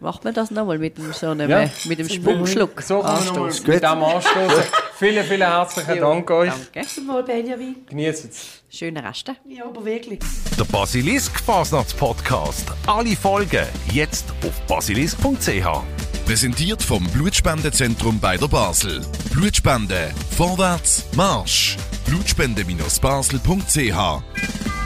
Macht 0.00 0.24
man 0.24 0.32
das 0.32 0.50
nochmal 0.50 0.78
mit 0.78 0.96
dem, 0.96 1.12
so 1.12 1.28
einem, 1.30 1.50
Ja. 1.50 1.68
mit 1.84 1.98
dem 1.98 2.08
Schwungschluck? 2.08 2.80
So 2.82 3.00
kann 3.00 3.14
man 3.14 3.24
nochmal 3.26 3.44
Anstoßen. 3.48 3.70
mit 3.74 3.82
dem 3.82 4.02
anstoßen. 4.02 4.62
vielen, 4.98 5.24
vielen 5.24 5.40
herzlichen 5.42 6.00
Dank 6.00 6.30
euch. 6.30 6.50
Danke. 6.72 6.88
Zum 6.88 7.06
Mal, 7.06 7.22
Benjamin. 7.24 7.76
Genießen 7.88 8.30
es. 8.30 8.62
Schöne 8.70 9.02
Reste. 9.02 9.34
Ja, 9.48 9.64
aber 9.66 9.84
wirklich. 9.84 10.20
Der 10.58 10.64
Basilisk 10.64 11.40
Fasnachts 11.40 11.92
Podcast. 11.94 12.66
Alle 12.86 13.16
Folgen 13.16 13.66
jetzt 13.92 14.26
auf 14.46 14.60
basilisk.ch. 14.66 16.07
Präsentiert 16.28 16.82
vom 16.82 17.06
Blutspendezentrum 17.06 18.20
bei 18.20 18.36
der 18.36 18.48
Basel. 18.48 19.00
Blutspende. 19.32 20.10
Vorwärts. 20.36 21.06
Marsch. 21.16 21.78
Blutspende-basel.ch 22.04 24.77